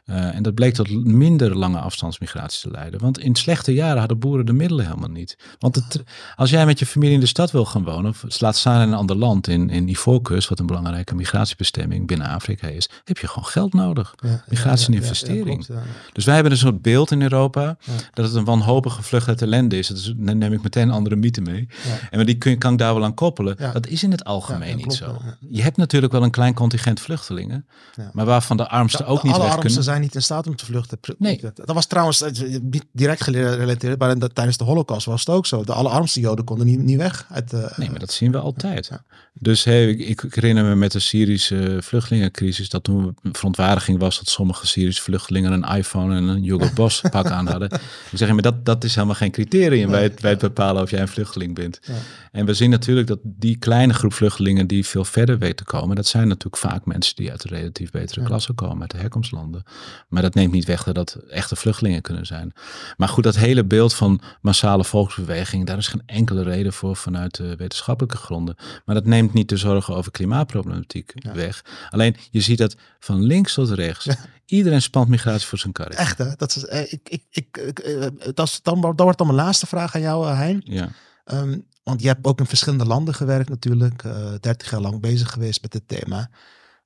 Eh, 0.03 0.35
en 0.35 0.43
dat 0.43 0.53
bleek 0.53 0.73
tot 0.73 1.05
minder 1.05 1.57
lange 1.57 1.79
afstandsmigratie 1.79 2.61
te 2.61 2.71
leiden. 2.71 2.99
Want 2.99 3.19
in 3.19 3.35
slechte 3.35 3.73
jaren 3.73 3.99
hadden 3.99 4.19
boeren 4.19 4.45
de 4.45 4.53
middelen 4.53 4.85
helemaal 4.85 5.09
niet. 5.09 5.37
Want 5.59 5.75
het, 5.75 6.03
als 6.35 6.49
jij 6.49 6.65
met 6.65 6.79
je 6.79 6.85
familie 6.85 7.13
in 7.13 7.19
de 7.19 7.25
stad 7.25 7.51
wil 7.51 7.65
gaan 7.65 7.83
wonen, 7.83 8.11
of 8.11 8.39
laat 8.41 8.55
staan 8.55 8.81
in 8.81 8.87
een 8.87 8.93
ander 8.97 9.15
land, 9.15 9.47
in, 9.47 9.69
in 9.69 9.87
Ivoorkust, 9.87 10.49
wat 10.49 10.59
een 10.59 10.65
belangrijke 10.65 11.15
migratiebestemming 11.15 12.07
binnen 12.07 12.27
Afrika 12.27 12.67
is, 12.67 12.89
heb 13.03 13.17
je 13.17 13.27
gewoon 13.27 13.45
geld 13.45 13.73
nodig. 13.73 14.13
Ja, 14.23 14.43
Migratie 14.49 14.87
en 14.87 14.93
ja, 14.93 14.99
investering. 14.99 15.65
Klopt. 15.65 15.81
Dus 16.13 16.25
wij 16.25 16.33
hebben 16.33 16.51
een 16.53 16.57
soort 16.59 16.81
beeld 16.81 17.11
in 17.11 17.21
Europa 17.21 17.77
dat 18.13 18.25
het 18.25 18.35
een 18.35 18.45
wanhopige 18.45 19.03
vlucht 19.03 19.27
uit 19.27 19.41
ellende 19.41 19.77
is. 19.77 19.87
Dat 19.87 19.97
is 19.97 20.13
dan 20.17 20.37
neem 20.37 20.53
ik 20.53 20.63
meteen 20.63 20.87
een 20.87 20.93
andere 20.93 21.15
mythe 21.15 21.41
mee. 21.41 21.67
En 22.09 22.17
maar 22.17 22.25
die 22.25 22.37
kun, 22.37 22.51
je- 22.51 22.57
kan 22.57 22.71
ik 22.73 22.77
daar 22.79 22.93
wel 22.93 23.03
aan 23.03 23.13
koppelen. 23.13 23.55
Dat 23.73 23.87
is 23.87 24.03
in 24.03 24.11
het 24.11 24.23
algemeen 24.23 24.75
niet 24.75 24.97
klopt, 24.97 24.97
zo. 24.97 25.21
Je 25.49 25.61
hebt 25.61 25.77
natuurlijk 25.77 26.11
wel 26.13 26.23
een 26.23 26.31
klein 26.31 26.53
contingent 26.53 26.99
vluchtelingen, 26.99 27.65
maar 28.13 28.25
waarvan 28.25 28.57
de 28.57 28.69
armsten 28.69 29.05
De- 29.05 29.11
ook 29.11 29.21
de 29.21 29.27
niet 29.27 29.35
weg 29.37 29.51
kunnen. 29.59 29.83
Zijn 29.93 30.05
niet 30.05 30.15
in 30.15 30.21
staat 30.21 30.47
om 30.47 30.55
te 30.55 30.65
vluchten. 30.65 30.97
Nee. 31.17 31.41
Dat, 31.53 31.61
was 31.75 31.85
trouwens 31.85 32.21
eh, 32.21 32.59
niet 32.61 32.85
direct 32.91 33.23
gerelateerd, 33.23 33.99
maar 33.99 34.19
dat- 34.19 34.35
tijdens 34.35 34.57
de 34.57 34.63
holocaust 34.63 35.05
was 35.05 35.19
het 35.19 35.29
ook 35.29 35.45
zo. 35.45 35.63
De 35.63 35.73
allerarmste 35.73 36.19
joden 36.19 36.45
konden 36.45 36.65
niet, 36.65 36.79
niet 36.79 36.97
weg. 36.97 37.25
Uit, 37.29 37.53
eh, 37.53 37.77
Nee, 37.77 37.89
maar 37.89 37.99
dat 37.99 38.11
zien 38.11 38.31
we 38.31 38.37
altijd. 38.37 38.87
Ja. 38.87 39.03
Dus 39.33 39.63
hey, 39.63 39.89
ik, 39.89 40.23
ik 40.23 40.33
herinner 40.33 40.63
me 40.63 40.75
met 40.75 40.91
de 40.91 40.99
Syrische 40.99 41.77
vluchtelingencrisis 41.81 42.69
dat 42.69 42.83
toen 42.83 43.15
verontwaardiging 43.31 43.99
was 43.99 44.17
dat 44.17 44.27
sommige 44.29 44.67
Syrische 44.67 45.01
vluchtelingen 45.01 45.51
een 45.51 45.77
iPhone 45.77 46.15
en 46.15 46.23
een 46.23 46.43
Hugo 46.43 46.69
Boss 46.75 47.01
pak 47.11 47.25
aan 47.25 47.47
hadden. 47.47 47.71
Ik 48.11 48.17
zeg, 48.17 48.29
maar 48.31 48.41
dat, 48.41 48.65
dat 48.65 48.83
is 48.83 48.95
helemaal 48.95 49.15
geen 49.15 49.31
criterium 49.31 49.89
bij 49.89 50.03
het, 50.03 50.21
bij 50.21 50.29
het 50.31 50.39
bepalen 50.39 50.81
of 50.81 50.89
jij 50.89 51.01
een 51.01 51.07
vluchteling 51.07 51.55
bent. 51.55 51.79
Ja. 51.81 51.93
En 52.31 52.45
we 52.45 52.53
zien 52.53 52.69
natuurlijk 52.69 53.07
dat 53.07 53.19
die 53.23 53.57
kleine 53.57 53.93
groep 53.93 54.13
vluchtelingen 54.13 54.67
die 54.67 54.85
veel 54.85 55.05
verder 55.05 55.37
weet 55.39 55.57
te 55.57 55.63
komen, 55.63 55.95
dat 55.95 56.07
zijn 56.07 56.27
natuurlijk 56.27 56.57
vaak 56.57 56.85
mensen 56.85 57.15
die 57.15 57.31
uit 57.31 57.41
de 57.41 57.47
relatief 57.47 57.91
betere 57.91 58.21
Ja. 58.21 58.25
klasse 58.27 58.53
komen, 58.53 58.81
uit 58.81 58.91
de 58.91 58.97
herkomstlanden. 58.97 59.63
Maar 60.07 60.21
dat 60.21 60.33
neemt 60.33 60.51
niet 60.53 60.65
weg 60.65 60.83
dat 60.83 60.95
dat 60.95 61.13
echte 61.29 61.55
vluchtelingen 61.55 62.01
kunnen 62.01 62.25
zijn. 62.25 62.53
Maar 62.97 63.07
goed, 63.07 63.23
dat 63.23 63.35
hele 63.35 63.65
beeld 63.65 63.93
van 63.93 64.21
massale 64.41 64.83
volksbeweging, 64.83 65.65
daar 65.65 65.77
is 65.77 65.87
geen 65.87 66.03
enkele 66.05 66.43
reden 66.43 66.73
voor 66.73 66.95
vanuit 66.95 67.35
de 67.35 67.55
wetenschappelijke 67.55 68.17
gronden. 68.17 68.55
Maar 68.85 68.95
dat 68.95 69.05
neemt 69.05 69.33
niet 69.33 69.49
de 69.49 69.57
zorgen 69.57 69.95
over 69.95 70.11
klimaatproblematiek 70.11 71.11
Ja. 71.15 71.33
weg. 71.33 71.65
Alleen 71.89 72.15
je 72.31 72.41
ziet 72.41 72.57
dat 72.57 72.75
van 72.99 73.21
links 73.21 73.53
tot 73.53 73.69
rechts. 73.69 74.07
Iedereen 74.45 74.81
spant 74.81 75.07
migratie 75.07 75.47
voor 75.47 75.57
zijn 75.57 75.73
karretje. 75.73 75.99
Echt 75.99 76.17
hè? 76.17 76.35
Dat 76.35 76.55
is, 76.55 76.65
eh, 76.65 76.91
ik, 76.93 77.09
ik, 77.09 77.23
ik, 77.57 77.79
eh, 77.79 78.07
dat, 78.33 78.47
is 78.47 78.59
dan, 78.61 78.81
dat 78.81 78.99
wordt 78.99 79.17
dan 79.17 79.27
mijn 79.27 79.39
laatste 79.39 79.67
vraag 79.67 79.95
aan 79.95 80.01
jou, 80.01 80.27
eh, 80.27 80.37
Hein. 80.37 80.61
Ja. 80.63 80.89
Ehm, 81.25 81.59
want 81.83 82.01
je 82.01 82.07
hebt 82.07 82.25
ook 82.25 82.39
in 82.39 82.45
verschillende 82.45 82.85
landen 82.85 83.13
gewerkt 83.13 83.49
natuurlijk. 83.49 84.03
eh 84.03 84.33
30 84.39 84.69
jaar 84.71 84.81
lang 84.81 84.99
bezig 85.01 85.31
geweest 85.31 85.61
met 85.61 85.71
dit 85.71 85.87
thema. 85.87 86.29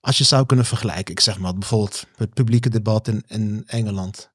Als 0.07 0.17
je 0.17 0.23
zou 0.23 0.45
kunnen 0.45 0.65
vergelijken, 0.65 1.13
ik 1.13 1.19
zeg 1.19 1.39
maar 1.39 1.57
bijvoorbeeld 1.57 2.05
het 2.15 2.33
publieke 2.33 2.69
debat 2.69 3.07
in, 3.07 3.23
in 3.27 3.63
Engeland. 3.65 4.31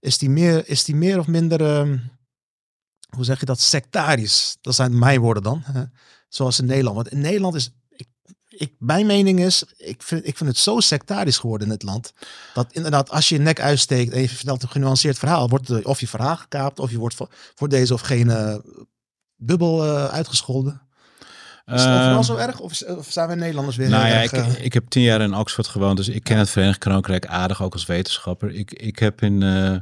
Is 0.00 0.18
die, 0.18 0.30
meer, 0.30 0.68
is 0.68 0.84
die 0.84 0.94
meer 0.94 1.18
of 1.18 1.26
minder, 1.26 1.60
ehm, 1.60 1.98
hoe 3.08 3.24
zeg 3.24 3.40
je 3.40 3.46
dat, 3.46 3.60
sectarisch? 3.60 4.56
Dat 4.60 4.74
zijn 4.74 4.98
mijn 4.98 5.20
woorden 5.20 5.42
dan. 5.42 5.62
hè? 5.64 5.84
Zoals 6.28 6.58
in 6.58 6.66
Nederland. 6.66 6.96
Want 6.96 7.08
in 7.08 7.20
Nederland 7.20 7.54
is, 7.54 7.70
ik, 8.48 8.74
mijn 8.78 9.06
mening 9.06 9.40
is, 9.40 9.64
ik 9.76 10.02
vind, 10.02 10.26
ik 10.26 10.36
vind 10.36 10.50
het 10.50 10.58
zo 10.58 10.80
sectarisch 10.80 11.38
geworden 11.38 11.66
in 11.66 11.72
het 11.72 11.82
land. 11.82 12.12
Dat 12.54 12.72
inderdaad, 12.72 13.10
als 13.10 13.28
je 13.28 13.34
je 13.34 13.40
nek 13.40 13.60
uitsteekt 13.60 14.12
en 14.12 14.20
je 14.20 14.28
vertelt 14.28 14.62
een 14.62 14.68
genuanceerd 14.68 15.18
verhaal, 15.18 15.48
wordt 15.48 15.84
of 15.84 16.00
je 16.00 16.08
verhaal 16.08 16.36
gekaapt 16.36 16.78
of 16.78 16.90
je 16.90 16.98
wordt 16.98 17.14
voor, 17.54 17.68
deze 17.68 17.94
of 17.94 18.00
geen 18.00 18.60
bubbel 19.36 19.84
uh, 19.84 20.04
uitgescholden. 20.04 20.83
Is 21.66 21.82
het 21.82 21.90
overal 21.90 22.12
Ehm, 22.14 22.22
zo 22.22 22.36
erg? 22.36 22.60
Of, 22.60 22.82
of 22.82 23.06
zijn 23.10 23.28
we 23.28 23.34
Nederlanders 23.34 23.76
weer 23.76 23.88
Nou 23.88 24.04
heel 24.04 24.14
ja, 24.14 24.20
erg, 24.22 24.32
ik, 24.32 24.38
eh, 24.56 24.64
ik 24.64 24.72
heb 24.72 24.88
tien 24.88 25.02
jaar 25.02 25.20
in 25.20 25.34
Oxford 25.34 25.66
gewoond, 25.66 25.96
dus 25.96 26.08
ik 26.08 26.24
ken 26.24 26.38
het 26.38 26.50
Verenigd 26.50 26.78
Koninkrijk 26.78 27.26
aardig, 27.26 27.62
ook 27.62 27.72
als 27.72 27.86
wetenschapper. 27.86 28.50
Ik, 28.50 28.72
ik 28.72 28.98
heb 28.98 29.22
in, 29.22 29.42
eh, 29.42 29.76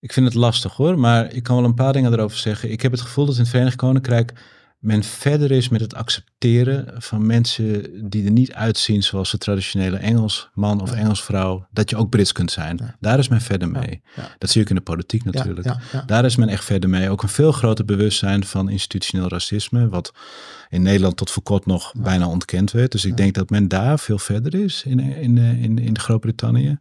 ik 0.00 0.12
vind 0.12 0.26
het 0.26 0.34
lastig 0.34 0.72
hoor, 0.74 0.98
maar 0.98 1.32
ik 1.32 1.42
kan 1.42 1.56
wel 1.56 1.64
een 1.64 1.74
paar 1.74 1.92
dingen 1.92 2.12
erover 2.12 2.38
zeggen. 2.38 2.70
Ik 2.70 2.82
heb 2.82 2.92
het 2.92 3.00
gevoel 3.00 3.26
dat 3.26 3.34
in 3.34 3.40
het 3.40 3.50
Verenigd 3.50 3.76
Koninkrijk 3.76 4.32
men 4.78 5.02
verder 5.02 5.50
is 5.50 5.68
met 5.68 5.80
het 5.80 5.94
accepteren 5.94 7.02
van 7.02 7.26
mensen 7.26 7.90
die 8.10 8.24
er 8.24 8.30
niet 8.30 8.52
uitzien 8.52 9.02
zoals 9.02 9.30
de 9.30 9.38
traditionele 9.38 9.96
Engels 9.96 10.48
man 10.54 10.80
of 10.80 10.90
Ja. 10.90 10.96
Engels 10.96 11.22
vrouw, 11.24 11.66
dat 11.70 11.90
je 11.90 11.96
ook 11.96 12.08
Brits 12.10 12.32
kunt 12.32 12.50
zijn. 12.50 12.78
Ja. 12.82 12.96
Daar 13.00 13.18
is 13.18 13.28
men 13.28 13.40
verder 13.40 13.68
mee. 13.68 14.02
ja. 14.16 14.34
Dat 14.38 14.50
zie 14.50 14.62
ik 14.62 14.68
in 14.68 14.74
de 14.74 14.80
politiek 14.80 15.24
natuurlijk. 15.24 15.68
Daar 16.06 16.24
is 16.24 16.36
men 16.36 16.48
echt 16.48 16.64
verder 16.64 16.90
mee. 16.90 17.10
Ook 17.10 17.22
een 17.22 17.28
veel 17.28 17.52
groter 17.52 17.84
bewustzijn 17.84 18.44
van 18.44 18.68
institutioneel 18.68 19.28
racisme, 19.28 19.88
wat 19.88 20.12
in 20.68 20.82
Nederland 20.82 21.16
tot 21.16 21.30
voor 21.30 21.42
kort 21.42 21.66
nog 21.66 21.92
bijna 21.96 22.26
ontkend 22.28 22.70
werd. 22.70 22.92
Dus 22.92 23.04
ik 23.04 23.10
Ja. 23.10 23.16
denk 23.16 23.34
dat 23.34 23.50
men 23.50 23.68
daar 23.68 23.98
veel 23.98 24.18
verder 24.18 24.54
is 24.54 24.82
in, 24.86 25.00
in, 25.00 25.38
in, 25.38 25.38
in, 25.38 25.78
in 25.78 25.98
Groot-Brittannië. 25.98 26.78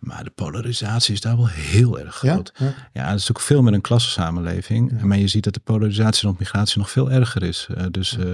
Maar 0.00 0.24
de 0.24 0.30
polarisatie 0.30 1.14
is 1.14 1.20
daar 1.20 1.36
wel 1.36 1.48
heel 1.48 1.98
erg 1.98 2.14
groot. 2.14 2.52
Ja. 2.58 2.74
Ja, 2.92 3.10
het 3.10 3.20
is 3.20 3.30
ook 3.30 3.40
veel 3.40 3.62
meer 3.62 3.72
een 3.72 3.80
klassensamenleving. 3.80 5.00
Maar 5.02 5.18
je 5.18 5.28
ziet 5.28 5.44
dat 5.44 5.54
de 5.54 5.60
polarisatie 5.60 6.26
rond 6.26 6.38
migratie 6.38 6.78
nog 6.78 6.90
veel 6.90 7.10
erger 7.10 7.42
is. 7.42 7.66
Eh, 7.76 7.84
dus 7.90 8.18
eh 8.18 8.24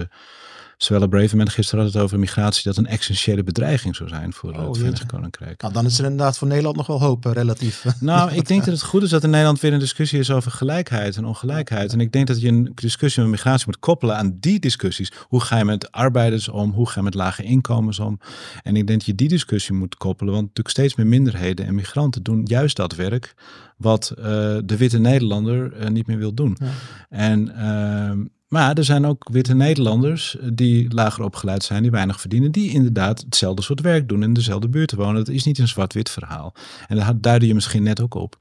zowel 0.85 1.09
Braverman 1.09 1.51
gisteren 1.51 1.85
had 1.85 1.93
het 1.93 2.03
over 2.03 2.19
migratie, 2.19 2.63
dat 2.63 2.77
een 2.77 2.87
essentiële 2.87 3.43
bedreiging 3.43 3.97
zou 3.97 4.09
zijn 4.09 4.33
voor 4.33 4.53
Oh, 4.53 4.67
het 4.67 4.77
Verenigd. 4.77 5.07
Koninkrijk. 5.07 5.61
Nou, 5.63 5.73
dan 5.75 5.87
is 5.87 5.99
er 5.99 6.05
inderdaad 6.05 6.39
voor 6.39 6.49
Nederland 6.49 6.77
nog 6.77 6.87
wel 6.87 7.01
hoop, 7.01 7.27
eh, 7.27 7.33
relatief. 7.33 7.85
Nou, 8.01 8.33
ik 8.33 8.49
denk 8.49 8.65
dat 8.65 8.75
het 8.75 8.83
goed 8.83 9.03
is 9.03 9.11
dat 9.11 9.25
in 9.25 9.31
Nederland 9.31 9.61
weer 9.61 9.73
een 9.73 9.79
discussie 9.79 10.19
is 10.19 10.31
over 10.31 10.51
gelijkheid 10.51 11.17
en 11.17 11.25
ongelijkheid. 11.25 11.93
En 11.93 12.01
ik 12.01 12.13
denk 12.13 12.27
dat 12.27 12.41
je 12.41 12.49
een 12.49 12.73
discussie 12.75 13.23
met 13.23 13.31
migratie 13.31 13.67
moet 13.67 13.79
koppelen 13.79 14.17
aan 14.17 14.37
die 14.41 14.59
discussies. 14.59 15.13
Hoe 15.29 15.41
ga 15.41 15.59
je 15.59 15.65
met 15.65 15.93
arbeiders 15.93 16.49
om? 16.49 16.71
Hoe 16.71 16.89
ga 16.89 16.95
je 16.95 17.03
met 17.03 17.15
lage 17.15 17.43
inkomens 17.43 17.99
om? 17.99 18.19
En 18.63 18.77
ik 18.77 18.87
denk 18.87 18.99
dat 18.99 19.05
je 19.05 19.15
die 19.15 19.29
discussie 19.29 19.75
moet 19.75 19.97
koppelen. 19.97 20.33
Want 20.33 20.47
natuurlijk 20.47 20.77
steeds 20.77 20.95
meer 20.95 21.07
minderheden 21.07 21.67
en 21.67 21.75
migranten 21.75 22.23
doen 22.23 22.43
juist 22.45 22.77
dat 22.77 22.95
werk 22.95 23.35
wat 23.77 24.11
eh, 24.11 24.25
de 24.65 24.77
witte 24.77 24.99
Nederlander 24.99 25.73
eh, 25.73 25.89
niet 25.89 26.07
meer 26.07 26.19
wil 26.19 26.35
doen. 26.35 26.57
Ja. 26.61 26.71
En, 27.09 27.55
ehm, 27.57 28.25
maar 28.53 28.77
er 28.77 28.85
zijn 28.85 29.07
ook 29.07 29.29
witte 29.31 29.55
Nederlanders 29.55 30.39
eh, 30.39 30.49
die 30.53 30.95
lager 30.95 31.25
opgeleid 31.25 31.65
zijn, 31.65 31.83
die 31.83 31.91
weinig 31.91 32.21
verdienen, 32.21 32.53
die 32.53 32.71
inderdaad 32.71 33.21
hetzelfde 33.21 33.63
soort 33.63 33.81
werk 33.81 34.09
doen 34.09 34.23
en 34.23 34.29
in 34.29 34.35
dezelfde 34.35 34.69
buurt 34.69 34.93
wonen. 34.93 35.15
Dat 35.15 35.29
is 35.29 35.45
niet 35.45 35.59
een 35.59 35.69
zwart-wit 35.69 36.11
verhaal. 36.11 36.55
En 36.89 36.97
daar 36.97 37.21
duidde 37.21 37.47
je 37.47 37.55
misschien 37.55 37.83
net 37.83 38.01
ook 38.01 38.15
op, 38.15 38.37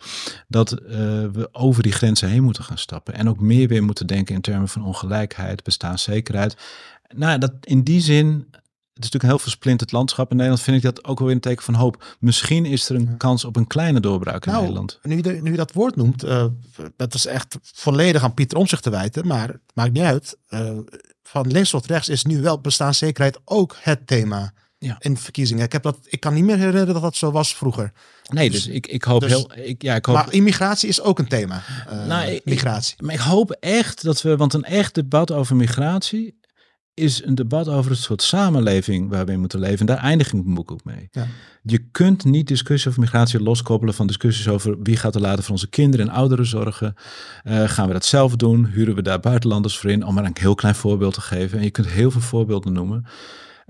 dat 0.47 0.71
eh, 0.71 0.97
we 1.31 1.49
over 1.51 1.83
die 1.83 1.91
grenzen 1.91 2.29
heen 2.29 2.43
moeten 2.43 2.63
gaan 2.63 2.77
stappen. 2.77 3.13
En 3.13 3.29
ook 3.29 3.39
meer 3.39 3.67
weer 3.67 3.83
moeten 3.83 4.07
denken 4.07 4.35
in 4.35 4.41
termen 4.41 4.67
van 4.67 4.85
ongelijkheid, 4.85 5.63
bestaanszekerheid. 5.63 6.57
Nou, 7.15 7.37
dat 7.37 7.53
in 7.61 7.83
die 7.83 8.01
zin. 8.01 8.47
Het 8.93 9.03
is 9.03 9.09
natuurlijk 9.11 9.23
een 9.23 9.29
heel 9.29 9.49
versplinterd 9.51 9.91
landschap 9.91 10.29
in 10.31 10.35
Nederland. 10.35 10.63
Vind 10.63 10.77
ik 10.77 10.83
dat 10.83 11.05
ook 11.05 11.17
wel 11.17 11.27
weer 11.27 11.35
een 11.35 11.41
teken 11.41 11.63
van 11.63 11.73
hoop. 11.73 12.15
Misschien 12.19 12.65
is 12.65 12.89
er 12.89 12.95
een 12.95 13.17
kans 13.17 13.45
op 13.45 13.55
een 13.55 13.67
kleine 13.67 13.99
doorbraak 13.99 14.45
in 14.45 14.51
Nou, 14.51 14.63
Nederland. 14.63 14.99
Nu 15.03 15.15
je, 15.23 15.41
nu 15.41 15.51
je 15.51 15.57
dat 15.57 15.73
woord 15.73 15.95
noemt, 15.95 16.23
eh, 16.23 16.45
dat 16.95 17.13
is 17.13 17.25
echt 17.25 17.57
volledig 17.61 18.23
aan 18.23 18.33
Pieter 18.33 18.57
Omtzigt 18.57 18.83
te 18.83 18.89
wijten, 18.89 19.27
maar 19.27 19.47
het 19.47 19.59
maakt 19.73 19.93
niet 19.93 20.03
uit. 20.03 20.37
Eh, 20.47 20.77
van 21.23 21.47
links 21.51 21.69
tot 21.69 21.85
rechts 21.85 22.09
is 22.09 22.23
nu 22.23 22.41
wel 22.41 22.59
bestaanszekerheid 22.61 23.39
ook 23.45 23.75
het 23.79 24.07
thema 24.07 24.53
Ja. 24.77 24.95
in 24.99 25.17
verkiezingen. 25.17 25.63
Ik, 25.65 25.71
heb 25.71 25.83
dat, 25.83 25.97
ik 26.05 26.19
kan 26.19 26.33
niet 26.33 26.43
meer 26.43 26.57
herinneren 26.57 26.93
dat 26.93 27.01
dat 27.01 27.15
zo 27.15 27.31
was 27.31 27.55
vroeger. 27.55 27.91
Nee, 28.29 28.49
dus- 28.49 28.63
dus, 28.63 28.73
ik, 28.73 28.87
ik 28.87 29.03
hoop 29.03 29.21
dus- 29.21 29.29
heel. 29.31 29.51
Ik, 29.55 29.81
ja, 29.81 29.95
ik 29.95 30.05
hoop, 30.05 30.15
Maar 30.15 30.31
immigratie 30.33 30.89
is 30.89 31.01
ook 31.01 31.19
een 31.19 31.27
thema. 31.27 31.63
eh, 31.89 32.05
Nou, 32.05 32.31
ik- 32.31 32.45
migratie. 32.45 32.95
Maar 33.03 33.13
ik 33.13 33.19
hoop 33.19 33.51
echt 33.51 34.03
dat 34.03 34.21
we, 34.21 34.37
want 34.37 34.53
een 34.53 34.63
echt 34.63 34.95
debat 34.95 35.31
over 35.31 35.55
migratie 35.55 36.39
is 36.93 37.23
een 37.25 37.35
debat 37.35 37.67
over 37.67 37.91
het 37.91 37.99
soort 37.99 38.21
samenleving 38.21 39.09
waar 39.09 39.25
we 39.25 39.31
in 39.31 39.39
moeten 39.39 39.59
leven. 39.59 39.79
En 39.79 39.85
daar 39.85 39.97
eindig 39.97 40.27
ik 40.27 40.33
mijn 40.33 40.55
boek 40.55 40.71
ook 40.71 40.83
mee. 40.83 41.07
Ja. 41.11 41.27
Je 41.63 41.77
kunt 41.91 42.23
niet 42.23 42.47
discussie 42.47 42.89
over 42.89 43.01
migratie 43.01 43.41
loskoppelen 43.41 43.93
van 43.93 44.07
discussies 44.07 44.47
over 44.47 44.81
wie 44.81 44.97
gaat 44.97 45.15
er 45.15 45.21
later 45.21 45.43
voor 45.43 45.51
onze 45.51 45.69
kinderen 45.69 46.07
en 46.07 46.13
ouderen 46.13 46.45
zorgen. 46.45 46.93
Eh, 47.43 47.63
gaan 47.63 47.87
we 47.87 47.93
dat 47.93 48.05
zelf 48.05 48.35
doen? 48.35 48.65
Huren 48.65 48.95
we 48.95 49.01
daar 49.01 49.19
buitenlanders 49.19 49.77
voor 49.77 49.89
in? 49.89 50.05
Om 50.05 50.13
maar 50.13 50.25
een 50.25 50.37
heel 50.39 50.55
klein 50.55 50.75
voorbeeld 50.75 51.13
te 51.13 51.21
geven. 51.21 51.57
En 51.57 51.63
je 51.63 51.71
kunt 51.71 51.87
heel 51.87 52.11
veel 52.11 52.21
voorbeelden 52.21 52.73
noemen. 52.73 53.05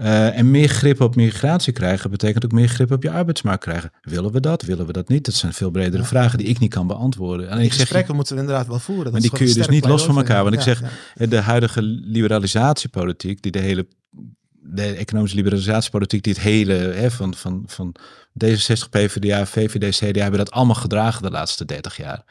Eh, 0.01 0.37
en 0.37 0.51
meer 0.51 0.67
grip 0.67 1.01
op 1.01 1.15
migratie 1.15 1.73
krijgen 1.73 2.09
betekent 2.09 2.45
ook 2.45 2.51
meer 2.51 2.67
grip 2.67 2.91
op 2.91 3.03
je 3.03 3.11
arbeidsmarkt 3.11 3.63
krijgen. 3.63 3.91
Willen 4.01 4.31
we 4.31 4.39
dat? 4.39 4.61
Willen 4.61 4.85
we 4.85 4.93
dat 4.93 5.07
niet? 5.07 5.25
Dat 5.25 5.33
zijn 5.33 5.53
veel 5.53 5.71
bredere 5.71 6.01
Ja. 6.01 6.07
vragen 6.07 6.37
die 6.37 6.47
ik 6.47 6.59
niet 6.59 6.73
kan 6.73 6.87
beantwoorden. 6.87 7.49
En 7.49 7.55
Die 7.55 7.65
ik 7.65 7.71
zeg 7.71 7.81
gesprekken 7.81 8.15
moeten 8.15 8.35
we 8.35 8.41
inderdaad 8.41 8.67
wel 8.67 8.79
voeren. 8.79 9.03
Dat 9.03 9.11
Maar 9.13 9.21
die 9.21 9.31
kun 9.31 9.47
je 9.47 9.53
dus 9.53 9.67
niet 9.67 9.85
los 9.85 10.03
van 10.05 10.17
elkaar, 10.17 10.43
want 10.43 10.55
ik 10.55 10.61
zeg- 10.61 10.81
ja. 11.15 11.25
de 11.25 11.37
huidige 11.41 11.81
liberalisatiepolitiek, 11.81 13.41
die 13.41 13.51
de 13.51 13.59
hele 13.59 13.87
de 14.63 14.83
economische 14.83 15.35
liberalisatiepolitiek, 15.35 16.23
die 16.23 16.33
het 16.33 16.41
hele 16.41 16.73
hè, 16.73 17.11
van, 17.11 17.35
van, 17.35 17.63
van 17.67 17.95
D66, 18.45 18.89
PvdA, 18.89 19.45
VVD, 19.45 19.97
CDA 19.97 20.21
hebben 20.21 20.39
dat 20.39 20.51
allemaal 20.51 20.75
gedragen 20.75 21.23
de 21.23 21.31
laatste 21.31 21.65
30 21.65 21.97
jaar. 21.97 22.23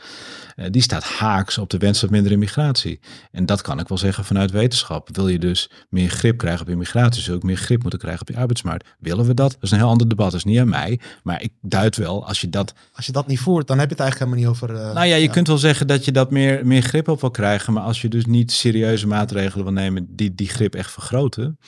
Eh, 0.56 0.66
die 0.70 0.82
staat 0.82 1.04
haaks 1.04 1.58
op 1.58 1.70
de 1.70 1.78
wens 1.78 1.98
tot 1.98 2.10
minder 2.10 2.32
immigratie. 2.32 3.00
En 3.30 3.46
dat 3.46 3.62
kan 3.62 3.78
ik 3.78 3.88
wel 3.88 3.98
zeggen 3.98 4.24
vanuit 4.24 4.50
wetenschap. 4.50 5.16
Wil 5.16 5.28
je 5.28 5.38
dus 5.38 5.70
meer 5.88 6.08
grip 6.08 6.38
krijgen 6.38 6.60
op 6.62 6.68
immigratie, 6.68 7.22
zul 7.22 7.32
je 7.32 7.38
ook 7.38 7.46
meer 7.46 7.56
grip 7.56 7.80
moeten 7.82 8.00
krijgen 8.00 8.20
op 8.20 8.28
je 8.28 8.36
arbeidsmarkt. 8.36 8.86
Willen 8.98 9.26
we 9.26 9.34
dat? 9.34 9.50
Dat 9.52 9.62
is 9.62 9.70
een 9.70 9.78
heel 9.78 9.88
ander 9.88 10.08
debat. 10.08 10.30
Dat 10.30 10.40
is 10.40 10.44
niet 10.44 10.58
aan 10.58 10.68
mij. 10.68 11.00
Maar 11.22 11.42
ik 11.42 11.52
duid 11.60 11.96
wel, 11.96 12.26
als 12.26 12.40
je 12.40 12.48
dat 12.48 12.74
Als 12.92 13.06
je 13.06 13.12
dat 13.12 13.26
niet 13.26 13.40
voert, 13.40 13.66
dan 13.66 13.78
heb 13.78 13.88
je 13.88 13.94
het 13.94 14.02
eigenlijk 14.02 14.30
helemaal 14.30 14.52
niet 14.52 14.62
over... 14.62 14.86
eh, 14.88 14.94
nou 14.94 15.06
ja, 15.06 15.16
je 15.16 15.30
kunt 15.30 15.46
wel 15.46 15.58
zeggen 15.58 15.86
dat 15.86 16.04
je 16.04 16.12
dat 16.12 16.30
meer, 16.30 16.66
meer 16.66 16.82
grip 16.82 17.08
op 17.08 17.20
wil 17.20 17.30
krijgen. 17.30 17.72
Maar 17.72 17.82
als 17.82 18.00
je 18.00 18.08
dus 18.08 18.26
niet 18.26 18.52
serieuze 18.52 19.06
maatregelen 19.06 19.64
wil 19.64 19.72
nemen 19.74 20.06
die 20.16 20.34
die 20.34 20.48
grip 20.48 20.74
echt 20.74 20.90
vergroten. 20.90 21.58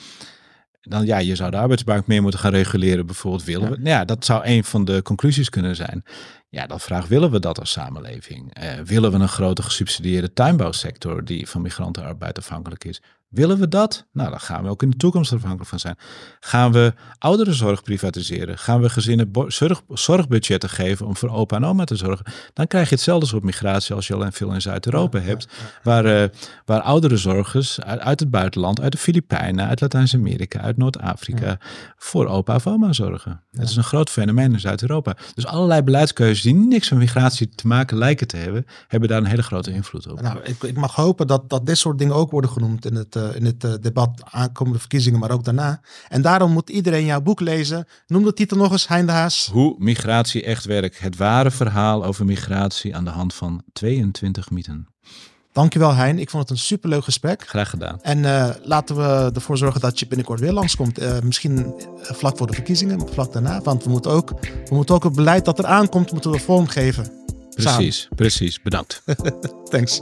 Dan 0.85 1.05
ja, 1.05 1.17
je 1.17 1.35
zou 1.35 1.51
de 1.51 1.57
arbeidsmarkt 1.57 2.07
meer 2.07 2.21
moeten 2.21 2.39
gaan 2.39 2.51
reguleren. 2.51 3.05
Bijvoorbeeld 3.05 3.43
willen 3.43 3.69
we. 3.69 3.77
Nou 3.77 3.89
ja, 3.89 4.05
dat 4.05 4.25
zou 4.25 4.45
een 4.45 4.63
van 4.63 4.85
de 4.85 5.01
conclusies 5.01 5.49
kunnen 5.49 5.75
zijn. 5.75 6.03
Ja, 6.49 6.67
dan 6.67 6.79
vraag 6.79 7.07
willen 7.07 7.31
we 7.31 7.39
dat 7.39 7.59
als 7.59 7.71
samenleving? 7.71 8.53
Eh, 8.53 8.79
willen 8.85 9.11
we 9.11 9.17
een 9.17 9.27
grote 9.27 9.63
gesubsidieerde 9.63 10.33
tuinbouwsector 10.33 11.25
die 11.25 11.49
van 11.49 11.61
migrantenarbeid 11.61 12.37
afhankelijk 12.37 12.83
is? 12.83 13.01
Willen 13.33 13.59
we 13.59 13.67
dat? 13.67 14.05
Nou, 14.11 14.29
dan 14.29 14.39
gaan 14.39 14.63
we 14.63 14.69
ook 14.69 14.83
in 14.83 14.89
de 14.89 14.97
toekomst 14.97 15.33
afhankelijk 15.33 15.69
van 15.69 15.79
zijn. 15.79 15.95
Gaan 16.39 16.71
we 16.71 16.93
ouderenzorg 17.17 17.83
privatiseren? 17.83 18.57
Gaan 18.57 18.81
we 18.81 18.89
gezinnen 18.89 19.31
zorg, 19.47 19.81
zorgbudgetten 19.89 20.69
geven 20.69 21.05
om 21.07 21.15
voor 21.17 21.29
opa 21.29 21.55
en 21.55 21.65
oma 21.65 21.83
te 21.83 21.95
zorgen? 21.95 22.25
Dan 22.53 22.67
krijg 22.67 22.89
je 22.89 22.95
hetzelfde 22.95 23.25
soort 23.25 23.43
migratie 23.43 23.95
als 23.95 24.07
je 24.07 24.13
al 24.15 24.31
veel 24.31 24.53
in 24.53 24.61
Zuid-Europa 24.61 25.17
Ja, 25.19 25.23
hebt. 25.23 25.47
ja, 25.49 25.57
ja. 25.63 25.79
Waar, 25.83 26.05
eh 26.05 26.29
waar 26.65 26.81
ouderenzorgers 26.81 27.81
uit, 27.81 27.99
uit 27.99 28.19
het 28.19 28.29
buitenland, 28.31 28.81
uit 28.81 28.91
de 28.91 28.97
Filipijnen, 28.97 29.67
uit 29.67 29.81
Latijns-Amerika, 29.81 30.59
uit 30.59 30.77
Noord-Afrika, 30.77 31.57
voor 31.97 32.27
opa 32.27 32.55
of 32.55 32.67
oma 32.67 32.93
zorgen. 32.93 33.41
Het 33.51 33.69
is 33.69 33.75
een 33.75 33.83
groot 33.83 34.09
fenomeen 34.09 34.53
in 34.53 34.59
Zuid-Europa. 34.59 35.15
Dus 35.33 35.45
allerlei 35.45 35.81
beleidskeuzes 35.81 36.41
die 36.41 36.53
niks 36.55 36.89
met 36.89 36.99
migratie 36.99 37.49
te 37.49 37.67
maken 37.67 37.97
lijken 37.97 38.27
te 38.27 38.37
hebben, 38.37 38.65
hebben 38.87 39.09
daar 39.09 39.17
een 39.17 39.25
hele 39.25 39.43
grote 39.43 39.71
invloed 39.71 40.07
op. 40.11 40.21
Nou, 40.21 40.39
ik, 40.43 40.63
ik 40.63 40.75
mag 40.77 40.95
hopen 40.95 41.27
dat, 41.27 41.49
dat 41.49 41.65
dit 41.65 41.77
soort 41.77 41.97
dingen 41.99 42.15
ook 42.15 42.31
worden 42.31 42.49
genoemd 42.49 42.85
in 42.85 42.95
het, 42.95 43.15
eh, 43.29 43.35
in 43.35 43.45
het 43.45 43.63
eh, 43.63 43.73
debat 43.81 44.23
aankomende 44.23 44.79
verkiezingen, 44.79 45.19
maar 45.19 45.31
ook 45.31 45.43
daarna. 45.43 45.81
En 46.09 46.21
daarom 46.21 46.51
moet 46.51 46.69
iedereen 46.69 47.05
jouw 47.05 47.21
boek 47.21 47.39
lezen. 47.39 47.87
Noem 48.07 48.23
de 48.23 48.33
titel 48.33 48.57
nog 48.57 48.71
eens, 48.71 48.87
Hein 48.87 49.05
de 49.05 49.11
Haas. 49.11 49.49
Hoe 49.51 49.75
migratie 49.77 50.43
echt 50.43 50.65
werkt. 50.65 50.99
Het 50.99 51.17
ware 51.17 51.51
verhaal 51.51 52.05
over 52.05 52.25
migratie 52.25 52.95
aan 52.95 53.03
de 53.03 53.09
hand 53.09 53.33
van 53.33 53.63
22 53.73 54.49
mythen. 54.49 54.87
Dankjewel 55.53 55.93
Hein, 55.93 56.19
ik 56.19 56.29
vond 56.29 56.49
het 56.49 56.57
een 56.57 56.63
superleuk 56.63 57.03
gesprek. 57.03 57.43
Graag 57.47 57.69
gedaan. 57.69 58.01
En 58.01 58.25
eh, 58.25 58.49
laten 58.63 58.95
we 58.95 59.31
ervoor 59.33 59.57
zorgen 59.57 59.81
dat 59.81 59.99
je 59.99 60.07
binnenkort 60.07 60.39
weer 60.39 60.51
langskomt. 60.51 60.97
Eh, 60.97 61.19
misschien 61.23 61.73
vlak 62.01 62.37
voor 62.37 62.47
de 62.47 62.53
verkiezingen, 62.53 62.97
maar 62.97 63.07
vlak 63.07 63.33
daarna. 63.33 63.61
Want 63.61 63.83
we 63.83 63.89
moeten 63.89 64.11
ook, 64.11 64.29
we 64.41 64.75
moeten 64.75 64.95
ook 64.95 65.03
het 65.03 65.15
beleid 65.15 65.45
dat 65.45 65.59
er 65.59 65.65
aankomt, 65.65 66.11
moeten 66.11 66.31
we 66.31 66.39
vormgeven. 66.39 67.03
Samen. 67.49 67.75
Precies, 67.75 68.07
precies. 68.15 68.61
Bedankt. 68.61 69.03
Thanks. 69.71 70.01